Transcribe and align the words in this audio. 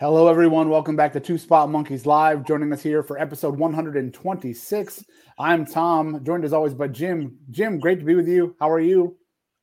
Hello, 0.00 0.28
everyone. 0.28 0.70
Welcome 0.70 0.96
back 0.96 1.12
to 1.12 1.20
Two 1.20 1.36
Spot 1.36 1.68
Monkeys 1.68 2.06
Live. 2.06 2.46
Joining 2.46 2.72
us 2.72 2.82
here 2.82 3.02
for 3.02 3.18
episode 3.18 3.58
126. 3.58 5.04
I'm 5.38 5.66
Tom, 5.66 6.24
joined 6.24 6.42
as 6.46 6.54
always 6.54 6.72
by 6.72 6.88
Jim. 6.88 7.36
Jim, 7.50 7.78
great 7.78 7.98
to 7.98 8.06
be 8.06 8.14
with 8.14 8.26
you. 8.26 8.56
How 8.58 8.70
are 8.70 8.80
you? 8.80 9.18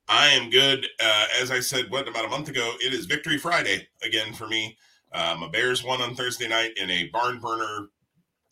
I 0.06 0.28
am 0.28 0.48
good. 0.48 0.86
Uh, 1.02 1.26
as 1.42 1.50
I 1.50 1.58
said, 1.58 1.90
what 1.90 2.06
about 2.06 2.24
a 2.24 2.28
month 2.28 2.48
ago? 2.48 2.72
It 2.80 2.94
is 2.94 3.06
Victory 3.06 3.36
Friday 3.36 3.88
again 4.04 4.32
for 4.32 4.46
me. 4.46 4.78
Um, 5.12 5.42
a 5.42 5.48
Bears 5.48 5.82
won 5.82 6.00
on 6.00 6.14
Thursday 6.14 6.46
night 6.46 6.70
in 6.76 6.88
a 6.88 7.08
barn 7.08 7.40
burner 7.40 7.88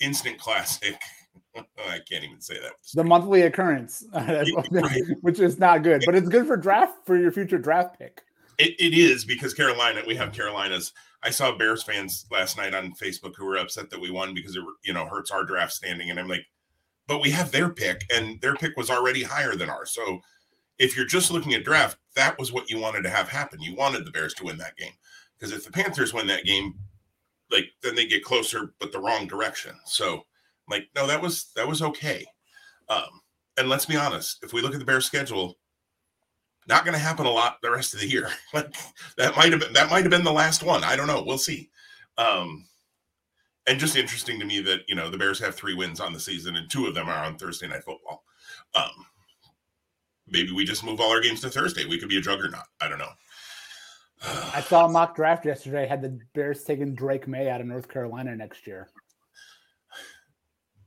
instant 0.00 0.40
classic. 0.40 1.00
I 1.56 2.00
can't 2.10 2.24
even 2.24 2.40
say 2.40 2.58
that. 2.62 2.72
The 2.94 3.04
monthly 3.04 3.42
occurrence, 3.42 4.04
which 5.20 5.38
is 5.38 5.60
not 5.60 5.84
good, 5.84 6.02
but 6.04 6.16
it's 6.16 6.28
good 6.28 6.48
for 6.48 6.56
draft 6.56 7.06
for 7.06 7.16
your 7.16 7.30
future 7.30 7.58
draft 7.58 7.96
pick. 7.96 8.22
It, 8.58 8.74
it 8.80 8.92
is 8.92 9.24
because 9.24 9.54
Carolina, 9.54 10.02
we 10.04 10.16
have 10.16 10.32
Carolina's 10.32 10.92
I 11.22 11.30
saw 11.30 11.56
Bears 11.56 11.82
fans 11.82 12.26
last 12.30 12.56
night 12.56 12.74
on 12.74 12.92
Facebook 12.94 13.34
who 13.36 13.46
were 13.46 13.56
upset 13.56 13.90
that 13.90 14.00
we 14.00 14.10
won 14.10 14.34
because 14.34 14.56
it 14.56 14.62
you 14.84 14.92
know 14.92 15.06
hurts 15.06 15.30
our 15.30 15.44
draft 15.44 15.72
standing, 15.72 16.10
and 16.10 16.18
I'm 16.18 16.28
like, 16.28 16.46
but 17.06 17.20
we 17.20 17.30
have 17.30 17.50
their 17.50 17.70
pick, 17.70 18.04
and 18.14 18.40
their 18.40 18.54
pick 18.54 18.76
was 18.76 18.90
already 18.90 19.22
higher 19.22 19.54
than 19.54 19.70
ours. 19.70 19.92
So 19.92 20.20
if 20.78 20.96
you're 20.96 21.06
just 21.06 21.30
looking 21.30 21.54
at 21.54 21.64
draft, 21.64 21.98
that 22.14 22.38
was 22.38 22.52
what 22.52 22.70
you 22.70 22.78
wanted 22.78 23.02
to 23.02 23.10
have 23.10 23.28
happen. 23.28 23.60
You 23.60 23.74
wanted 23.74 24.04
the 24.04 24.10
Bears 24.10 24.34
to 24.34 24.44
win 24.44 24.58
that 24.58 24.76
game 24.76 24.92
because 25.38 25.52
if 25.52 25.64
the 25.64 25.72
Panthers 25.72 26.12
win 26.12 26.26
that 26.26 26.44
game, 26.44 26.74
like 27.50 27.66
then 27.82 27.94
they 27.94 28.06
get 28.06 28.24
closer, 28.24 28.74
but 28.80 28.92
the 28.92 29.00
wrong 29.00 29.26
direction. 29.26 29.74
So 29.84 30.24
like, 30.68 30.88
no, 30.94 31.06
that 31.06 31.22
was 31.22 31.50
that 31.56 31.68
was 31.68 31.82
okay. 31.82 32.24
Um, 32.88 33.20
and 33.56 33.68
let's 33.68 33.86
be 33.86 33.96
honest, 33.96 34.38
if 34.42 34.52
we 34.52 34.60
look 34.60 34.74
at 34.74 34.78
the 34.78 34.84
Bears 34.84 35.06
schedule, 35.06 35.56
not 36.66 36.84
going 36.84 36.94
to 36.94 36.98
happen 36.98 37.26
a 37.26 37.30
lot 37.30 37.58
the 37.62 37.70
rest 37.70 37.94
of 37.94 38.00
the 38.00 38.08
year. 38.08 38.30
like 38.54 38.74
that 39.16 39.36
might 39.36 39.52
have 39.52 39.60
been 39.60 39.72
that 39.72 39.90
might 39.90 40.02
have 40.02 40.10
been 40.10 40.24
the 40.24 40.32
last 40.32 40.62
one. 40.62 40.84
I 40.84 40.96
don't 40.96 41.06
know. 41.06 41.22
We'll 41.24 41.38
see. 41.38 41.70
Um, 42.18 42.64
and 43.66 43.80
just 43.80 43.96
interesting 43.96 44.38
to 44.38 44.44
me 44.46 44.60
that 44.60 44.80
you 44.88 44.94
know 44.94 45.10
the 45.10 45.18
Bears 45.18 45.40
have 45.40 45.54
three 45.54 45.74
wins 45.74 46.00
on 46.00 46.12
the 46.12 46.20
season, 46.20 46.56
and 46.56 46.70
two 46.70 46.86
of 46.86 46.94
them 46.94 47.08
are 47.08 47.24
on 47.24 47.36
Thursday 47.36 47.68
night 47.68 47.84
football. 47.84 48.24
Um, 48.74 49.06
maybe 50.28 50.52
we 50.52 50.64
just 50.64 50.84
move 50.84 51.00
all 51.00 51.10
our 51.10 51.20
games 51.20 51.40
to 51.42 51.50
Thursday. 51.50 51.84
We 51.84 51.98
could 51.98 52.08
be 52.08 52.18
a 52.18 52.22
juggernaut. 52.22 52.64
I 52.80 52.88
don't 52.88 52.98
know. 52.98 53.12
I 54.22 54.62
saw 54.62 54.86
a 54.86 54.88
mock 54.88 55.14
draft 55.14 55.44
yesterday. 55.44 55.86
Had 55.86 56.02
the 56.02 56.18
Bears 56.34 56.64
taking 56.64 56.94
Drake 56.94 57.28
Maye 57.28 57.50
out 57.50 57.60
of 57.60 57.66
North 57.66 57.88
Carolina 57.88 58.34
next 58.34 58.66
year. 58.66 58.88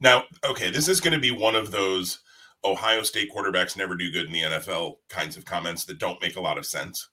Now, 0.01 0.23
okay, 0.45 0.71
this 0.71 0.87
is 0.87 1.01
going 1.01 1.13
to 1.13 1.19
be 1.19 1.31
one 1.31 1.55
of 1.55 1.71
those 1.71 2.19
Ohio 2.63 3.03
State 3.03 3.31
quarterbacks 3.33 3.77
never 3.77 3.95
do 3.95 4.11
good 4.11 4.25
in 4.25 4.33
the 4.33 4.41
NFL 4.41 4.95
kinds 5.09 5.37
of 5.37 5.45
comments 5.45 5.85
that 5.85 5.99
don't 5.99 6.21
make 6.21 6.35
a 6.35 6.41
lot 6.41 6.57
of 6.57 6.65
sense. 6.65 7.09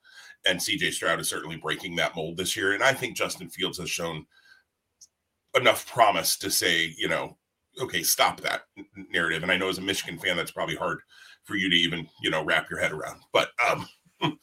And 0.47 0.59
CJ 0.59 0.93
Stroud 0.93 1.21
is 1.21 1.29
certainly 1.29 1.57
breaking 1.57 1.97
that 1.97 2.17
mold 2.17 2.37
this 2.37 2.57
year. 2.57 2.73
And 2.73 2.83
I 2.83 2.93
think 2.93 3.17
Justin 3.17 3.49
Fields 3.49 3.79
has 3.79 3.91
shown 3.91 4.27
enough 5.55 5.91
promise 5.91 6.37
to 6.39 6.51
say, 6.51 6.95
you 6.99 7.09
know, 7.09 7.37
okay, 7.81 8.03
stop 8.03 8.41
that 8.41 8.63
narrative. 9.11 9.43
And 9.43 9.53
I 9.53 9.57
know 9.57 9.69
as 9.69 9.79
a 9.79 9.83
Michigan 9.83 10.19
fan, 10.19 10.37
that's 10.37 10.51
probably 10.51 10.77
hard 10.77 10.99
for 11.45 11.57
you 11.57 11.71
to 11.71 11.77
even, 11.77 12.09
you 12.23 12.31
know, 12.31 12.45
wrap 12.45 12.69
your 12.71 12.81
head 12.81 12.93
around. 12.93 13.21
But 13.33 13.51
um, 13.71 13.89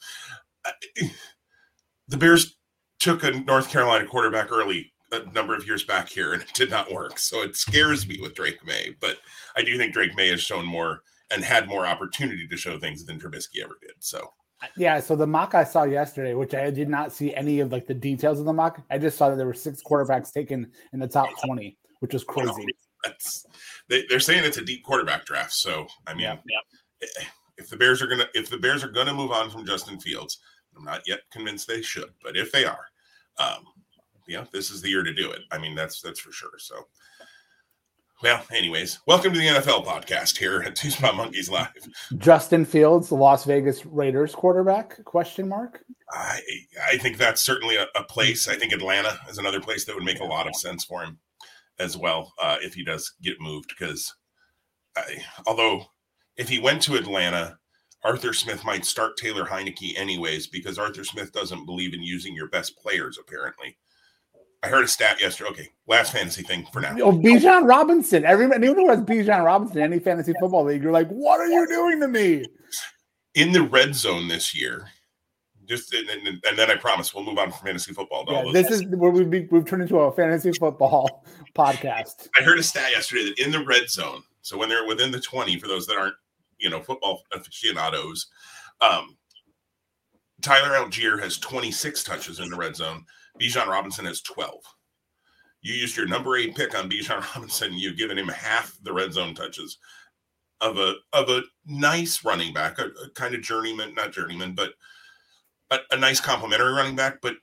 the 2.08 2.16
Bears 2.16 2.56
took 2.98 3.22
a 3.22 3.30
North 3.30 3.70
Carolina 3.70 4.06
quarterback 4.06 4.50
early 4.50 4.93
a 5.14 5.32
number 5.32 5.54
of 5.54 5.66
years 5.66 5.84
back 5.84 6.08
here 6.08 6.32
and 6.32 6.42
it 6.42 6.52
did 6.54 6.70
not 6.70 6.92
work. 6.92 7.18
So 7.18 7.42
it 7.42 7.56
scares 7.56 8.06
me 8.06 8.18
with 8.20 8.34
Drake 8.34 8.64
Maye, 8.64 8.94
But 9.00 9.18
I 9.56 9.62
do 9.62 9.76
think 9.78 9.92
Drake 9.92 10.16
Maye 10.16 10.28
has 10.28 10.42
shown 10.42 10.66
more 10.66 11.02
and 11.30 11.42
had 11.42 11.68
more 11.68 11.86
opportunity 11.86 12.46
to 12.46 12.56
show 12.56 12.78
things 12.78 13.04
than 13.04 13.18
Trubisky 13.18 13.62
ever 13.62 13.76
did. 13.80 13.94
So 14.00 14.30
yeah, 14.76 15.00
so 15.00 15.16
the 15.16 15.26
mock 15.26 15.54
I 15.54 15.64
saw 15.64 15.84
yesterday, 15.84 16.34
which 16.34 16.54
I 16.54 16.70
did 16.70 16.88
not 16.88 17.12
see 17.12 17.34
any 17.34 17.60
of 17.60 17.72
like 17.72 17.86
the 17.86 17.94
details 17.94 18.38
of 18.38 18.46
the 18.46 18.52
mock, 18.52 18.82
I 18.90 18.98
just 18.98 19.18
saw 19.18 19.28
that 19.28 19.36
there 19.36 19.46
were 19.46 19.54
six 19.54 19.82
quarterbacks 19.82 20.32
taken 20.32 20.70
in 20.92 21.00
the 21.00 21.08
top 21.08 21.28
twenty, 21.44 21.76
which 22.00 22.12
was 22.12 22.24
crazy. 22.24 22.50
Well, 22.50 22.66
that's 23.04 23.46
they, 23.88 24.06
are 24.12 24.20
saying 24.20 24.44
it's 24.44 24.56
a 24.56 24.64
deep 24.64 24.84
quarterback 24.84 25.26
draft. 25.26 25.52
So 25.52 25.86
I 26.06 26.14
mean, 26.14 26.22
yeah, 26.22 26.36
yeah. 26.46 27.24
if 27.58 27.68
the 27.68 27.76
Bears 27.76 28.02
are 28.02 28.06
gonna 28.06 28.28
if 28.34 28.48
the 28.48 28.58
Bears 28.58 28.82
are 28.84 28.88
gonna 28.88 29.14
move 29.14 29.32
on 29.32 29.50
from 29.50 29.66
Justin 29.66 30.00
Fields, 30.00 30.38
I'm 30.76 30.84
not 30.84 31.02
yet 31.06 31.20
convinced 31.30 31.68
they 31.68 31.82
should, 31.82 32.12
but 32.22 32.36
if 32.36 32.50
they 32.52 32.64
are, 32.64 32.86
um, 33.38 33.64
yeah, 34.26 34.44
this 34.52 34.70
is 34.70 34.80
the 34.80 34.88
year 34.88 35.02
to 35.02 35.12
do 35.12 35.30
it. 35.30 35.40
I 35.50 35.58
mean, 35.58 35.74
that's 35.74 36.00
that's 36.00 36.20
for 36.20 36.32
sure. 36.32 36.58
So 36.58 36.86
well, 38.22 38.42
anyways, 38.52 39.00
welcome 39.06 39.32
to 39.32 39.38
the 39.38 39.46
NFL 39.46 39.84
podcast 39.84 40.38
here 40.38 40.62
at 40.62 40.76
Two 40.76 40.88
Spot 40.88 41.14
Monkeys 41.14 41.50
Live. 41.50 41.68
Justin 42.16 42.64
Fields, 42.64 43.08
the 43.08 43.16
Las 43.16 43.44
Vegas 43.44 43.84
Raiders 43.84 44.34
quarterback? 44.34 45.04
Question 45.04 45.48
mark. 45.48 45.84
I 46.10 46.40
I 46.90 46.96
think 46.96 47.18
that's 47.18 47.42
certainly 47.42 47.76
a, 47.76 47.86
a, 47.96 48.04
place. 48.04 48.48
I 48.48 48.56
think 48.56 48.72
Atlanta 48.72 49.18
is 49.28 49.38
another 49.38 49.60
place 49.60 49.84
that 49.84 49.94
would 49.94 50.04
make 50.04 50.20
a 50.20 50.24
lot 50.24 50.46
of 50.46 50.54
sense 50.56 50.84
for 50.84 51.02
him 51.02 51.18
as 51.78 51.96
well 51.96 52.32
uh, 52.40 52.56
if 52.62 52.72
he 52.72 52.84
does 52.84 53.12
get 53.22 53.40
moved. 53.40 53.74
Because 53.76 54.14
although 55.46 55.84
if 56.36 56.48
he 56.48 56.58
went 56.58 56.80
to 56.82 56.94
Atlanta, 56.94 57.58
Arthur 58.04 58.32
Smith 58.32 58.64
might 58.64 58.84
start 58.84 59.16
Taylor 59.16 59.44
Heinicke 59.44 59.98
anyways 59.98 60.46
because 60.46 60.78
Arthur 60.78 61.04
Smith 61.04 61.32
doesn't 61.32 61.66
believe 61.66 61.94
in 61.94 62.02
using 62.02 62.34
your 62.34 62.48
best 62.48 62.78
players 62.78 63.18
apparently. 63.18 63.76
I 64.64 64.68
heard 64.68 64.84
a 64.84 64.88
stat 64.88 65.20
yesterday. 65.20 65.50
Okay, 65.50 65.68
last 65.86 66.12
fantasy 66.12 66.42
thing 66.42 66.66
for 66.72 66.80
now. 66.80 66.96
Oh, 67.02 67.12
Bijan 67.12 67.68
Robinson. 67.68 68.24
Everybody, 68.24 68.66
anyone 68.66 68.86
who 68.86 68.90
has 68.90 69.00
Bijan 69.00 69.44
Robinson 69.44 69.78
in 69.78 69.92
any 69.92 69.98
fantasy 69.98 70.32
football 70.40 70.64
league, 70.64 70.82
you're 70.82 70.92
like, 70.92 71.08
what 71.08 71.38
are 71.40 71.46
you 71.46 71.66
doing 71.68 72.00
to 72.00 72.08
me? 72.08 72.46
In 73.34 73.52
the 73.52 73.62
red 73.62 73.94
zone 73.94 74.26
this 74.28 74.54
year, 74.54 74.88
just 75.66 75.92
and, 75.92 76.08
and 76.26 76.58
then 76.58 76.70
I 76.70 76.76
promise 76.76 77.14
we'll 77.14 77.24
move 77.24 77.38
on 77.38 77.50
from 77.50 77.66
fantasy 77.66 77.92
football. 77.92 78.24
Yeah, 78.26 78.44
this 78.52 78.70
is 78.70 78.86
where 78.86 79.10
we've, 79.10 79.50
we've 79.50 79.66
turned 79.66 79.82
into 79.82 79.98
a 79.98 80.12
fantasy 80.12 80.52
football 80.52 81.24
podcast. 81.54 82.28
I 82.38 82.42
heard 82.42 82.58
a 82.58 82.62
stat 82.62 82.90
yesterday 82.90 83.24
that 83.24 83.38
in 83.44 83.50
the 83.50 83.64
red 83.64 83.90
zone, 83.90 84.22
so 84.40 84.56
when 84.56 84.70
they're 84.70 84.86
within 84.86 85.10
the 85.10 85.20
20, 85.20 85.58
for 85.58 85.68
those 85.68 85.86
that 85.86 85.96
aren't, 85.96 86.14
you 86.58 86.70
know, 86.70 86.80
football 86.80 87.22
aficionados, 87.32 88.28
um, 88.80 89.16
Tyler 90.40 90.78
Allgeier 90.78 91.20
has 91.22 91.38
26 91.38 92.02
touches 92.02 92.40
in 92.40 92.48
the 92.48 92.56
red 92.56 92.76
zone. 92.76 93.04
Bijan 93.40 93.66
Robinson 93.66 94.04
has 94.04 94.20
12. 94.22 94.54
You 95.62 95.74
used 95.74 95.96
your 95.96 96.06
number 96.06 96.36
eight 96.36 96.54
pick 96.54 96.78
on 96.78 96.90
Bijan 96.90 97.24
Robinson. 97.34 97.72
You've 97.74 97.96
given 97.96 98.18
him 98.18 98.28
half 98.28 98.76
the 98.82 98.92
red 98.92 99.12
zone 99.12 99.34
touches 99.34 99.78
of 100.60 100.78
a 100.78 100.94
of 101.12 101.28
a 101.30 101.42
nice 101.66 102.24
running 102.24 102.52
back, 102.52 102.78
a, 102.78 102.86
a 103.04 103.10
kind 103.14 103.34
of 103.34 103.42
journeyman, 103.42 103.94
not 103.94 104.12
journeyman, 104.12 104.54
but 104.54 104.74
a, 105.70 105.78
a, 105.90 105.96
nice 105.96 106.20
complimentary 106.20 106.72
running 106.72 106.94
back, 106.94 107.20
but 107.20 107.34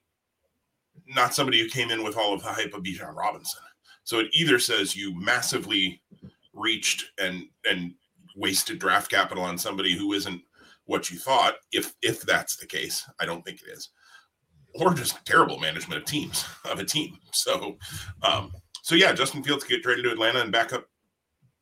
not 1.08 1.34
somebody 1.34 1.60
who 1.60 1.68
came 1.68 1.92
in 1.92 2.04
with 2.04 2.18
all 2.18 2.34
of 2.34 2.42
the 2.42 2.50
hype 2.50 2.74
of 2.74 2.84
Bijan 2.84 3.16
Robinson. 3.16 3.62
So 4.04 4.20
it 4.20 4.28
either 4.34 4.60
says 4.60 4.96
you 4.96 5.20
massively 5.20 6.02
reached 6.54 7.12
and 7.20 7.44
and 7.70 7.94
wasted 8.36 8.80
draft 8.80 9.12
capital 9.12 9.44
on 9.44 9.58
somebody 9.58 9.96
who 9.96 10.14
isn't 10.14 10.42
what 10.86 11.12
you 11.12 11.18
thought, 11.18 11.56
if 11.72 11.94
if 12.02 12.22
that's 12.22 12.56
the 12.56 12.66
case. 12.66 13.08
I 13.20 13.26
don't 13.26 13.44
think 13.44 13.62
it 13.62 13.72
is 13.72 13.90
or 14.74 14.94
just 14.94 15.24
terrible 15.26 15.60
management 15.60 16.02
of 16.02 16.08
teams 16.08 16.46
of 16.66 16.80
a 16.80 16.86
team. 16.86 17.18
So, 17.32 17.78
um, 18.24 18.52
so 18.84 18.96
yeah, 18.96 19.14
Justin 19.14 19.44
Fields 19.44 19.64
get 19.64 19.84
traded 19.84 20.06
to 20.06 20.12
Atlanta 20.12 20.42
and 20.42 20.52
back 20.52 20.74
up, 20.74 20.86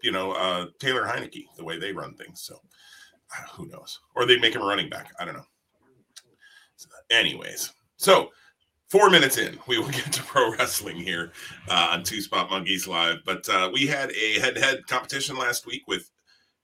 you 0.01 0.11
know, 0.11 0.31
uh, 0.33 0.67
Taylor 0.79 1.05
Heinicke 1.05 1.45
the 1.57 1.63
way 1.63 1.77
they 1.77 1.91
run 1.91 2.13
things. 2.15 2.41
So, 2.41 2.55
uh, 3.35 3.47
who 3.53 3.67
knows? 3.67 3.99
Or 4.15 4.25
they 4.25 4.39
make 4.39 4.55
him 4.55 4.61
a 4.61 4.65
running 4.65 4.89
back. 4.89 5.11
I 5.19 5.25
don't 5.25 5.35
know. 5.35 5.45
So, 6.75 6.89
anyways, 7.11 7.73
so 7.97 8.29
four 8.89 9.09
minutes 9.09 9.37
in, 9.37 9.57
we 9.67 9.77
will 9.77 9.89
get 9.89 10.11
to 10.13 10.23
pro 10.23 10.51
wrestling 10.53 10.97
here 10.97 11.31
uh, 11.67 11.89
on 11.91 12.03
Two 12.03 12.21
Spot 12.21 12.49
Monkeys 12.49 12.87
Live. 12.87 13.17
But 13.25 13.47
uh, 13.49 13.69
we 13.73 13.87
had 13.87 14.11
a 14.11 14.39
head-to-head 14.39 14.87
competition 14.87 15.37
last 15.37 15.65
week 15.65 15.83
with 15.87 16.09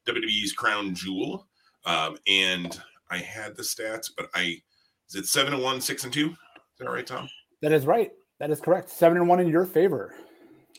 WWE's 0.08 0.54
Crown 0.54 0.94
Jewel, 0.94 1.48
um, 1.86 2.18
and 2.28 2.80
I 3.10 3.18
had 3.18 3.56
the 3.56 3.64
stats, 3.64 4.10
but 4.16 4.30
I 4.34 4.62
is 5.10 5.16
it 5.16 5.26
seven 5.28 5.54
and 5.54 5.64
one, 5.64 5.82
six 5.82 6.04
and 6.04 6.14
two? 6.14 6.30
Is 6.30 6.80
that 6.80 6.90
right, 6.90 7.06
Tom? 7.06 7.30
That 7.62 7.72
is 7.72 7.86
right. 7.86 8.12
That 8.40 8.52
is 8.52 8.60
correct. 8.60 8.90
Seven 8.90 9.18
and 9.18 9.28
one 9.28 9.40
in 9.40 9.48
your 9.48 9.66
favor. 9.66 10.16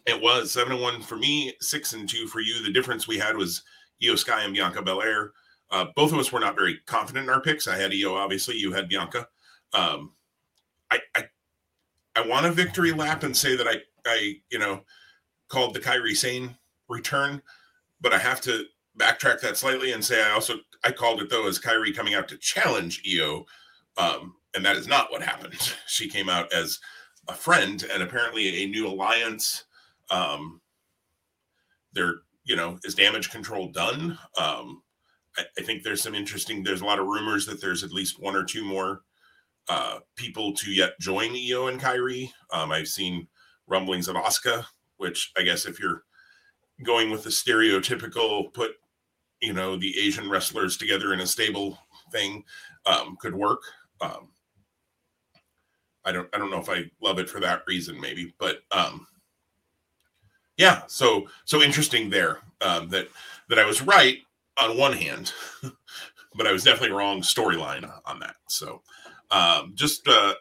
It 0.07 0.21
was 0.21 0.53
seven 0.53 0.75
and 0.75 0.83
one 0.83 1.03
for 1.03 1.17
me, 1.17 1.55
six 1.61 1.93
and 1.93 2.09
two 2.09 2.27
for 2.27 2.41
you. 2.41 2.63
The 2.63 2.73
difference 2.73 3.09
we 3.09 3.19
had 3.19 3.37
was 3.37 3.63
Iyo 4.03 4.19
Sky 4.19 4.45
and 4.45 4.55
Bianca 4.55 4.83
Belair. 4.83 5.33
Uh, 5.71 5.87
both 5.97 6.13
of 6.13 6.19
us 6.19 6.31
were 6.31 6.41
not 6.41 6.55
very 6.55 6.79
confident 6.87 7.25
in 7.25 7.33
our 7.33 7.41
picks. 7.41 7.67
I 7.67 7.77
had 7.77 7.91
Iyo, 7.91 8.13
obviously. 8.15 8.57
You 8.57 8.73
had 8.73 8.89
Bianca. 8.89 9.27
Um, 9.73 10.13
I, 10.91 11.01
I, 11.17 11.25
I 12.15 12.27
want 12.27 12.47
a 12.47 12.53
victory 12.53 12.93
lap 12.93 13.25
and 13.25 13.37
say 13.37 13.57
that 13.57 13.67
I, 13.67 13.77
I, 14.07 14.35
you 14.51 14.59
know, 14.59 14.83
called 15.49 15.75
the 15.75 15.81
Kairi 15.81 16.17
Sane 16.17 16.57
return, 16.89 17.43
but 18.01 18.13
I 18.13 18.19
have 18.19 18.41
to 18.43 18.65
backtrack 18.99 19.41
that 19.41 19.57
slightly 19.57 19.93
and 19.93 20.05
say 20.05 20.23
I 20.23 20.31
also 20.31 20.55
I 20.85 20.91
called 20.91 21.21
it 21.21 21.29
though 21.29 21.47
as 21.47 21.59
Kairi 21.59 21.95
coming 21.95 22.15
out 22.15 22.29
to 22.29 22.39
challenge 22.39 23.03
Iyo 23.03 23.45
um, 23.97 24.35
and 24.55 24.65
that 24.65 24.77
is 24.77 24.87
not 24.87 25.11
what 25.11 25.23
happened. 25.23 25.75
She 25.89 26.09
came 26.09 26.29
out 26.29 26.53
as 26.53 26.79
a 27.29 27.33
friend 27.33 27.83
and 27.93 28.03
apparently 28.03 28.63
a 28.63 28.67
new 28.67 28.87
alliance. 28.87 29.65
Um, 30.11 30.61
there, 31.93 32.17
you 32.45 32.55
know, 32.55 32.79
is 32.85 32.95
damage 32.95 33.31
control 33.31 33.69
done? 33.69 34.19
Um, 34.39 34.83
I, 35.39 35.45
I, 35.59 35.63
think 35.63 35.83
there's 35.83 36.03
some 36.03 36.15
interesting, 36.15 36.63
there's 36.63 36.83
a 36.83 36.85
lot 36.85 36.99
of 36.99 37.07
rumors 37.07 37.47
that 37.47 37.61
there's 37.61 37.83
at 37.83 37.93
least 37.93 38.21
one 38.21 38.37
or 38.37 38.45
two 38.45 38.65
more 38.65 39.01
uh, 39.69 39.99
people 40.17 40.53
to 40.55 40.71
yet 40.71 40.99
join 41.01 41.31
Iyo 41.31 41.71
and 41.71 41.81
Kairi. 41.81 42.31
Um, 42.53 42.71
I've 42.71 42.89
seen 42.89 43.27
rumblings 43.67 44.09
of 44.09 44.17
Asuka, 44.17 44.67
which 44.99 45.33
I 45.37 45.43
guess 45.43 45.67
if 45.67 45.81
you're 45.81 46.05
going 46.85 47.11
with 47.11 47.25
the 47.25 47.31
stereotypical 47.31 48.53
put, 48.53 48.73
you 49.41 49.53
know, 49.53 49.77
the 49.77 49.99
Asian 49.99 50.29
wrestlers 50.29 50.77
together 50.77 51.13
in 51.13 51.21
a 51.21 51.27
stable 51.27 51.79
thing, 52.13 52.45
um, 52.85 53.17
could 53.21 53.35
work. 53.35 53.63
Um, 54.01 54.29
I 56.05 56.13
don't 56.13 56.29
I 56.33 56.39
don't 56.39 56.51
know 56.51 56.61
if 56.61 56.71
I 56.71 56.91
love 57.03 57.19
it 57.19 57.29
for 57.29 57.41
that 57.41 57.63
reason, 57.67 58.01
maybe, 58.01 58.35
but 58.39 58.61
um, 58.71 59.07
yeah. 60.57 60.83
So 60.87 61.27
so 61.45 61.63
interesting 61.63 62.11
there 62.11 62.39
um, 62.61 62.89
that 62.91 63.09
that 63.49 63.59
I 63.59 63.65
was 63.65 63.83
right 63.83 64.19
on 64.59 64.79
one 64.79 64.93
hand, 64.93 65.33
but 66.35 66.47
I 66.47 66.53
was 66.53 66.65
definitely 66.65 66.97
wrong 66.97 67.21
storyline 67.21 67.91
on 68.07 68.21
that. 68.21 68.37
So 68.49 68.83
um, 69.31 69.73
just 69.75 70.07
uh, 70.09 70.35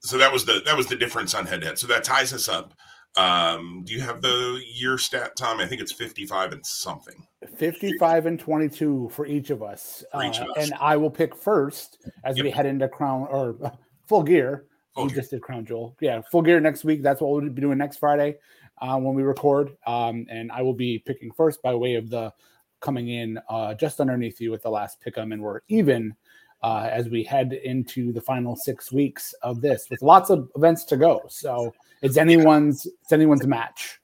so 0.00 0.18
that 0.18 0.32
was 0.32 0.44
the 0.44 0.62
that 0.66 0.76
was 0.76 0.86
the 0.86 0.96
difference 0.96 1.34
on 1.34 1.46
head 1.46 1.62
to 1.62 1.68
head. 1.68 1.78
So 1.78 1.86
that 1.88 2.04
ties 2.04 2.32
us 2.32 2.48
up. 2.48 2.74
Um, 3.16 3.82
do 3.84 3.94
you 3.94 4.00
have 4.00 4.20
the 4.20 4.62
year 4.74 4.98
stat, 4.98 5.36
Tom? 5.36 5.58
I 5.60 5.66
think 5.66 5.80
it's 5.80 5.92
55 5.92 6.52
and 6.52 6.64
something. 6.66 7.26
55 7.56 8.26
and 8.26 8.38
22 8.38 9.08
for 9.12 9.26
each 9.26 9.50
of 9.50 9.62
us. 9.62 10.04
Each 10.24 10.38
of 10.40 10.48
Uh, 10.48 10.52
us. 10.52 10.56
and 10.58 10.74
I 10.80 10.96
will 10.96 11.10
pick 11.10 11.34
first 11.34 11.98
as 12.24 12.40
we 12.40 12.50
head 12.50 12.66
into 12.66 12.88
Crown 12.88 13.26
or 13.30 13.56
uh, 13.64 13.70
Full 14.08 14.22
Gear. 14.22 14.66
Full 14.94 15.04
we 15.04 15.10
Gear. 15.10 15.18
just 15.20 15.30
did 15.30 15.42
Crown 15.42 15.64
Jewel. 15.64 15.96
Yeah, 16.00 16.20
Full 16.30 16.42
Gear 16.42 16.60
next 16.60 16.84
week. 16.84 17.02
That's 17.02 17.20
what 17.20 17.30
we'll 17.30 17.48
be 17.50 17.60
doing 17.60 17.78
next 17.78 17.96
Friday 17.98 18.36
uh, 18.82 18.98
when 18.98 19.14
we 19.14 19.22
record. 19.22 19.76
Um, 19.86 20.26
and 20.30 20.52
I 20.52 20.62
will 20.62 20.74
be 20.74 20.98
picking 20.98 21.30
first 21.32 21.62
by 21.62 21.74
way 21.74 21.94
of 21.94 22.10
the 22.10 22.32
coming 22.80 23.08
in 23.08 23.38
uh, 23.48 23.72
just 23.74 24.00
underneath 24.00 24.40
you 24.40 24.50
with 24.50 24.62
the 24.62 24.70
last 24.70 25.00
pick 25.00 25.16
'em, 25.16 25.32
and 25.32 25.40
we're 25.42 25.60
even 25.68 26.14
uh, 26.62 26.88
as 26.90 27.08
we 27.08 27.22
head 27.22 27.52
into 27.52 28.12
the 28.12 28.20
final 28.20 28.56
six 28.56 28.90
weeks 28.92 29.34
of 29.42 29.60
this 29.60 29.88
with 29.90 30.02
lots 30.02 30.30
of 30.30 30.48
events 30.56 30.84
to 30.84 30.96
go. 30.96 31.22
So 31.28 31.72
it's 32.06 32.16
anyone's 32.16 32.86
it's 32.86 33.12
anyone's 33.12 33.46
match. 33.46 33.98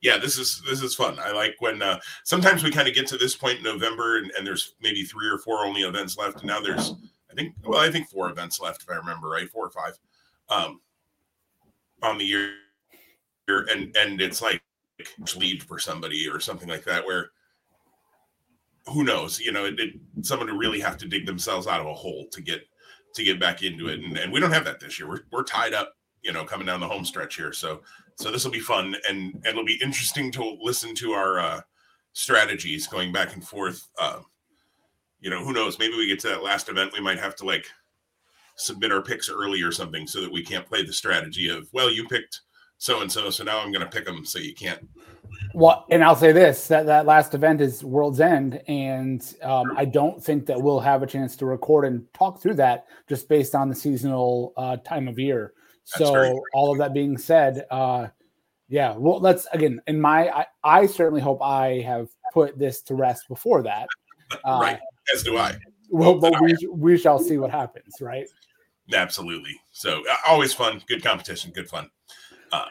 yeah 0.00 0.16
this 0.16 0.38
is 0.38 0.62
this 0.68 0.82
is 0.82 0.94
fun. 0.94 1.18
I 1.18 1.32
like 1.32 1.56
when 1.58 1.82
uh 1.82 1.98
sometimes 2.24 2.62
we 2.62 2.70
kind 2.70 2.88
of 2.88 2.94
get 2.94 3.06
to 3.08 3.18
this 3.18 3.36
point 3.36 3.58
in 3.58 3.64
november 3.64 4.18
and, 4.18 4.30
and 4.36 4.46
there's 4.46 4.74
maybe 4.80 5.02
three 5.04 5.28
or 5.28 5.38
four 5.38 5.66
only 5.66 5.82
events 5.82 6.16
left. 6.16 6.38
And 6.38 6.46
now 6.46 6.60
there's 6.60 6.94
i 7.30 7.34
think 7.34 7.54
well 7.64 7.80
i 7.80 7.90
think 7.90 8.08
four 8.08 8.30
events 8.30 8.60
left 8.60 8.82
if 8.82 8.90
i 8.90 8.94
remember 8.94 9.28
right 9.28 9.50
four 9.50 9.66
or 9.66 9.70
five 9.70 9.98
um 10.48 10.80
on 12.02 12.16
the 12.18 12.24
year. 12.24 12.52
And 13.48 13.96
and 13.96 14.20
it's 14.20 14.40
like 14.42 14.62
lead 15.36 15.62
for 15.62 15.78
somebody 15.78 16.28
or 16.28 16.38
something 16.38 16.68
like 16.68 16.84
that 16.84 17.04
where 17.04 17.30
who 18.88 19.04
knows 19.04 19.40
you 19.40 19.52
know 19.52 19.64
it, 19.64 19.78
it 19.80 19.94
someone 20.22 20.50
would 20.50 20.60
really 20.60 20.80
have 20.80 20.98
to 20.98 21.08
dig 21.08 21.24
themselves 21.24 21.66
out 21.66 21.80
of 21.80 21.86
a 21.86 21.94
hole 21.94 22.26
to 22.30 22.42
get 22.42 22.62
to 23.14 23.24
get 23.24 23.40
back 23.40 23.62
into 23.62 23.88
it. 23.88 24.00
And, 24.00 24.16
and 24.16 24.32
we 24.32 24.40
don't 24.40 24.52
have 24.52 24.64
that 24.64 24.80
this 24.80 24.98
year. 24.98 25.08
We're, 25.08 25.20
we're 25.30 25.42
tied 25.42 25.74
up 25.74 25.94
you 26.28 26.34
know 26.34 26.44
coming 26.44 26.66
down 26.66 26.78
the 26.78 26.86
home 26.86 27.06
stretch 27.06 27.36
here. 27.36 27.54
So 27.54 27.80
so 28.14 28.30
this 28.30 28.44
will 28.44 28.52
be 28.52 28.60
fun 28.60 28.94
and 29.08 29.32
and 29.34 29.46
it'll 29.46 29.64
be 29.64 29.80
interesting 29.82 30.30
to 30.32 30.58
listen 30.60 30.94
to 30.96 31.12
our 31.12 31.40
uh 31.40 31.60
strategies 32.12 32.86
going 32.86 33.12
back 33.12 33.34
and 33.34 33.42
forth 33.42 33.88
uh 33.98 34.20
you 35.20 35.30
know 35.30 35.42
who 35.42 35.54
knows? 35.54 35.78
Maybe 35.78 35.96
we 35.96 36.06
get 36.06 36.20
to 36.20 36.28
that 36.28 36.44
last 36.44 36.68
event 36.68 36.92
we 36.92 37.00
might 37.00 37.18
have 37.18 37.34
to 37.36 37.46
like 37.46 37.66
submit 38.56 38.92
our 38.92 39.00
picks 39.00 39.30
early 39.30 39.62
or 39.62 39.72
something 39.72 40.06
so 40.06 40.20
that 40.20 40.30
we 40.30 40.44
can't 40.44 40.66
play 40.66 40.84
the 40.84 40.92
strategy 40.92 41.48
of 41.48 41.66
well 41.72 41.90
you 41.90 42.06
picked 42.06 42.42
so 42.76 43.00
and 43.00 43.10
so 43.10 43.30
so 43.30 43.42
now 43.42 43.58
i'm 43.60 43.72
going 43.72 43.84
to 43.84 43.90
pick 43.90 44.04
them 44.04 44.24
so 44.24 44.38
you 44.38 44.54
can't. 44.54 44.86
Well, 45.54 45.86
and 45.90 46.04
I'll 46.04 46.16
say 46.16 46.32
this: 46.32 46.68
that 46.68 46.86
that 46.86 47.06
last 47.06 47.34
event 47.34 47.60
is 47.60 47.84
World's 47.84 48.20
End, 48.20 48.60
and 48.68 49.22
um, 49.42 49.72
I 49.76 49.84
don't 49.84 50.22
think 50.22 50.46
that 50.46 50.60
we'll 50.60 50.80
have 50.80 51.02
a 51.02 51.06
chance 51.06 51.36
to 51.36 51.46
record 51.46 51.84
and 51.84 52.04
talk 52.14 52.40
through 52.40 52.54
that 52.54 52.86
just 53.08 53.28
based 53.28 53.54
on 53.54 53.68
the 53.68 53.74
seasonal 53.74 54.52
uh, 54.56 54.76
time 54.78 55.08
of 55.08 55.18
year. 55.18 55.54
So, 55.96 56.42
all 56.52 56.70
of 56.70 56.78
that 56.78 56.92
being 56.92 57.16
said, 57.16 57.64
uh, 57.70 58.08
yeah, 58.68 58.94
well, 58.96 59.20
let's 59.20 59.46
again. 59.52 59.80
In 59.86 60.00
my, 60.00 60.28
I, 60.28 60.46
I 60.62 60.86
certainly 60.86 61.22
hope 61.22 61.42
I 61.42 61.80
have 61.80 62.08
put 62.34 62.58
this 62.58 62.82
to 62.82 62.94
rest 62.94 63.28
before 63.28 63.62
that. 63.62 63.88
Uh, 64.44 64.58
right 64.60 64.78
as 65.14 65.22
do 65.22 65.38
i 65.38 65.56
Well, 65.88 66.18
but 66.18 66.38
we 66.42 66.54
we 66.70 66.98
shall 66.98 67.18
see 67.18 67.38
what 67.38 67.50
happens, 67.50 67.94
right? 68.00 68.26
absolutely 68.92 69.58
so 69.70 70.02
uh, 70.10 70.16
always 70.26 70.52
fun 70.52 70.82
good 70.86 71.02
competition 71.02 71.50
good 71.50 71.68
fun 71.68 71.88
um, 72.52 72.62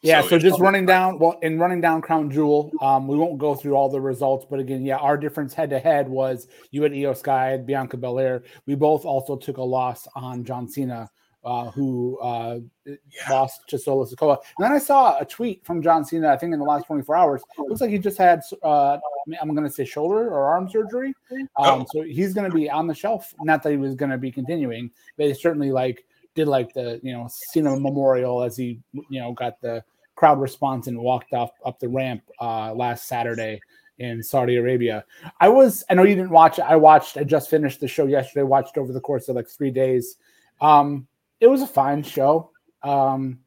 Yeah, 0.00 0.20
so, 0.20 0.36
it's 0.36 0.44
just 0.44 0.60
running 0.60 0.86
down 0.86 1.18
well 1.18 1.38
in 1.42 1.58
running 1.58 1.80
down 1.80 2.02
Crown 2.02 2.30
Jewel, 2.30 2.70
um, 2.80 3.06
we 3.06 3.16
won't 3.16 3.38
go 3.38 3.54
through 3.54 3.74
all 3.74 3.88
the 3.88 4.00
results, 4.00 4.46
but 4.48 4.58
again, 4.60 4.84
yeah, 4.84 4.96
our 4.96 5.16
difference 5.16 5.54
head 5.54 5.70
to 5.70 5.78
head 5.78 6.08
was 6.08 6.48
you 6.70 6.82
had 6.82 6.92
Iyo 6.92 7.16
Sky, 7.16 7.56
Bianca 7.56 7.96
Belair. 7.96 8.42
We 8.66 8.74
both 8.74 9.04
also 9.04 9.36
took 9.36 9.56
a 9.58 9.62
loss 9.62 10.06
on 10.14 10.44
John 10.44 10.68
Cena, 10.68 11.10
uh, 11.46 11.70
who 11.70 12.18
uh, 12.18 12.58
Yeah. 12.84 12.94
lost 13.30 13.66
to 13.68 13.78
Solo 13.78 14.04
Sikoa. 14.04 14.36
And 14.58 14.64
then 14.64 14.72
I 14.72 14.78
saw 14.78 15.18
a 15.18 15.24
tweet 15.24 15.64
from 15.64 15.80
John 15.80 16.04
Cena, 16.04 16.28
I 16.30 16.36
think 16.36 16.52
in 16.52 16.58
the 16.58 16.64
last 16.66 16.86
24 16.86 17.16
hours. 17.16 17.42
looks 17.56 17.80
like 17.80 17.90
he 17.90 17.98
just 17.98 18.18
had 18.18 18.42
uh, 18.62 18.98
I'm 19.40 19.54
gonna 19.54 19.70
say 19.70 19.84
shoulder 19.84 20.28
or 20.28 20.44
arm 20.44 20.68
surgery. 20.68 21.14
Um, 21.56 21.82
Oh. 21.82 21.86
so 21.90 22.02
he's 22.02 22.34
gonna 22.34 22.50
be 22.50 22.68
on 22.68 22.86
the 22.86 22.94
shelf. 22.94 23.32
Not 23.40 23.62
that 23.62 23.70
he 23.70 23.76
was 23.78 23.94
gonna 23.94 24.18
be 24.18 24.30
continuing, 24.30 24.90
but 25.16 25.26
he 25.26 25.34
certainly 25.34 25.70
like 25.72 26.04
did 26.34 26.48
like 26.48 26.74
the 26.74 27.00
you 27.02 27.12
know 27.12 27.26
Cena 27.30 27.78
memorial 27.78 28.42
as 28.42 28.56
he 28.56 28.80
you 29.08 29.20
know 29.20 29.32
got 29.32 29.60
the 29.60 29.82
crowd 30.16 30.40
response 30.40 30.86
and 30.88 30.98
walked 30.98 31.32
off 31.32 31.50
up 31.64 31.78
the 31.78 31.88
ramp 31.88 32.22
uh, 32.40 32.72
last 32.74 33.06
Saturday 33.06 33.60
in 33.98 34.22
Saudi 34.22 34.56
Arabia. 34.56 35.04
I 35.40 35.48
was 35.48 35.84
I 35.88 35.94
know 35.94 36.02
you 36.02 36.14
didn't 36.16 36.30
watch 36.30 36.58
it. 36.58 36.62
I 36.62 36.76
watched. 36.76 37.16
I 37.16 37.24
just 37.24 37.48
finished 37.50 37.80
the 37.80 37.88
show 37.88 38.06
yesterday. 38.06 38.42
Watched 38.42 38.76
over 38.78 38.92
the 38.92 39.00
course 39.00 39.28
of 39.28 39.36
like 39.36 39.48
three 39.48 39.70
days. 39.70 40.16
Um, 40.60 41.06
it 41.40 41.46
was 41.46 41.62
a 41.62 41.66
fine 41.66 42.02
show. 42.02 42.50
Um, 42.82 43.40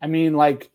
I 0.00 0.06
mean, 0.06 0.34
like 0.34 0.70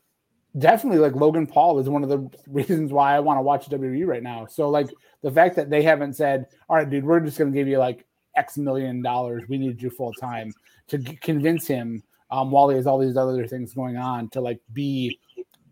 definitely 0.57 0.99
like 0.99 1.15
Logan 1.15 1.47
Paul 1.47 1.79
is 1.79 1.89
one 1.89 2.03
of 2.03 2.09
the 2.09 2.29
reasons 2.47 2.91
why 2.91 3.15
I 3.15 3.19
want 3.19 3.37
to 3.37 3.41
watch 3.41 3.69
WWE 3.69 4.05
right 4.05 4.23
now. 4.23 4.45
So 4.45 4.69
like 4.69 4.89
the 5.21 5.31
fact 5.31 5.55
that 5.55 5.69
they 5.69 5.81
haven't 5.81 6.13
said, 6.13 6.47
"All 6.69 6.75
right, 6.75 6.89
dude, 6.89 7.05
we're 7.05 7.19
just 7.19 7.37
going 7.37 7.51
to 7.51 7.57
give 7.57 7.67
you 7.67 7.77
like 7.77 8.05
X 8.35 8.57
million 8.57 9.01
dollars. 9.01 9.43
We 9.47 9.57
need 9.57 9.81
you 9.81 9.89
full 9.89 10.13
time," 10.13 10.53
to 10.87 10.97
g- 10.97 11.17
convince 11.21 11.67
him 11.67 12.03
um, 12.31 12.51
while 12.51 12.69
he 12.69 12.75
has 12.75 12.87
all 12.87 12.99
these 12.99 13.17
other 13.17 13.47
things 13.47 13.73
going 13.73 13.97
on 13.97 14.29
to 14.29 14.41
like 14.41 14.59
be 14.73 15.19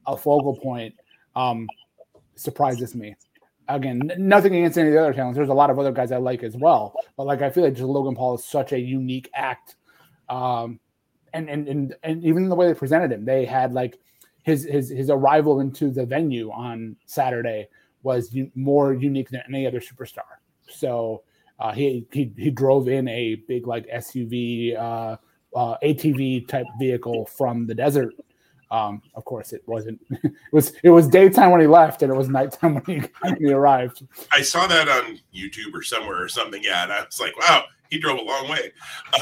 a 0.08 0.18
focal 0.18 0.56
point 0.56 0.96
um, 1.36 1.68
surprises 2.36 2.96
me. 2.96 3.16
Again, 3.68 4.12
n- 4.12 4.28
nothing 4.28 4.56
against 4.56 4.78
any 4.78 4.90
of 4.90 4.94
the 4.94 5.02
other 5.02 5.14
talents. 5.14 5.38
There's 5.38 5.50
a 5.50 5.54
lot 5.54 5.70
of 5.70 5.80
other 5.80 5.92
guys 5.92 6.12
I 6.12 6.18
like 6.18 6.44
as 6.44 6.56
well, 6.56 6.94
but 7.18 7.26
like 7.26 7.42
I 7.42 7.50
feel 7.50 7.64
like 7.64 7.74
just 7.74 7.86
Logan 7.86 8.16
Paul 8.16 8.36
is 8.36 8.46
such 8.46 8.74
a 8.74 8.80
unique 8.80 9.30
act. 9.34 9.76
Um, 10.32 10.80
and, 11.34 11.50
and 11.50 11.68
and 11.68 11.96
and 12.04 12.24
even 12.24 12.50
the 12.50 12.56
way 12.56 12.68
they 12.68 12.74
presented 12.74 13.12
him, 13.12 13.26
they 13.26 13.46
had 13.46 13.74
like 13.74 14.00
his 14.44 14.64
his 14.64 14.90
his 14.90 15.10
arrival 15.10 15.60
into 15.60 15.92
the 15.92 16.06
venue 16.06 16.52
on 16.52 16.96
Saturday 17.06 17.68
was 18.04 18.36
more 18.56 18.94
unique 18.94 19.30
than 19.30 19.44
any 19.48 19.68
other 19.68 19.80
superstar. 19.80 20.40
So 20.68 21.24
uh, 21.60 21.72
he 21.72 22.08
he 22.12 22.34
he 22.38 22.50
drove 22.50 22.88
in 22.88 23.08
a 23.08 23.36
big 23.36 23.68
like 23.68 23.88
SUV 23.88 24.78
uh, 24.78 25.18
uh, 25.56 25.78
ATV 25.84 26.48
type 26.48 26.66
vehicle 26.80 27.26
from 27.26 27.68
the 27.68 27.76
desert. 27.76 28.14
Um, 28.72 29.02
of 29.16 29.26
course, 29.26 29.52
it 29.52 29.64
wasn't. 29.68 30.00
It 30.24 30.54
was 30.54 30.74
it 30.84 30.90
was 30.90 31.08
daytime 31.08 31.52
when 31.52 31.62
he 31.62 31.68
left, 31.68 32.02
and 32.02 32.12
it 32.12 32.16
was 32.16 32.28
nighttime 32.28 32.76
when 32.76 32.84
he, 32.86 33.08
when 33.22 33.38
he 33.38 33.54
arrived. 33.54 34.06
I 34.34 34.42
saw 34.42 34.68
that 34.68 34.90
on 34.90 35.20
YouTube 35.34 35.74
or 35.74 35.82
somewhere 35.82 36.22
or 36.22 36.28
something. 36.28 36.62
Yeah, 36.64 36.84
and 36.84 36.92
I 36.92 37.06
was 37.06 37.22
like, 37.22 37.38
wow, 37.40 37.66
he 37.90 38.00
drove 38.00 38.20
a 38.20 38.24
long 38.24 38.50
way. 38.50 38.72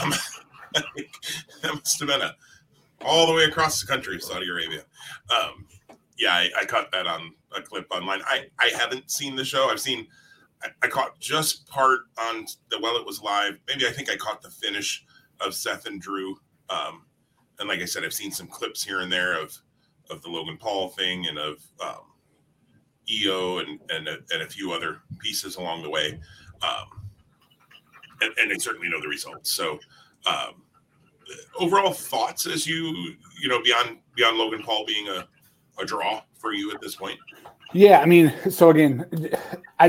Um, 0.01 0.11
that 0.73 1.73
must 1.73 1.99
have 1.99 2.07
been 2.07 2.21
a 2.21 2.35
all 3.05 3.27
the 3.27 3.33
way 3.33 3.45
across 3.45 3.79
the 3.79 3.87
country, 3.87 4.19
Saudi 4.19 4.49
Arabia. 4.49 4.81
Um, 5.33 5.65
yeah, 6.17 6.33
I, 6.33 6.49
I 6.59 6.65
caught 6.65 6.91
that 6.91 7.07
on 7.07 7.33
a 7.55 7.61
clip 7.61 7.87
online. 7.91 8.21
I, 8.27 8.45
I 8.59 8.71
haven't 8.77 9.09
seen 9.09 9.35
the 9.35 9.45
show. 9.45 9.69
I've 9.69 9.79
seen, 9.79 10.05
I, 10.61 10.67
I 10.83 10.87
caught 10.87 11.17
just 11.19 11.65
part 11.67 11.99
on 12.17 12.45
the 12.69 12.79
while 12.79 12.97
it 12.97 13.05
was 13.05 13.21
live. 13.21 13.57
Maybe 13.67 13.87
I 13.87 13.91
think 13.91 14.09
I 14.09 14.17
caught 14.17 14.41
the 14.41 14.49
finish 14.49 15.05
of 15.39 15.53
Seth 15.53 15.85
and 15.85 16.01
Drew. 16.01 16.35
Um, 16.69 17.05
and 17.59 17.69
like 17.69 17.79
I 17.81 17.85
said, 17.85 18.03
I've 18.03 18.13
seen 18.13 18.31
some 18.31 18.47
clips 18.47 18.83
here 18.83 19.01
and 19.01 19.11
there 19.11 19.41
of 19.41 19.57
of 20.09 20.21
the 20.23 20.29
Logan 20.29 20.57
Paul 20.57 20.89
thing 20.89 21.27
and 21.27 21.37
of 21.37 21.63
um, 21.79 22.01
Iyo 23.09 23.61
and 23.61 23.79
and 23.89 24.07
a, 24.07 24.17
and 24.31 24.41
a 24.41 24.47
few 24.47 24.71
other 24.71 25.01
pieces 25.19 25.55
along 25.55 25.83
the 25.83 25.89
way. 25.89 26.19
Um, 26.61 27.09
and, 28.21 28.33
and 28.37 28.51
I 28.51 28.57
certainly 28.57 28.89
know 28.89 28.99
the 28.99 29.07
results. 29.07 29.51
So, 29.51 29.79
um, 30.25 30.61
overall 31.59 31.93
thoughts 31.93 32.45
as 32.45 32.67
you 32.67 33.15
you 33.41 33.47
know 33.47 33.61
beyond 33.61 33.97
beyond 34.15 34.37
Logan 34.37 34.63
Paul 34.63 34.85
being 34.85 35.07
a, 35.07 35.27
a 35.81 35.85
draw 35.85 36.21
for 36.35 36.53
you 36.53 36.71
at 36.71 36.81
this 36.81 36.95
point. 36.95 37.19
Yeah, 37.71 37.99
I 37.99 38.05
mean, 38.05 38.33
so 38.49 38.71
again, 38.71 39.05
I, 39.79 39.85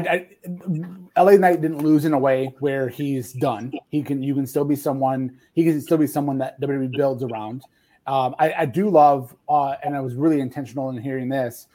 I 1.16 1.22
LA 1.22 1.32
Knight 1.32 1.62
didn't 1.62 1.78
lose 1.78 2.04
in 2.04 2.12
a 2.12 2.18
way 2.18 2.54
where 2.60 2.88
he's 2.88 3.32
done. 3.32 3.72
He 3.88 4.02
can 4.02 4.22
you 4.22 4.34
can 4.34 4.46
still 4.46 4.64
be 4.64 4.76
someone 4.76 5.38
he 5.54 5.64
can 5.64 5.80
still 5.80 5.99
be 5.99 6.06
someone 6.06 6.38
that 6.38 6.60
WWE 6.60 6.92
builds 6.92 7.22
around. 7.22 7.62
Um, 8.06 8.34
I, 8.38 8.52
I 8.52 8.66
do 8.66 8.90
love, 8.90 9.37
uh, 9.49 9.76
and 9.84 9.94
I 9.94 10.00
was 10.00 10.14
really 10.14 10.40
intentional 10.40 10.90
in 10.90 10.99
hearing 11.00 11.28
this. 11.28 11.68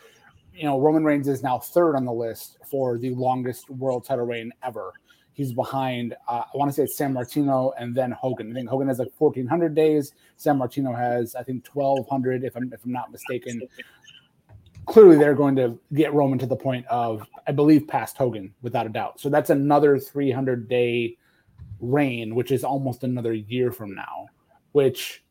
You 0.53 0.65
know, 0.65 0.79
Roman 0.79 1.03
Reigns 1.03 1.27
is 1.27 1.43
now 1.43 1.59
third 1.59 1.95
on 1.95 2.03
the 2.03 2.13
list 2.13 2.57
for 2.69 2.97
the 2.97 3.11
longest 3.11 3.69
world 3.69 4.05
title 4.05 4.25
reign 4.25 4.51
ever. 4.63 4.93
He's 5.35 5.51
behind. 5.51 6.15
Uh, 6.29 6.43
I 6.51 6.57
want 6.57 6.69
to 6.69 6.73
say 6.73 6.83
it's 6.83 6.97
Sammartino 6.97 7.73
and 7.77 7.93
then 7.93 8.11
Hogan. 8.11 8.51
I 8.51 8.53
think 8.53 8.69
Hogan 8.69 8.87
has 8.87 8.99
like 8.99 9.11
1,400 9.17 9.75
days. 9.75 10.13
Sammartino 10.39 10.97
has 10.97 11.35
I 11.35 11.43
think 11.43 11.67
1,200, 11.67 12.45
if 12.45 12.55
I'm 12.55 12.71
if 12.71 12.85
I'm 12.85 12.93
not 12.93 13.11
mistaken. 13.11 13.61
Clearly, 14.85 15.17
they're 15.17 15.35
going 15.35 15.57
to 15.57 15.77
get 15.93 16.13
Roman 16.13 16.39
to 16.39 16.45
the 16.45 16.55
point 16.55 16.85
of 16.87 17.27
I 17.45 17.51
believe 17.51 17.85
past 17.85 18.15
Hogan 18.15 18.53
without 18.61 18.85
a 18.85 18.89
doubt. 18.89 19.19
So 19.19 19.27
that's 19.27 19.49
another 19.49 19.99
300 19.99 20.69
day 20.69 21.17
reign, 21.81 22.33
which 22.33 22.51
is 22.51 22.63
almost 22.63 23.03
another 23.03 23.33
year 23.33 23.73
from 23.73 23.93
now. 23.93 24.27
Which, 24.71 25.21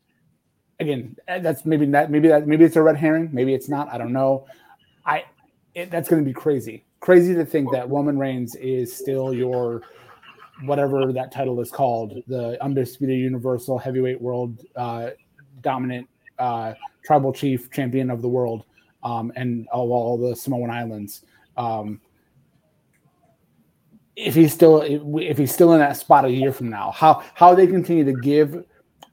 again, 0.79 1.15
that's 1.27 1.65
maybe 1.65 1.87
that 1.87 2.11
maybe 2.11 2.27
that 2.27 2.47
maybe 2.47 2.63
it's 2.63 2.75
a 2.75 2.81
red 2.83 2.95
herring. 2.97 3.29
Maybe 3.33 3.55
it's 3.55 3.69
not. 3.69 3.91
I 3.91 3.97
don't 3.97 4.13
know. 4.13 4.45
I 5.03 5.23
it, 5.73 5.89
that's 5.89 6.09
going 6.09 6.23
to 6.23 6.25
be 6.25 6.33
crazy 6.33 6.84
crazy 7.05 7.35
to 7.35 7.45
think 7.45 7.71
that 7.71 7.87
Roman 7.87 8.17
Reigns 8.17 8.55
is 8.55 8.91
still 8.91 9.31
your 9.31 9.83
whatever 10.63 11.13
that 11.13 11.31
title 11.31 11.61
is 11.61 11.69
called, 11.69 12.17
the 12.25 12.57
undisputed 12.63 13.19
universal 13.19 13.77
heavyweight 13.77 14.19
world 14.19 14.65
uh, 14.75 15.11
dominant 15.61 16.09
uh, 16.39 16.73
tribal 17.05 17.31
chief 17.31 17.69
champion 17.69 18.09
of 18.09 18.23
the 18.23 18.27
world 18.27 18.65
um, 19.03 19.31
and 19.35 19.67
of 19.71 19.91
all 19.91 20.17
the 20.17 20.35
Samoan 20.35 20.71
islands. 20.71 21.21
Um, 21.57 22.01
if 24.15 24.33
he's 24.33 24.51
still 24.51 24.81
if 24.81 25.37
he's 25.37 25.53
still 25.53 25.73
in 25.73 25.79
that 25.79 25.97
spot 25.97 26.25
a 26.25 26.31
year 26.31 26.51
from 26.51 26.71
now, 26.71 26.89
how 26.89 27.21
how 27.35 27.53
they 27.53 27.67
continue 27.67 28.03
to 28.03 28.19
give 28.19 28.65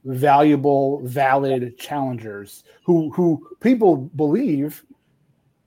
valuable, 0.05 0.99
valid 1.05 1.77
challengers 1.77 2.63
who 2.85 3.11
who 3.11 3.47
people 3.59 3.97
believe 3.97 4.83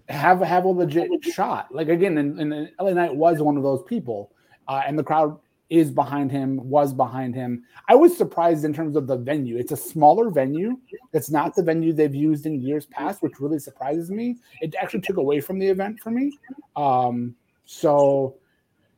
have 0.09 0.41
have 0.41 0.65
a 0.65 0.69
legit 0.69 1.11
shot. 1.25 1.75
Like 1.75 1.89
again, 1.89 2.19
and, 2.19 2.41
and 2.41 2.71
LA 2.81 2.91
Knight 2.91 3.15
was 3.15 3.41
one 3.41 3.57
of 3.57 3.63
those 3.63 3.83
people, 3.85 4.33
uh, 4.69 4.83
and 4.87 4.99
the 4.99 5.05
crowd 5.05 5.39
is 5.69 5.91
behind 5.91 6.31
him, 6.31 6.57
was 6.69 6.93
behind 6.93 7.35
him. 7.35 7.65
I 7.89 7.97
was 7.97 8.17
surprised 8.17 8.65
in 8.65 8.73
terms 8.73 8.97
of 8.97 9.07
the 9.07 9.17
venue. 9.17 9.57
It's 9.57 9.73
a 9.73 9.77
smaller 9.77 10.31
venue. 10.31 10.79
It's 11.13 11.31
not 11.31 11.57
the 11.57 11.63
venue 11.63 11.93
they've 11.93 12.15
used 12.15 12.47
in 12.47 12.61
years 12.61 12.87
past, 12.87 13.21
which 13.23 13.41
really 13.41 13.59
surprises 13.59 14.11
me. 14.11 14.37
It 14.61 14.77
actually 14.81 15.01
took 15.01 15.17
away 15.17 15.41
from 15.41 15.59
the 15.59 15.67
event 15.67 15.99
for 16.01 16.11
me. 16.11 16.39
Um, 16.77 17.35
so 17.65 18.37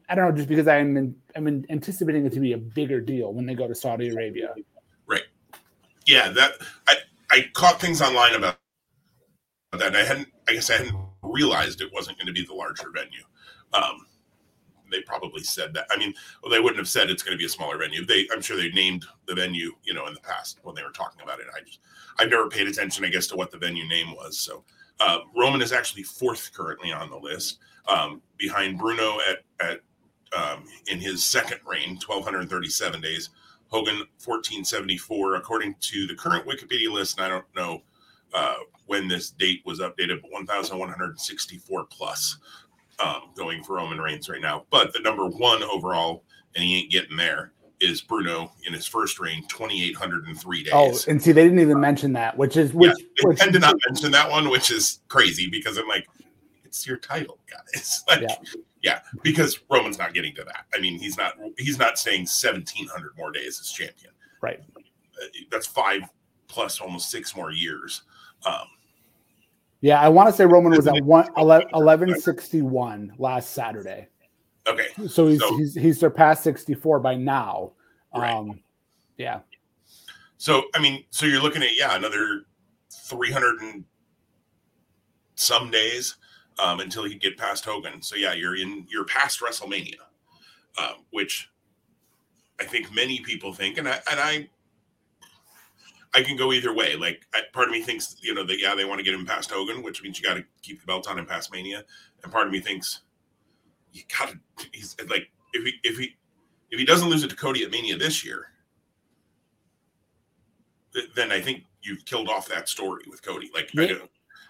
I 0.08 0.14
don't 0.14 0.28
know, 0.28 0.36
just 0.36 0.48
because 0.48 0.68
I'm 0.68 0.96
in, 0.96 1.14
I'm 1.36 1.46
in 1.46 1.66
anticipating 1.70 2.26
it 2.26 2.32
to 2.32 2.40
be 2.40 2.52
a 2.52 2.58
bigger 2.58 3.00
deal 3.00 3.32
when 3.32 3.46
they 3.46 3.54
go 3.54 3.66
to 3.66 3.74
Saudi 3.74 4.08
Arabia. 4.08 4.54
Right. 5.06 5.24
Yeah, 6.06 6.28
that 6.30 6.52
I 6.86 6.96
I 7.30 7.50
caught 7.54 7.80
things 7.80 8.00
online 8.00 8.34
about 8.34 8.58
that. 9.72 9.94
I 9.94 10.04
hadn't, 10.04 10.28
I 10.48 10.54
guess, 10.54 10.70
I 10.70 10.78
hadn't 10.78 10.96
realized 11.22 11.80
it 11.80 11.92
wasn't 11.92 12.18
going 12.18 12.26
to 12.26 12.32
be 12.32 12.44
the 12.44 12.54
larger 12.54 12.90
venue. 12.90 13.22
Um, 13.72 14.06
they 14.90 15.02
probably 15.02 15.42
said 15.42 15.74
that. 15.74 15.86
I 15.90 15.98
mean, 15.98 16.14
well, 16.42 16.50
they 16.50 16.60
wouldn't 16.60 16.78
have 16.78 16.88
said 16.88 17.10
it's 17.10 17.22
going 17.22 17.36
to 17.36 17.38
be 17.38 17.44
a 17.44 17.48
smaller 17.48 17.76
venue. 17.76 18.04
They, 18.04 18.26
I'm 18.32 18.40
sure 18.40 18.56
they 18.56 18.70
named 18.70 19.04
the 19.26 19.34
venue, 19.34 19.72
you 19.84 19.92
know, 19.92 20.06
in 20.06 20.14
the 20.14 20.20
past 20.20 20.60
when 20.62 20.74
they 20.74 20.82
were 20.82 20.90
talking 20.90 21.20
about 21.22 21.40
it. 21.40 21.46
I 21.54 21.60
just, 21.60 21.80
I've 22.18 22.30
never 22.30 22.48
paid 22.48 22.68
attention, 22.68 23.04
I 23.04 23.10
guess, 23.10 23.26
to 23.28 23.36
what 23.36 23.50
the 23.50 23.58
venue 23.58 23.86
name 23.86 24.14
was. 24.14 24.38
So 24.38 24.64
uh, 25.00 25.18
Roman 25.36 25.62
is 25.62 25.72
actually 25.72 26.04
fourth 26.04 26.52
currently 26.54 26.92
on 26.92 27.10
the 27.10 27.18
list, 27.18 27.58
um, 27.86 28.22
behind 28.36 28.78
Bruno 28.78 29.18
at 29.28 29.66
at 29.66 29.80
um, 30.36 30.64
in 30.88 31.00
his 31.00 31.24
second 31.24 31.60
reign, 31.66 31.98
1,237 32.06 33.00
days. 33.00 33.30
Hogan 33.68 33.96
1474, 34.24 35.36
according 35.36 35.74
to 35.80 36.06
the 36.06 36.14
current 36.14 36.46
Wikipedia 36.46 36.90
list. 36.90 37.18
And 37.18 37.26
I 37.26 37.28
don't 37.28 37.44
know 37.54 37.82
uh, 38.34 38.56
when 38.86 39.08
this 39.08 39.30
date 39.30 39.62
was 39.64 39.80
updated, 39.80 40.22
but 40.22 40.30
1,164 40.30 41.84
plus 41.86 42.38
um, 42.98 43.30
going 43.36 43.62
for 43.62 43.76
Roman 43.76 44.00
Reigns 44.00 44.28
right 44.28 44.40
now. 44.40 44.64
But 44.70 44.92
the 44.92 45.00
number 45.00 45.26
one 45.26 45.62
overall, 45.62 46.24
and 46.54 46.64
he 46.64 46.80
ain't 46.80 46.90
getting 46.90 47.16
there, 47.16 47.52
is 47.80 48.00
Bruno 48.00 48.52
in 48.66 48.72
his 48.72 48.86
first 48.86 49.20
reign, 49.20 49.44
2,803 49.48 50.62
days. 50.64 50.72
Oh, 50.74 50.98
and 51.06 51.22
see, 51.22 51.32
they 51.32 51.44
didn't 51.44 51.60
even 51.60 51.80
mention 51.80 52.12
that, 52.14 52.36
which 52.36 52.56
is 52.56 52.72
which. 52.74 52.88
Yeah, 52.88 53.04
they 53.22 53.28
which, 53.28 53.38
tend 53.38 53.52
to 53.52 53.60
not 53.60 53.76
mention 53.86 54.10
that 54.12 54.28
one, 54.30 54.48
which 54.48 54.70
is 54.70 55.00
crazy 55.08 55.48
because 55.48 55.78
I'm 55.78 55.86
like, 55.86 56.08
it's 56.64 56.86
your 56.86 56.96
title, 56.96 57.38
guys. 57.50 58.04
Like, 58.08 58.22
yeah. 58.22 58.36
yeah, 58.82 59.00
because 59.22 59.60
Roman's 59.70 59.98
not 59.98 60.14
getting 60.14 60.34
to 60.36 60.44
that. 60.44 60.66
I 60.74 60.80
mean, 60.80 60.98
he's 60.98 61.16
not 61.16 61.34
he's 61.56 61.78
not 61.78 61.98
staying 61.98 62.22
1,700 62.22 63.12
more 63.16 63.30
days 63.30 63.60
as 63.60 63.70
champion. 63.70 64.12
Right. 64.40 64.60
Uh, 64.76 65.26
that's 65.50 65.66
five 65.66 66.02
plus 66.48 66.80
almost 66.80 67.10
six 67.10 67.36
more 67.36 67.52
years. 67.52 68.02
Um, 68.46 68.66
yeah, 69.80 70.00
I 70.00 70.08
want 70.08 70.28
to 70.28 70.32
say 70.32 70.44
Roman 70.44 70.72
was 70.72 70.86
at 70.86 70.94
one, 71.04 71.26
1161 71.34 73.14
last 73.18 73.50
Saturday. 73.50 74.08
Okay. 74.66 74.88
So 75.08 75.28
he's, 75.28 75.40
so, 75.40 75.56
he's, 75.56 75.74
he's 75.74 76.00
surpassed 76.00 76.42
64 76.42 77.00
by 77.00 77.14
now. 77.14 77.72
Right. 78.14 78.32
Um, 78.32 78.60
yeah. 79.16 79.40
So, 80.36 80.64
I 80.74 80.80
mean, 80.80 81.04
so 81.10 81.26
you're 81.26 81.42
looking 81.42 81.62
at, 81.62 81.76
yeah, 81.76 81.96
another 81.96 82.46
300 82.90 83.60
and 83.60 83.84
some 85.36 85.70
days 85.70 86.16
um, 86.58 86.80
until 86.80 87.06
you 87.06 87.18
get 87.18 87.36
past 87.36 87.64
Hogan. 87.64 88.02
So, 88.02 88.16
yeah, 88.16 88.34
you're 88.34 88.56
in, 88.56 88.86
you're 88.90 89.04
past 89.04 89.40
WrestleMania, 89.40 89.94
uh, 90.76 90.94
which 91.10 91.50
I 92.60 92.64
think 92.64 92.92
many 92.92 93.20
people 93.20 93.52
think, 93.52 93.78
and 93.78 93.88
I, 93.88 94.00
and 94.10 94.20
I 94.20 94.48
I 96.18 96.22
can 96.24 96.36
go 96.36 96.52
either 96.52 96.74
way. 96.74 96.96
Like, 96.96 97.26
I, 97.32 97.42
part 97.52 97.68
of 97.68 97.72
me 97.72 97.80
thinks, 97.80 98.16
you 98.20 98.34
know, 98.34 98.44
that 98.44 98.58
yeah, 98.58 98.74
they 98.74 98.84
want 98.84 98.98
to 98.98 99.04
get 99.04 99.14
him 99.14 99.24
past 99.24 99.52
Hogan, 99.52 99.84
which 99.84 100.02
means 100.02 100.18
you 100.18 100.26
got 100.26 100.34
to 100.34 100.44
keep 100.62 100.80
the 100.80 100.86
belt 100.86 101.08
on 101.08 101.16
him 101.16 101.26
past 101.26 101.52
Mania, 101.52 101.84
and 102.24 102.32
part 102.32 102.48
of 102.48 102.52
me 102.52 102.58
thinks 102.58 103.02
you 103.92 104.02
got 104.18 104.30
to. 104.30 104.66
He's 104.72 104.96
like, 105.08 105.30
if 105.52 105.64
he 105.64 105.74
if 105.84 105.96
he 105.96 106.16
if 106.72 106.78
he 106.80 106.84
doesn't 106.84 107.08
lose 107.08 107.22
it 107.22 107.30
to 107.30 107.36
Cody 107.36 107.62
at 107.62 107.70
Mania 107.70 107.96
this 107.96 108.24
year, 108.24 108.46
then 111.14 111.30
I 111.30 111.40
think 111.40 111.64
you've 111.82 112.04
killed 112.04 112.28
off 112.28 112.48
that 112.48 112.68
story 112.68 113.04
with 113.08 113.22
Cody. 113.22 113.48
Like, 113.54 113.70
yeah. 113.72 113.94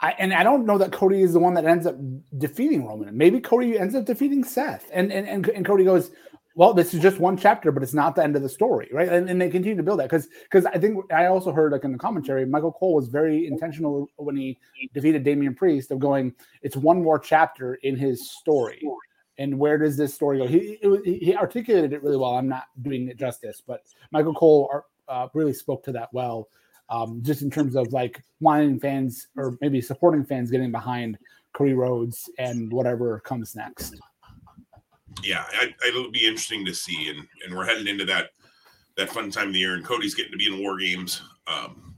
I, 0.01 0.15
and 0.19 0.33
I 0.33 0.43
don't 0.43 0.65
know 0.65 0.79
that 0.79 0.93
Cody 0.93 1.21
is 1.21 1.35
the 1.35 1.41
one 1.41 1.53
that 1.55 1.67
ends 1.67 1.87
up 1.87 1.97
defeating 2.39 2.87
Roman. 2.87 3.15
Maybe 3.15 3.41
Cody 3.41 3.79
ends 3.79 3.95
up 3.95 4.07
defeating 4.07 4.43
Seth, 4.43 4.89
and 4.91 5.13
and 5.13 5.29
and, 5.29 5.47
and 5.51 5.67
Cody 5.67 5.85
goes, 5.85 6.13
well, 6.59 6.75
this 6.75 6.93
is 6.93 7.01
just 7.01 7.21
one 7.21 7.37
chapter, 7.37 7.71
but 7.71 7.85
it's 7.85 7.95
not 7.95 8.17
the 8.17 8.25
end 8.25 8.35
of 8.35 8.43
the 8.43 8.49
story, 8.49 8.89
right? 8.93 9.09
And, 9.09 9.31
and 9.31 9.41
they 9.41 9.49
continue 9.49 9.77
to 9.77 9.83
build 9.85 10.01
that 10.01 10.11
because 10.11 10.27
because 10.43 10.67
I 10.67 10.77
think 10.77 11.05
I 11.13 11.27
also 11.27 11.53
heard 11.53 11.71
like 11.71 11.85
in 11.85 11.93
the 11.93 11.99
commentary, 11.99 12.45
Michael 12.45 12.73
Cole 12.73 12.97
was 12.97 13.07
very 13.07 13.47
intentional 13.47 14.11
when 14.17 14.37
he 14.37 14.59
defeated 14.93 15.23
Damian 15.23 15.55
Priest 15.55 15.93
of 15.93 16.01
going, 16.01 16.35
it's 16.63 16.77
one 16.77 17.01
more 17.01 17.17
chapter 17.17 17.75
in 17.85 17.95
his 17.95 18.29
story. 18.33 18.83
And 19.39 19.57
where 19.57 19.79
does 19.79 19.97
this 19.97 20.13
story 20.13 20.39
go? 20.39 20.49
He 20.49 20.79
he 21.05 21.37
articulated 21.37 21.93
it 21.93 22.03
really 22.03 22.17
well. 22.17 22.35
I'm 22.35 22.49
not 22.49 22.65
doing 22.83 23.07
it 23.07 23.17
justice, 23.17 23.63
but 23.65 23.85
Michael 24.11 24.35
Cole 24.35 24.83
uh, 25.07 25.29
really 25.35 25.55
spoke 25.55 25.85
to 25.85 25.93
that 25.93 26.09
well, 26.13 26.49
um, 26.89 27.23
just 27.23 27.43
in 27.43 27.53
terms 27.53 27.77
of 27.77 27.93
like 27.93 28.21
wanting 28.41 28.81
fans 28.81 29.29
or 29.37 29.57
maybe 29.61 29.81
supporting 29.81 30.25
fans 30.25 30.51
getting 30.51 30.73
behind 30.73 31.19
Cody 31.53 31.75
Rhodes 31.75 32.29
and 32.37 32.73
whatever 32.73 33.21
comes 33.21 33.55
next 33.55 33.95
yeah, 35.25 35.45
I, 35.53 35.73
it'll 35.87 36.11
be 36.11 36.27
interesting 36.27 36.65
to 36.67 36.75
see, 36.75 37.09
and 37.11 37.27
and 37.45 37.57
we're 37.57 37.65
heading 37.65 37.89
into 37.89 38.05
that 38.07 38.31
that 38.97 39.11
fun 39.11 39.31
time 39.31 39.49
of 39.49 39.53
the 39.53 39.61
year, 39.61 39.75
and 39.75 39.85
Cody's 39.85 40.15
getting 40.15 40.33
to 40.33 40.39
be 40.39 40.53
in 40.53 40.61
War 40.63 40.77
Games 40.79 41.23
um, 41.47 41.95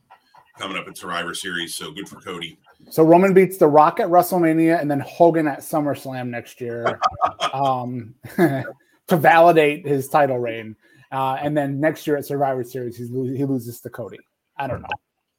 coming 0.59 0.77
up 0.77 0.87
in 0.87 0.95
Survivor 0.95 1.35
Series, 1.35 1.75
so 1.75 1.91
good 1.91 2.09
for 2.09 2.21
Cody. 2.21 2.59
So 2.91 3.03
Roman 3.03 3.35
beats 3.35 3.57
The 3.57 3.67
Rock 3.67 4.00
at 4.00 4.09
WrestleMania, 4.09 4.81
and 4.81 4.91
then 4.91 5.00
Hogan 5.00 5.47
at 5.49 5.61
SummerSlam 5.61 6.29
next 6.29 6.61
year 6.61 7.00
um, 7.53 8.15
to 8.37 9.17
validate 9.17 9.87
his 9.87 10.09
title 10.09 10.39
reign, 10.39 10.77
uh, 11.11 11.39
and 11.41 11.57
then 11.57 11.81
next 11.81 12.07
year 12.07 12.17
at 12.17 12.27
Survivor 12.27 12.62
Series, 12.65 12.97
he's, 12.97 13.09
he 13.09 13.45
loses 13.45 13.81
to 13.81 13.91
Cody. 13.91 14.19
I 14.57 14.67
don't 14.67 14.83
know. 14.83 14.89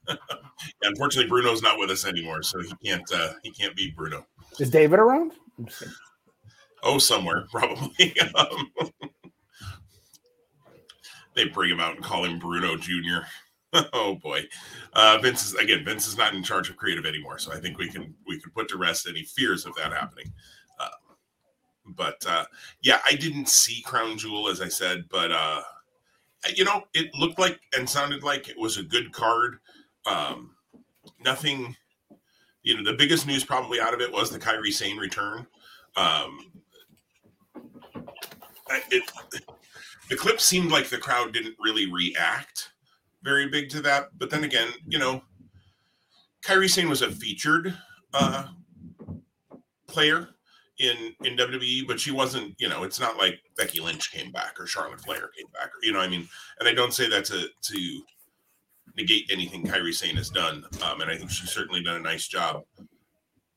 yeah, 0.09 0.15
unfortunately, 0.83 1.29
Bruno's 1.29 1.61
not 1.61 1.77
with 1.77 1.91
us 1.91 2.05
anymore, 2.05 2.41
so 2.41 2.59
he 2.61 2.73
can't 2.83 3.09
uh, 3.13 3.33
he 3.43 3.51
can't 3.51 3.75
beat 3.75 3.95
Bruno. 3.95 4.25
Is 4.59 4.69
David 4.69 4.99
around? 4.99 5.33
Oh, 6.83 6.97
somewhere 6.97 7.45
probably. 7.51 8.15
um, 8.35 8.71
they 11.35 11.45
bring 11.45 11.69
him 11.69 11.79
out 11.79 11.95
and 11.95 12.03
call 12.03 12.25
him 12.25 12.39
Bruno 12.39 12.75
Jr. 12.75 13.25
oh 13.93 14.15
boy, 14.15 14.43
uh, 14.93 15.17
Vince 15.21 15.45
is 15.45 15.55
again. 15.55 15.85
Vince 15.85 16.07
is 16.07 16.17
not 16.17 16.33
in 16.33 16.43
charge 16.43 16.69
of 16.69 16.75
creative 16.75 17.05
anymore, 17.05 17.39
so 17.39 17.53
I 17.53 17.59
think 17.59 17.77
we 17.77 17.89
can 17.89 18.13
we 18.27 18.39
can 18.39 18.51
put 18.51 18.67
to 18.69 18.77
rest 18.77 19.07
any 19.07 19.23
fears 19.23 19.65
of 19.65 19.73
that 19.75 19.93
happening. 19.93 20.31
Uh, 20.77 20.89
but 21.95 22.25
uh, 22.27 22.43
yeah, 22.81 22.99
I 23.05 23.15
didn't 23.15 23.47
see 23.47 23.81
Crown 23.81 24.17
Jewel 24.17 24.49
as 24.49 24.61
I 24.61 24.67
said, 24.67 25.05
but 25.09 25.31
uh, 25.31 25.61
you 26.55 26.65
know, 26.65 26.83
it 26.93 27.13
looked 27.15 27.39
like 27.39 27.59
and 27.77 27.89
sounded 27.89 28.23
like 28.23 28.49
it 28.49 28.57
was 28.57 28.77
a 28.77 28.83
good 28.83 29.13
card. 29.13 29.59
Um, 30.05 30.51
nothing, 31.23 31.75
you 32.63 32.75
know, 32.75 32.89
the 32.89 32.97
biggest 32.97 33.25
news 33.25 33.45
probably 33.45 33.79
out 33.79 33.93
of 33.93 34.01
it 34.01 34.11
was 34.11 34.31
the 34.31 34.39
Kairi 34.39 34.71
Sane 34.73 34.97
return. 34.97 35.47
Um, 35.95 36.50
it, 38.91 39.03
the 40.09 40.15
clip 40.15 40.41
seemed 40.41 40.71
like 40.71 40.89
the 40.89 40.97
crowd 40.97 41.33
didn't 41.33 41.55
really 41.59 41.91
react 41.91 42.71
very 43.23 43.47
big 43.47 43.69
to 43.69 43.81
that. 43.81 44.09
But 44.17 44.29
then 44.29 44.43
again, 44.43 44.69
you 44.87 44.99
know, 44.99 45.23
Kairi 46.43 46.69
Sane 46.69 46.89
was 46.89 47.01
a 47.01 47.11
featured 47.11 47.73
uh, 48.13 48.47
player 49.87 50.29
in 50.79 51.15
in 51.23 51.37
WWE, 51.37 51.87
but 51.87 51.99
she 51.99 52.11
wasn't. 52.11 52.55
You 52.59 52.69
know, 52.69 52.83
it's 52.83 52.99
not 52.99 53.17
like 53.17 53.39
Becky 53.57 53.79
Lynch 53.79 54.11
came 54.11 54.31
back 54.31 54.59
or 54.59 54.65
Charlotte 54.65 55.01
Flair 55.01 55.29
came 55.37 55.47
back. 55.53 55.67
Or, 55.67 55.83
you 55.83 55.93
know, 55.93 55.99
I 55.99 56.07
mean, 56.07 56.27
and 56.59 56.67
I 56.67 56.73
don't 56.73 56.93
say 56.93 57.07
that 57.09 57.25
to 57.25 57.47
to 57.61 58.01
negate 58.97 59.29
anything 59.31 59.65
Kairi 59.65 59.93
Sane 59.93 60.17
has 60.17 60.29
done. 60.29 60.65
Um, 60.83 61.01
and 61.01 61.09
I 61.09 61.17
think 61.17 61.29
she's 61.29 61.51
certainly 61.51 61.83
done 61.83 61.95
a 61.95 62.03
nice 62.03 62.27
job 62.27 62.63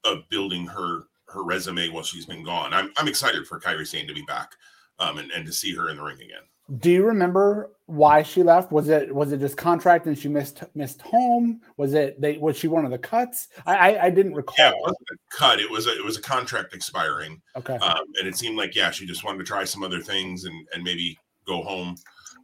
of 0.04 0.28
building 0.28 0.66
her 0.66 1.04
her 1.28 1.42
resume 1.42 1.88
while 1.88 2.04
she's 2.04 2.26
been 2.26 2.44
gone. 2.44 2.72
I'm 2.72 2.92
I'm 2.96 3.08
excited 3.08 3.46
for 3.46 3.58
Kairi 3.58 3.86
Sane 3.86 4.06
to 4.06 4.14
be 4.14 4.22
back 4.22 4.52
um, 4.98 5.18
and 5.18 5.30
and 5.32 5.46
to 5.46 5.52
see 5.52 5.74
her 5.74 5.88
in 5.90 5.96
the 5.96 6.02
ring 6.02 6.16
again. 6.16 6.42
Do 6.78 6.90
you 6.90 7.04
remember 7.04 7.72
why 7.86 8.22
she 8.22 8.42
left? 8.42 8.72
Was 8.72 8.88
it 8.88 9.14
was 9.14 9.32
it 9.32 9.40
just 9.40 9.56
contract 9.56 10.06
and 10.06 10.16
she 10.16 10.28
missed 10.28 10.62
missed 10.74 11.02
home? 11.02 11.60
Was 11.76 11.92
it 11.92 12.18
they 12.20 12.38
was 12.38 12.56
she 12.56 12.68
one 12.68 12.86
of 12.86 12.90
the 12.90 12.98
cuts? 12.98 13.48
I 13.66 13.76
I, 13.76 14.04
I 14.06 14.10
didn't 14.10 14.34
recall. 14.34 14.56
Yeah, 14.58 14.70
it 14.70 14.80
wasn't 14.80 15.08
a 15.12 15.36
cut. 15.36 15.60
It 15.60 15.70
was 15.70 15.86
a, 15.86 15.90
it 15.90 16.04
was 16.04 16.16
a 16.16 16.22
contract 16.22 16.72
expiring. 16.72 17.42
Okay. 17.56 17.76
Um, 17.76 18.04
and 18.18 18.26
it 18.26 18.36
seemed 18.36 18.56
like 18.56 18.74
yeah, 18.74 18.90
she 18.90 19.04
just 19.04 19.24
wanted 19.24 19.38
to 19.38 19.44
try 19.44 19.64
some 19.64 19.82
other 19.82 20.00
things 20.00 20.44
and 20.44 20.66
and 20.72 20.82
maybe 20.82 21.18
go 21.46 21.62
home. 21.62 21.96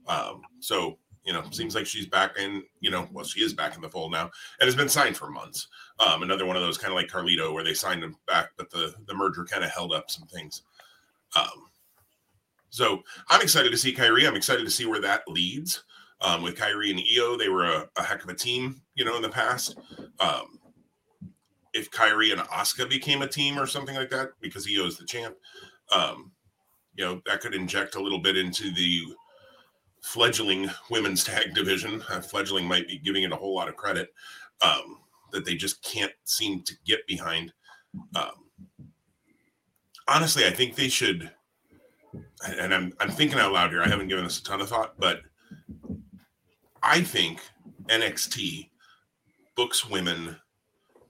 Um, 0.06 0.42
so 0.58 0.98
you 1.24 1.32
know, 1.32 1.42
seems 1.50 1.74
like 1.74 1.86
she's 1.86 2.06
back 2.06 2.38
in, 2.38 2.62
you 2.80 2.90
know, 2.90 3.08
well, 3.12 3.24
she 3.24 3.40
is 3.40 3.52
back 3.52 3.76
in 3.76 3.82
the 3.82 3.90
fold 3.90 4.10
now 4.10 4.30
and 4.58 4.66
has 4.66 4.74
been 4.74 4.88
signed 4.88 5.16
for 5.16 5.30
months. 5.30 5.68
Um, 6.04 6.22
another 6.22 6.46
one 6.46 6.56
of 6.56 6.62
those 6.62 6.78
kind 6.78 6.92
of 6.92 6.96
like 6.96 7.08
Carlito 7.08 7.52
where 7.52 7.64
they 7.64 7.74
signed 7.74 8.02
him 8.02 8.16
back, 8.26 8.50
but 8.56 8.70
the 8.70 8.94
the 9.06 9.14
merger 9.14 9.44
kind 9.44 9.64
of 9.64 9.70
held 9.70 9.92
up 9.92 10.10
some 10.10 10.26
things. 10.28 10.62
Um, 11.36 11.68
so 12.70 13.02
I'm 13.28 13.42
excited 13.42 13.70
to 13.72 13.78
see 13.78 13.94
Kairi. 13.94 14.26
I'm 14.26 14.36
excited 14.36 14.64
to 14.64 14.70
see 14.70 14.86
where 14.86 15.00
that 15.00 15.22
leads. 15.28 15.84
Um, 16.22 16.42
with 16.42 16.56
Kairi 16.56 16.90
and 16.90 17.00
Iyo, 17.00 17.38
they 17.38 17.48
were 17.48 17.64
a, 17.64 17.88
a, 17.96 18.02
heck 18.02 18.22
of 18.22 18.28
a 18.28 18.34
team, 18.34 18.82
you 18.94 19.06
know, 19.06 19.16
in 19.16 19.22
the 19.22 19.30
past. 19.30 19.78
Um, 20.20 20.58
if 21.72 21.90
Kairi 21.90 22.32
and 22.32 22.42
Asuka 22.42 22.88
became 22.88 23.22
a 23.22 23.26
team 23.26 23.58
or 23.58 23.66
something 23.66 23.94
like 23.94 24.10
that, 24.10 24.32
because 24.40 24.66
Iyo 24.66 24.86
is 24.86 24.98
the 24.98 25.06
champ, 25.06 25.34
um, 25.90 26.30
you 26.94 27.04
know, 27.04 27.22
that 27.24 27.40
could 27.40 27.54
inject 27.54 27.94
a 27.94 28.02
little 28.02 28.18
bit 28.18 28.36
into 28.36 28.70
the 28.70 29.02
fledgling 30.02 30.68
women's 30.90 31.24
tag 31.24 31.54
division. 31.54 32.02
Uh, 32.10 32.20
fledgling 32.20 32.66
might 32.66 32.86
be 32.86 32.98
giving 32.98 33.22
it 33.22 33.32
a 33.32 33.36
whole 33.36 33.54
lot 33.54 33.68
of 33.68 33.76
credit 33.76 34.12
um, 34.60 34.98
that 35.32 35.44
they 35.44 35.54
just 35.54 35.82
can't 35.82 36.12
seem 36.24 36.62
to 36.62 36.74
get 36.84 37.06
behind. 37.06 37.52
Um, 38.14 38.50
honestly, 40.06 40.44
I 40.44 40.50
think 40.50 40.74
they 40.74 40.88
should 40.88 41.30
and 42.46 42.74
I'm 42.74 42.92
I'm 43.00 43.10
thinking 43.10 43.38
out 43.38 43.52
loud 43.52 43.70
here. 43.70 43.82
I 43.82 43.88
haven't 43.88 44.08
given 44.08 44.24
this 44.24 44.38
a 44.38 44.44
ton 44.44 44.60
of 44.60 44.68
thought, 44.68 44.94
but 44.98 45.20
I 46.82 47.02
think 47.02 47.40
NXT 47.88 48.70
books 49.56 49.88
women 49.88 50.36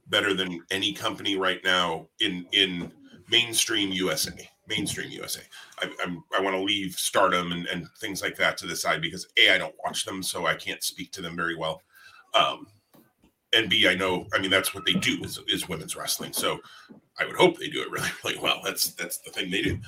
better 0.09 0.35
than 0.35 0.61
any 0.71 0.93
company 0.93 1.37
right 1.37 1.63
now 1.65 2.09
in 2.21 2.47
in 2.53 2.93
mainstream 3.31 3.91
USA. 3.93 4.51
Mainstream 4.69 5.11
USA. 5.11 5.41
I, 5.81 5.91
I'm, 6.05 6.23
I 6.37 6.41
want 6.41 6.55
to 6.55 6.63
leave 6.63 6.93
Stardom 6.95 7.51
and, 7.51 7.67
and 7.67 7.89
things 7.99 8.23
like 8.23 8.37
that 8.37 8.57
to 8.59 8.69
the 8.69 8.77
side 8.77 9.03
because 9.03 9.27
a 9.37 9.53
I 9.53 9.59
don't 9.59 9.75
watch 9.85 10.05
them, 10.05 10.23
so 10.23 10.47
I 10.47 10.55
can't 10.55 10.85
speak 10.85 11.11
to 11.13 11.23
them 11.23 11.35
very 11.35 11.57
well. 11.57 11.83
Um, 12.35 12.69
and 13.55 13.69
B, 13.69 13.89
I 13.89 13.95
know, 13.95 14.27
I 14.33 14.39
mean, 14.39 14.51
that's 14.51 14.75
what 14.75 14.85
they 14.87 14.93
do 14.93 15.23
is, 15.25 15.41
is 15.49 15.69
women's 15.69 15.97
wrestling. 15.97 16.33
So 16.33 16.61
I 17.19 17.27
would 17.27 17.37
hope 17.37 17.59
they 17.59 17.69
do 17.69 17.83
it 17.83 17.91
really, 17.91 18.09
really 18.25 18.39
well. 18.39 18.61
That's 18.65 18.93
that's 18.95 19.19
the 19.19 19.31
thing 19.31 19.51
they 19.51 19.63
do. 19.63 19.79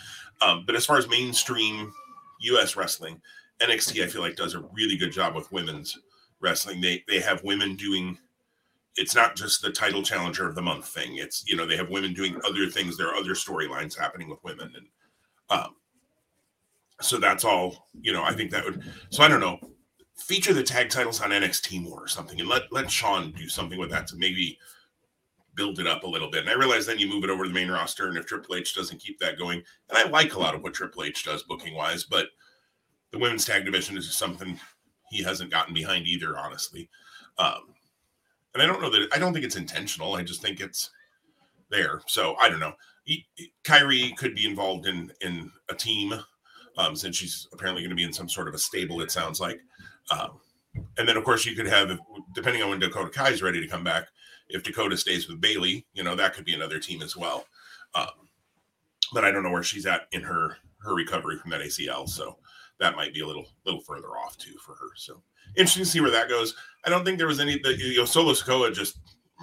Um, 0.41 0.65
but 0.67 0.77
as 0.77 0.87
far 0.87 0.99
as 0.99 1.09
mainstream 1.09 1.93
U.S. 2.41 2.77
wrestling, 2.77 3.21
NXT 3.61 4.05
I 4.05 4.09
feel 4.09 4.23
like 4.23 4.37
does 4.37 4.55
a 4.55 4.65
really 4.73 4.97
good 4.97 5.13
job 5.13 5.35
with 5.35 5.53
women's 5.53 5.99
wrestling. 6.41 6.81
They 6.81 7.05
they 7.09 7.21
have 7.21 7.43
women 7.45 7.77
doing. 7.77 8.19
It's 8.97 9.15
not 9.15 9.37
just 9.37 9.63
the 9.63 9.71
title 9.71 10.03
challenger 10.03 10.47
of 10.47 10.55
the 10.55 10.63
month 10.63 10.87
thing. 10.87 11.17
It's 11.17 11.45
you 11.47 11.57
know 11.57 11.67
they 11.67 11.77
have 11.77 11.89
women 11.89 12.13
doing 12.13 12.39
other 12.45 12.67
things. 12.69 12.97
There 12.97 13.09
are 13.09 13.15
other 13.15 13.33
storylines 13.33 13.97
happening 13.97 14.29
with 14.29 14.43
women, 14.45 14.73
and 14.77 14.87
um, 15.49 15.77
so 17.01 17.19
that's 17.19 17.45
all. 17.45 17.89
You 18.01 18.13
know, 18.13 18.25
I 18.25 18.35
think 18.35 18.51
that 18.51 18.65
would. 18.65 18.83
So 19.11 19.23
I 19.23 19.29
don't 19.29 19.41
know. 19.41 19.59
Feature 20.17 20.55
the 20.55 20.63
tag 20.63 20.89
titles 20.89 21.21
on 21.21 21.31
NXT 21.31 21.83
more 21.83 22.05
or 22.05 22.09
something, 22.09 22.39
and 22.39 22.49
let 22.49 22.73
let 22.73 22.91
Shawn 22.91 23.33
do 23.33 23.49
something 23.49 23.79
with 23.79 23.91
that 23.91 24.07
to 24.09 24.17
maybe 24.17 24.59
build 25.55 25.79
it 25.79 25.87
up 25.87 26.05
a 26.05 26.09
little 26.09 26.31
bit. 26.31 26.41
And 26.41 26.51
I 26.51 26.55
realize 26.55 26.87
then 26.87 26.99
you 26.99 27.09
move 27.09 27.25
it 27.25 27.31
over 27.31 27.45
to 27.45 27.49
the 27.49 27.55
main 27.55 27.71
roster, 27.71 28.09
and 28.09 28.17
if 28.17 28.27
Triple 28.27 28.55
H 28.55 28.75
doesn't 28.75 29.01
keep 29.01 29.19
that 29.19 29.39
going, 29.39 29.63
and 29.89 29.99
I 29.99 30.09
like 30.09 30.35
a 30.35 30.39
lot 30.39 30.55
of 30.55 30.63
what 30.63 30.75
Triple 30.75 31.05
H 31.05 31.25
does 31.25 31.43
booking 31.43 31.75
wise, 31.75 32.05
but 32.05 32.29
the 33.11 33.19
women's 33.19 33.45
tag 33.45 33.65
division 33.65 33.97
is 33.97 34.07
just 34.07 34.19
something 34.19 34.59
he 35.11 35.23
hasn't 35.23 35.51
gotten 35.51 35.75
behind 35.75 36.07
either, 36.07 36.39
honestly. 36.39 36.89
Um, 37.39 37.75
and 38.55 38.63
I 38.63 38.67
don't 38.67 38.81
know 38.81 38.91
that 38.91 39.09
I 39.15 39.19
don't 39.19 39.33
think 39.33 39.45
it's 39.45 39.57
intentional. 39.57 40.15
I 40.15 40.23
just 40.23 40.43
think 40.43 40.61
it's 40.61 40.91
there. 41.71 42.03
So 42.07 42.37
I 42.37 42.49
don't 42.49 42.61
know. 42.61 42.75
He, 43.05 43.27
Kairi 43.65 44.17
could 44.17 44.35
be 44.35 44.47
involved 44.47 44.87
in 44.87 45.13
in 45.21 45.51
a 45.69 45.75
team 45.75 46.15
um, 46.79 46.97
since 46.97 47.17
she's 47.17 47.49
apparently 47.53 47.83
going 47.83 47.91
to 47.91 47.97
be 47.97 48.05
in 48.05 48.13
some 48.13 48.29
sort 48.29 48.49
of 48.49 48.55
a 48.55 48.59
stable. 48.59 49.01
It 49.01 49.11
sounds 49.11 49.41
like. 49.41 49.61
Um, 50.11 50.41
and 50.99 51.09
then 51.09 51.17
of 51.17 51.25
course 51.25 51.45
you 51.45 51.55
could 51.55 51.67
have, 51.67 51.99
depending 52.35 52.63
on 52.63 52.71
when 52.71 52.79
Dakota 52.79 53.11
Kai 53.11 53.31
is 53.31 53.43
ready 53.43 53.61
to 53.61 53.69
come 53.69 53.85
back, 53.85 54.09
if 54.49 54.63
Dakota 54.63 54.97
stays 54.97 55.29
with 55.29 55.41
Bayley, 55.41 55.87
you 55.95 56.03
know, 56.03 56.15
that 56.15 56.35
could 56.35 56.45
be 56.45 56.55
another 56.55 56.79
team 56.79 57.03
as 57.03 57.17
well. 57.17 57.47
Um, 57.95 58.09
but 59.13 59.25
I 59.25 59.31
don't 59.31 59.43
know 59.43 59.51
where 59.51 59.63
she's 59.63 59.87
at 59.87 60.09
in 60.13 60.23
her 60.23 60.57
her 60.79 60.95
recovery 60.95 61.39
from 61.39 61.51
that 61.51 61.61
ACL, 61.61 62.09
so 62.09 62.39
that 62.81 62.97
might 62.97 63.15
be 63.15 63.21
a 63.21 63.27
little 63.27 63.47
little 63.65 63.81
further 63.81 64.09
off 64.09 64.37
too 64.39 64.57
for 64.65 64.75
her. 64.75 64.89
So 64.97 65.23
interesting 65.57 65.85
to 65.85 65.89
see 65.89 66.01
where 66.01 66.11
that 66.11 66.29
goes. 66.29 66.55
I 66.85 66.91
don't 66.91 67.05
think 67.05 67.19
there 67.19 67.27
was 67.27 67.41
any 67.41 67.59
the 67.59 67.77
you 67.77 67.99
know 67.99 68.05
Solo 68.05 68.33
Sikoa 68.33 68.75
just 68.75 68.99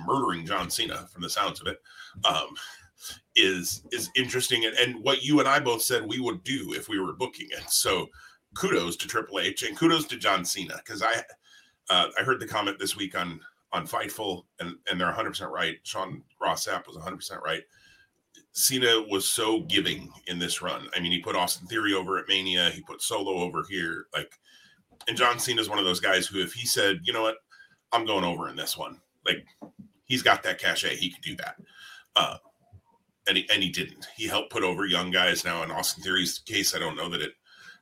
murdering 0.06 0.45
John 0.45 0.69
Cena 0.69 1.08
from 1.12 1.22
the 1.22 1.30
sounds 1.30 1.62
of 1.62 1.67
it 1.67 1.80
um, 2.24 2.50
is 3.36 3.84
is 3.91 4.10
interesting 4.15 4.65
and, 4.65 4.76
and 4.78 5.04
what 5.04 5.24
you 5.24 5.39
and 5.39 5.48
I 5.48 5.60
both 5.60 5.82
said 5.82 6.06
we 6.06 6.19
would 6.19 6.43
do 6.43 6.74
if 6.74 6.89
we 6.89 7.00
were 7.00 7.13
booking 7.13 7.48
it. 7.52 7.69
So 7.69 8.08
kudos 8.55 8.95
to 8.97 9.07
Triple 9.07 9.39
H 9.39 9.63
and 9.63 9.77
kudos 9.77 10.05
to 10.05 10.17
John 10.17 10.43
Cena 10.43 10.81
because 10.83 11.01
I 11.01 11.23
uh, 11.89 12.07
I 12.19 12.23
heard 12.23 12.39
the 12.39 12.47
comment 12.47 12.79
this 12.79 12.95
week 12.95 13.17
on 13.17 13.39
on 13.71 13.88
Fightful, 13.88 14.45
and 14.59 14.75
and 14.89 14.99
they're 14.99 15.07
100 15.07 15.29
percent 15.29 15.51
right. 15.51 15.77
Sean 15.83 16.23
Ross 16.41 16.67
Sapp 16.67 16.88
was 16.88 16.95
100 16.95 17.15
percent 17.17 17.41
right. 17.43 17.63
Cena 18.51 19.03
was 19.09 19.31
so 19.31 19.62
giving 19.62 20.12
in 20.27 20.39
this 20.39 20.62
run. 20.62 20.88
I 20.95 20.99
mean, 20.99 21.12
he 21.12 21.19
put 21.19 21.35
Austin 21.35 21.67
Theory 21.67 21.93
over 21.93 22.17
at 22.17 22.27
Mania. 22.27 22.69
He 22.71 22.81
put 22.81 23.01
Solo 23.01 23.41
over 23.41 23.63
here. 23.69 24.07
Like, 24.13 24.33
and 25.07 25.15
John 25.15 25.39
Cena 25.39 25.62
is 25.62 25.69
one 25.69 25.79
of 25.79 25.85
those 25.85 25.99
guys 25.99 26.27
who, 26.27 26.41
if 26.41 26.53
he 26.53 26.65
said, 26.65 26.99
you 27.03 27.13
know 27.13 27.21
what, 27.21 27.38
I'm 27.91 28.05
going 28.05 28.25
over 28.25 28.49
in 28.49 28.55
this 28.55 28.77
one, 28.77 28.99
like, 29.25 29.45
he's 30.05 30.23
got 30.23 30.43
that 30.43 30.59
cachet. 30.59 30.95
He 30.95 31.12
could 31.12 31.21
do 31.21 31.35
that. 31.38 31.55
Uh, 32.15 32.38
and 33.27 33.38
he, 33.38 33.47
and 33.53 33.62
he 33.62 33.69
didn't. 33.69 34.07
He 34.17 34.27
helped 34.27 34.51
put 34.51 34.63
over 34.63 34.85
young 34.85 35.12
guys. 35.12 35.45
Now, 35.45 35.63
in 35.63 35.71
Austin 35.71 36.03
Theory's 36.03 36.39
case, 36.39 36.75
I 36.75 36.79
don't 36.79 36.95
know 36.95 37.09
that 37.09 37.21
it 37.21 37.33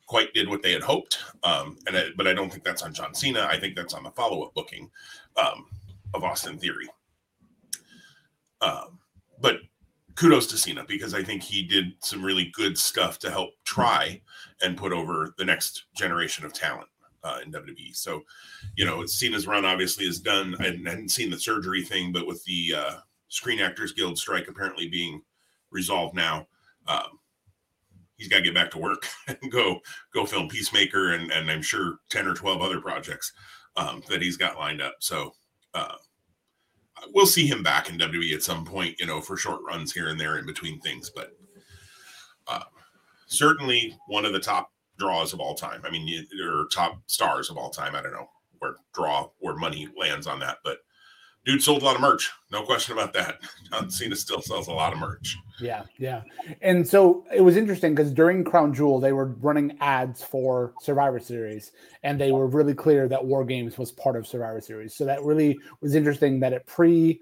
quite 0.08 0.34
did 0.34 0.50
what 0.50 0.64
they 0.64 0.72
had 0.72 0.82
hoped. 0.82 1.20
Um, 1.44 1.78
and 1.86 1.96
I, 1.96 2.06
but 2.18 2.28
I 2.28 2.34
don't 2.34 2.50
think 2.50 2.64
that's 2.64 2.82
on 2.82 2.94
John 2.94 3.14
Cena. 3.14 3.48
I 3.50 3.60
think 3.60 3.76
that's 3.76 3.94
on 3.94 4.04
the 4.04 4.12
follow 4.12 4.42
up 4.44 4.54
booking. 4.56 4.90
Um, 5.36 5.68
of 6.14 6.24
Austin 6.24 6.58
Theory. 6.58 6.88
Um, 8.62 9.00
but 9.40 9.58
kudos 10.16 10.48
to 10.48 10.58
Cena 10.58 10.84
because 10.88 11.14
I 11.14 11.24
think 11.24 11.44
he 11.44 11.64
did 11.64 11.94
some 12.00 12.24
really 12.24 12.52
good 12.54 12.78
stuff 12.78 13.20
to 13.20 13.30
help 13.30 13.52
try 13.66 14.22
and 14.62 14.78
put 14.78 14.92
over 14.92 15.34
the 15.38 15.46
next 15.46 15.86
generation 15.96 16.46
of 16.46 16.54
talent 16.54 16.90
uh, 17.24 17.40
in 17.46 17.52
WWE. 17.52 17.96
So, 17.96 18.24
you 18.76 18.86
know, 18.86 19.06
Cena's 19.06 19.48
run 19.48 19.66
obviously 19.66 20.06
is 20.06 20.20
done. 20.20 20.56
I 20.60 20.66
hadn't 20.66 21.12
seen 21.12 21.30
the 21.30 21.40
surgery 21.40 21.84
thing, 21.84 22.12
but 22.12 22.26
with 22.26 22.44
the 22.46 22.74
uh, 22.76 22.96
Screen 23.30 23.60
Actors 23.60 23.92
Guild 23.92 24.18
strike 24.18 24.48
apparently 24.48 24.88
being 24.88 25.22
resolved 25.70 26.16
now, 26.16 26.48
um, 26.88 27.20
he's 28.18 28.28
got 28.28 28.38
to 28.38 28.44
get 28.44 28.54
back 28.54 28.72
to 28.72 28.78
work 28.78 29.08
and 29.28 29.52
go 29.52 29.80
go 30.14 30.26
film 30.26 30.48
Peacemaker 30.50 31.14
and 31.14 31.32
and 31.32 31.50
I'm 31.50 31.62
sure 31.62 32.00
ten 32.10 32.28
or 32.28 32.34
twelve 32.34 32.62
other 32.62 32.82
projects 32.82 33.32
um, 33.76 34.04
that 34.10 34.22
he's 34.22 34.38
got 34.38 34.58
lined 34.58 34.82
up. 34.82 34.96
So 35.00 35.34
uh, 35.74 35.96
we'll 37.14 37.26
see 37.26 37.48
him 37.48 37.64
back 37.64 37.90
in 37.90 37.98
WWE 37.98 38.34
at 38.34 38.44
some 38.44 38.66
point, 38.66 39.00
you 39.00 39.06
know, 39.06 39.22
for 39.22 39.38
short 39.38 39.62
runs 39.66 39.94
here 39.94 40.10
and 40.10 40.20
there 40.20 40.38
in 40.38 40.46
between 40.46 40.80
things. 40.82 41.12
But 41.16 41.32
uh, 42.48 42.64
certainly 43.28 43.98
one 44.08 44.26
of 44.26 44.34
the 44.34 44.40
top 44.40 44.72
draws 44.98 45.34
of 45.34 45.40
all 45.40 45.56
time. 45.56 45.82
I 45.86 45.92
mean, 45.92 46.28
or 46.44 46.68
top 46.72 47.00
stars 47.06 47.50
of 47.50 47.58
all 47.58 47.70
time. 47.70 47.96
I 47.96 48.02
don't 48.02 48.14
know 48.14 48.30
where 48.60 48.76
draw 48.94 49.30
or 49.40 49.56
money 49.56 49.88
lands 49.98 50.26
on 50.26 50.40
that, 50.40 50.58
but 50.64 50.80
dude 51.48 51.64
sold 51.64 51.82
a 51.82 51.86
lot 51.86 51.96
of 51.96 52.02
merch. 52.02 52.30
No 52.52 52.62
question 52.62 52.94
about 52.94 53.14
that. 53.14 53.40
John 53.72 53.90
Cena 53.90 54.16
still 54.16 54.42
sells 54.42 54.68
a 54.68 54.74
lot 54.74 54.92
of 54.92 55.00
merch. 55.00 55.38
Yeah, 55.62 55.84
yeah. 55.98 56.22
And 56.62 56.86
so 56.88 57.26
it 57.34 57.42
was 57.42 57.56
interesting 57.56 57.96
because 57.96 58.12
during 58.14 58.44
Crown 58.44 58.74
Jewel, 58.74 59.00
they 59.00 59.14
were 59.14 59.28
running 59.40 59.78
ads 59.80 60.22
for 60.22 60.74
Survivor 60.82 61.20
Series, 61.20 61.72
and 62.04 62.20
they 62.20 62.34
were 62.34 62.48
really 62.48 62.74
clear 62.74 63.08
that 63.08 63.26
War 63.26 63.46
Games 63.46 63.78
was 63.78 63.92
part 63.94 64.18
of 64.18 64.28
Survivor 64.28 64.60
Series. 64.60 64.94
So 64.94 65.06
that 65.06 65.24
really 65.24 65.58
was 65.80 65.96
interesting 65.96 66.42
that 66.42 66.52
it 66.52 66.66
pre 66.66 67.22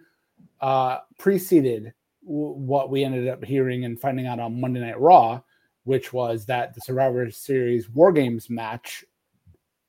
uh, 0.60 1.00
preceded 1.20 1.94
what 2.22 2.90
we 2.90 3.04
ended 3.04 3.28
up 3.28 3.46
hearing 3.46 3.86
and 3.86 4.02
finding 4.02 4.26
out 4.26 4.40
on 4.40 4.60
Monday 4.60 4.80
Night 4.80 5.00
Raw, 5.00 5.42
which 5.84 6.12
was 6.12 6.48
that 6.48 6.74
the 6.74 6.82
Survivor 6.82 7.30
Series 7.30 7.88
War 7.92 8.12
Games 8.12 8.50
match, 8.50 9.06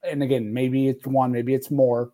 and 0.03 0.23
again, 0.23 0.53
maybe 0.53 0.89
it's 0.89 1.07
one, 1.07 1.33
maybe 1.33 1.55
it's 1.55 1.71
more 1.71 2.13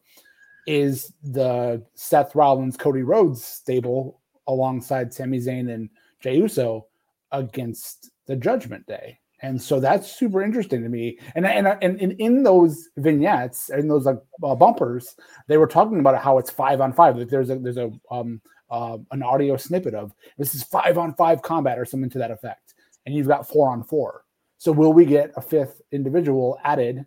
is 0.66 1.12
the 1.22 1.85
Seth 1.94 2.35
Rollins 2.35 2.77
Cody 2.77 3.03
Rhodes 3.03 3.44
stable 3.44 4.20
alongside 4.46 5.12
Sami 5.12 5.38
Zayn 5.38 5.72
and 5.72 5.88
Jey 6.20 6.37
Uso 6.37 6.87
against 7.33 8.11
the 8.27 8.37
Judgment 8.37 8.87
Day. 8.87 9.18
And 9.40 9.61
so 9.61 9.81
that's 9.81 10.11
super 10.11 10.40
interesting 10.40 10.83
to 10.83 10.88
me. 10.88 11.18
And 11.35 11.44
and 11.44 11.66
and, 11.66 12.01
and 12.01 12.12
in 12.20 12.44
those 12.44 12.88
vignettes 12.96 13.70
and 13.70 13.90
those 13.90 14.07
like 14.07 14.18
uh, 14.42 14.55
bumpers, 14.55 15.16
they 15.48 15.57
were 15.57 15.66
talking 15.66 15.98
about 15.98 16.22
how 16.22 16.38
it's 16.38 16.51
five 16.51 16.81
on 16.81 16.92
five. 16.92 17.16
Like 17.16 17.29
there's 17.29 17.51
a 17.51 17.57
there's 17.57 17.77
a 17.77 17.90
um 18.11 18.40
uh, 18.70 18.98
an 19.11 19.22
audio 19.22 19.57
snippet 19.57 19.94
of 19.94 20.14
this 20.38 20.55
is 20.55 20.62
five 20.62 20.96
on 20.96 21.14
five 21.14 21.42
combat 21.42 21.79
or 21.79 21.85
something 21.85 22.09
to 22.11 22.18
that 22.18 22.31
effect, 22.31 22.75
and 23.05 23.14
you've 23.14 23.27
got 23.27 23.48
four 23.48 23.68
on 23.68 23.83
four. 23.83 24.22
So 24.59 24.70
will 24.70 24.92
we 24.92 25.05
get 25.05 25.33
a 25.37 25.42
fifth 25.42 25.83
individual 25.90 26.57
added 26.62 27.05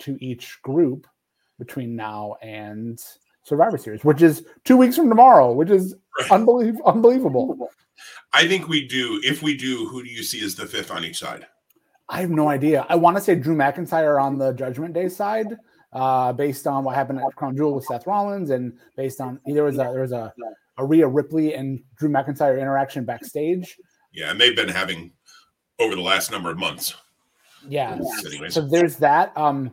to 0.00 0.18
each 0.20 0.60
group 0.62 1.06
between 1.58 1.96
now 1.96 2.36
and 2.42 3.00
Survivor 3.44 3.78
Series, 3.78 4.04
which 4.04 4.22
is 4.22 4.44
two 4.64 4.76
weeks 4.76 4.96
from 4.96 5.08
tomorrow, 5.08 5.52
which 5.52 5.70
is 5.70 5.94
unbelievable. 6.30 6.84
Unbelievable. 6.86 7.70
I 8.32 8.48
think 8.48 8.68
we 8.68 8.86
do. 8.88 9.20
If 9.22 9.42
we 9.42 9.56
do, 9.56 9.86
who 9.86 10.02
do 10.02 10.08
you 10.08 10.22
see 10.22 10.44
as 10.44 10.54
the 10.54 10.66
fifth 10.66 10.90
on 10.90 11.04
each 11.04 11.18
side? 11.18 11.46
I 12.08 12.20
have 12.20 12.30
no 12.30 12.48
idea. 12.48 12.86
I 12.88 12.96
want 12.96 13.16
to 13.16 13.22
say 13.22 13.34
Drew 13.34 13.56
McIntyre 13.56 14.22
on 14.22 14.38
the 14.38 14.52
Judgment 14.52 14.94
Day 14.94 15.08
side, 15.08 15.56
uh, 15.92 16.32
based 16.32 16.66
on 16.66 16.84
what 16.84 16.94
happened 16.94 17.20
at 17.20 17.34
Crown 17.36 17.56
Jewel 17.56 17.74
with 17.74 17.84
Seth 17.84 18.06
Rollins, 18.06 18.50
and 18.50 18.76
based 18.96 19.20
on 19.20 19.40
there 19.46 19.64
was 19.64 19.76
a 19.76 19.84
there 19.84 20.02
was 20.02 20.12
a, 20.12 20.32
a 20.78 20.84
Rhea 20.84 21.06
Ripley 21.06 21.54
and 21.54 21.80
Drew 21.96 22.08
McIntyre 22.08 22.60
interaction 22.60 23.04
backstage. 23.04 23.78
Yeah, 24.12 24.30
and 24.30 24.40
they've 24.40 24.56
been 24.56 24.68
having 24.68 25.12
over 25.78 25.94
the 25.94 26.02
last 26.02 26.30
number 26.30 26.50
of 26.50 26.58
months. 26.58 26.94
Yeah. 27.68 27.98
So 28.48 28.60
there's 28.60 28.96
that. 28.96 29.36
Um, 29.36 29.72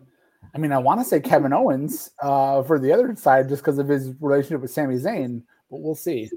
I 0.54 0.58
mean, 0.58 0.72
I 0.72 0.78
want 0.78 1.00
to 1.00 1.06
say 1.06 1.20
Kevin 1.20 1.54
Owens 1.54 2.12
uh, 2.22 2.64
for 2.64 2.80
the 2.80 2.92
other 2.92 3.16
side 3.16 3.48
just 3.48 3.62
because 3.62 3.78
of 3.78 3.88
his 3.88 4.12
relationship 4.20 4.62
with 4.62 4.72
Sami 4.72 4.96
Zayn, 4.96 5.44
but 5.70 5.82
we'll 5.82 5.96
see. 5.96 6.30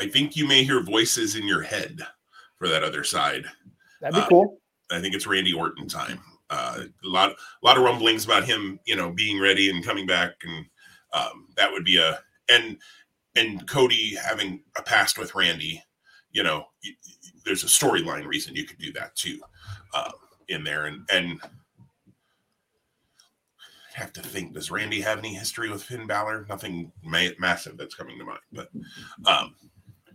I 0.00 0.08
think 0.08 0.36
you 0.36 0.46
may 0.46 0.64
hear 0.64 0.82
voices 0.82 1.36
in 1.36 1.46
your 1.46 1.62
head 1.62 2.00
for 2.56 2.68
that 2.68 2.84
other 2.84 3.04
side. 3.04 3.44
That'd 4.00 4.14
be 4.14 4.20
uh, 4.20 4.28
cool. 4.28 4.58
I 4.90 5.00
think 5.00 5.14
it's 5.14 5.26
Randy 5.26 5.52
Orton 5.52 5.88
time. 5.88 6.20
Uh, 6.48 6.84
a 7.04 7.08
lot, 7.08 7.30
a 7.30 7.66
lot 7.66 7.76
of 7.76 7.84
rumblings 7.84 8.24
about 8.24 8.44
him, 8.44 8.80
you 8.84 8.96
know, 8.96 9.10
being 9.10 9.40
ready 9.40 9.70
and 9.70 9.84
coming 9.84 10.06
back, 10.06 10.32
and 10.42 10.66
um, 11.12 11.46
that 11.56 11.70
would 11.70 11.84
be 11.84 11.96
a 11.96 12.18
and 12.48 12.76
and 13.36 13.66
Cody 13.68 14.16
having 14.16 14.62
a 14.76 14.82
past 14.82 15.16
with 15.16 15.34
Randy. 15.34 15.82
You 16.32 16.42
know, 16.42 16.66
there's 17.44 17.62
a 17.62 17.66
storyline 17.66 18.26
reason 18.26 18.56
you 18.56 18.64
could 18.64 18.78
do 18.78 18.92
that 18.94 19.14
too 19.14 19.40
um, 19.94 20.12
in 20.48 20.64
there, 20.64 20.86
and 20.86 21.08
and 21.12 21.40
have 24.00 24.12
to 24.12 24.22
think 24.22 24.54
does 24.54 24.70
randy 24.70 25.00
have 25.00 25.18
any 25.18 25.34
history 25.34 25.70
with 25.70 25.82
finn 25.82 26.06
Balor? 26.06 26.46
nothing 26.48 26.90
ma- 27.02 27.36
massive 27.38 27.76
that's 27.76 27.94
coming 27.94 28.18
to 28.18 28.24
mind 28.24 28.40
but 28.52 28.68
um, 29.26 29.54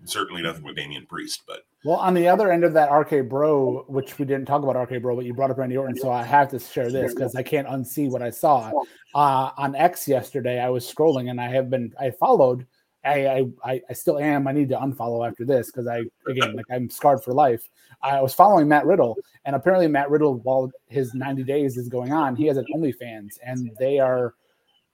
certainly 0.10 0.42
nothing 0.42 0.64
with 0.64 0.76
Damian 0.76 1.06
Priest. 1.06 1.44
But 1.48 1.66
well, 1.84 1.98
on 1.98 2.14
the 2.14 2.28
other 2.28 2.52
end 2.52 2.64
of 2.64 2.74
that 2.74 2.92
RK 2.92 3.30
Bro, 3.30 3.86
which 3.88 4.18
we 4.18 4.26
didn't 4.26 4.46
talk 4.46 4.64
about 4.64 4.76
RK 4.76 5.02
Bro, 5.02 5.16
but 5.18 5.26
you 5.26 5.34
brought 5.34 5.52
up 5.52 5.58
Randy 5.58 5.78
Orton, 5.78 5.98
so 5.98 6.12
I 6.12 6.24
have 6.24 6.50
to 6.50 6.60
share 6.60 6.92
this 6.92 7.14
because 7.14 7.36
I 7.36 7.44
can't 7.44 7.68
unsee 7.68 8.10
what 8.10 8.22
I 8.22 8.30
saw 8.30 8.72
uh, 9.14 9.52
on 9.58 9.76
X 9.76 10.08
yesterday. 10.08 10.60
I 10.60 10.70
was 10.70 10.92
scrolling 10.92 11.30
and 11.30 11.40
I 11.40 11.50
have 11.50 11.70
been 11.70 11.94
I 12.00 12.12
followed. 12.12 12.66
I 13.06 13.46
I, 13.64 13.82
I 13.90 13.94
still 13.94 14.20
am. 14.20 14.48
I 14.48 14.52
need 14.52 14.70
to 14.70 14.78
unfollow 14.78 15.28
after 15.28 15.46
this 15.46 15.68
because 15.68 15.88
I 15.88 16.04
again 16.28 16.56
like 16.56 16.66
I'm 16.72 16.90
scarred 16.90 17.24
for 17.24 17.34
life. 17.34 17.70
I 18.02 18.22
was 18.22 18.34
following 18.34 18.68
Matt 18.68 18.86
Riddle, 18.86 19.18
and 19.46 19.56
apparently 19.56 19.88
Matt 19.88 20.10
Riddle, 20.10 20.36
while 20.40 20.72
his 20.88 21.14
90 21.14 21.44
days 21.44 21.78
is 21.78 21.88
going 21.88 22.12
on, 22.12 22.36
he 22.36 22.46
has 22.48 22.58
an 22.58 22.66
OnlyFans, 22.76 23.38
and 23.44 23.72
they 23.80 24.00
are 24.00 24.36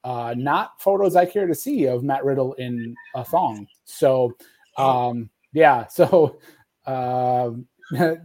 uh, 0.04 0.34
not 0.38 0.82
photos 0.82 1.15
I 1.15 1.26
care 1.26 1.47
to 1.47 1.56
see 1.56 1.86
of 1.86 2.04
Matt 2.04 2.24
Riddle 2.24 2.54
in 2.54 2.95
a 3.15 3.24
thong. 3.24 3.67
So 3.86 4.36
um, 4.78 5.30
yeah, 5.54 5.88
so 5.88 6.39
uh, 6.86 7.52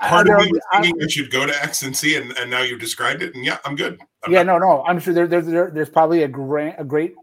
part 0.00 0.28
of 0.28 0.38
me 0.38 0.52
was 0.52 0.60
thinking 0.72 0.98
that 0.98 1.16
you'd 1.16 1.30
go 1.30 1.46
to 1.46 1.62
X 1.62 1.82
and 1.82 1.96
see, 1.96 2.16
and, 2.16 2.32
and 2.38 2.50
now 2.50 2.62
you've 2.62 2.80
described 2.80 3.22
it, 3.22 3.34
and 3.34 3.44
yeah, 3.44 3.58
I'm 3.64 3.76
good. 3.76 4.00
I'm 4.24 4.32
yeah, 4.32 4.42
not- 4.42 4.60
no, 4.60 4.66
no, 4.66 4.84
I'm 4.84 4.98
sure 4.98 5.14
there, 5.14 5.26
there's 5.26 5.46
there, 5.46 5.70
there's 5.72 5.90
probably 5.90 6.22
a 6.22 6.28
great 6.28 6.74
a 6.78 6.84
great 6.84 7.14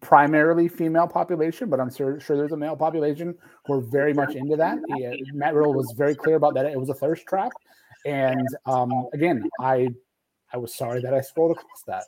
primarily 0.00 0.68
female 0.68 1.06
population, 1.06 1.68
but 1.68 1.80
I'm 1.80 1.92
sure 1.92 2.20
sure 2.20 2.36
there's 2.36 2.52
a 2.52 2.56
male 2.56 2.76
population 2.76 3.34
who 3.66 3.74
are 3.74 3.80
very 3.80 4.14
much 4.14 4.34
into 4.34 4.56
that. 4.56 4.78
Yeah, 4.96 5.14
Matt 5.32 5.54
Riddle 5.54 5.74
was 5.74 5.92
very 5.96 6.14
clear 6.14 6.36
about 6.36 6.54
that. 6.54 6.66
It 6.66 6.78
was 6.78 6.88
a 6.88 6.94
thirst 6.94 7.26
trap, 7.26 7.52
and 8.04 8.46
um, 8.66 9.08
again, 9.12 9.48
I 9.60 9.88
I 10.52 10.58
was 10.58 10.74
sorry 10.74 11.00
that 11.02 11.14
I 11.14 11.20
scrolled 11.20 11.52
across 11.52 11.82
that. 11.86 12.04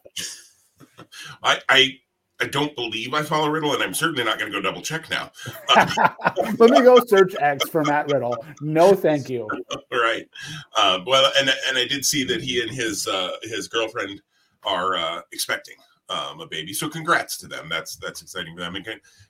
I 1.43 1.61
I 1.69 1.99
I 2.41 2.47
don't 2.47 2.75
believe 2.77 3.15
I 3.15 3.23
follow 3.23 3.49
Riddle, 3.49 3.73
and 3.73 3.83
I'm 3.83 3.95
certainly 3.95 4.23
not 4.23 4.39
going 4.39 4.53
to 4.53 4.57
go 4.57 4.63
double 4.63 4.83
check 4.83 5.09
now. 5.09 5.33
Let 6.59 6.71
me 6.71 6.83
go 6.83 7.01
search 7.07 7.35
X 7.41 7.69
for 7.71 7.83
Matt 7.85 8.13
Riddle. 8.13 8.37
No, 8.61 8.95
thank 8.95 9.31
you. 9.31 9.49
right. 9.93 10.29
Uh, 10.77 11.01
well, 11.07 11.33
and 11.39 11.49
and 11.69 11.79
I 11.79 11.87
did 11.87 12.05
see 12.05 12.25
that 12.25 12.43
he 12.43 12.61
and 12.63 12.71
his 12.71 13.07
uh, 13.07 13.33
his 13.43 13.69
girlfriend 13.69 14.21
are 14.65 14.97
uh, 14.97 15.21
expecting 15.33 15.77
um, 16.09 16.41
a 16.41 16.47
baby. 16.47 16.73
So 16.73 16.89
congrats 16.89 17.37
to 17.39 17.49
them. 17.49 17.69
That's 17.69 17.97
that's 17.97 18.23
exciting 18.23 18.55
for 18.55 18.61
them. 18.61 18.77
And, 18.77 18.87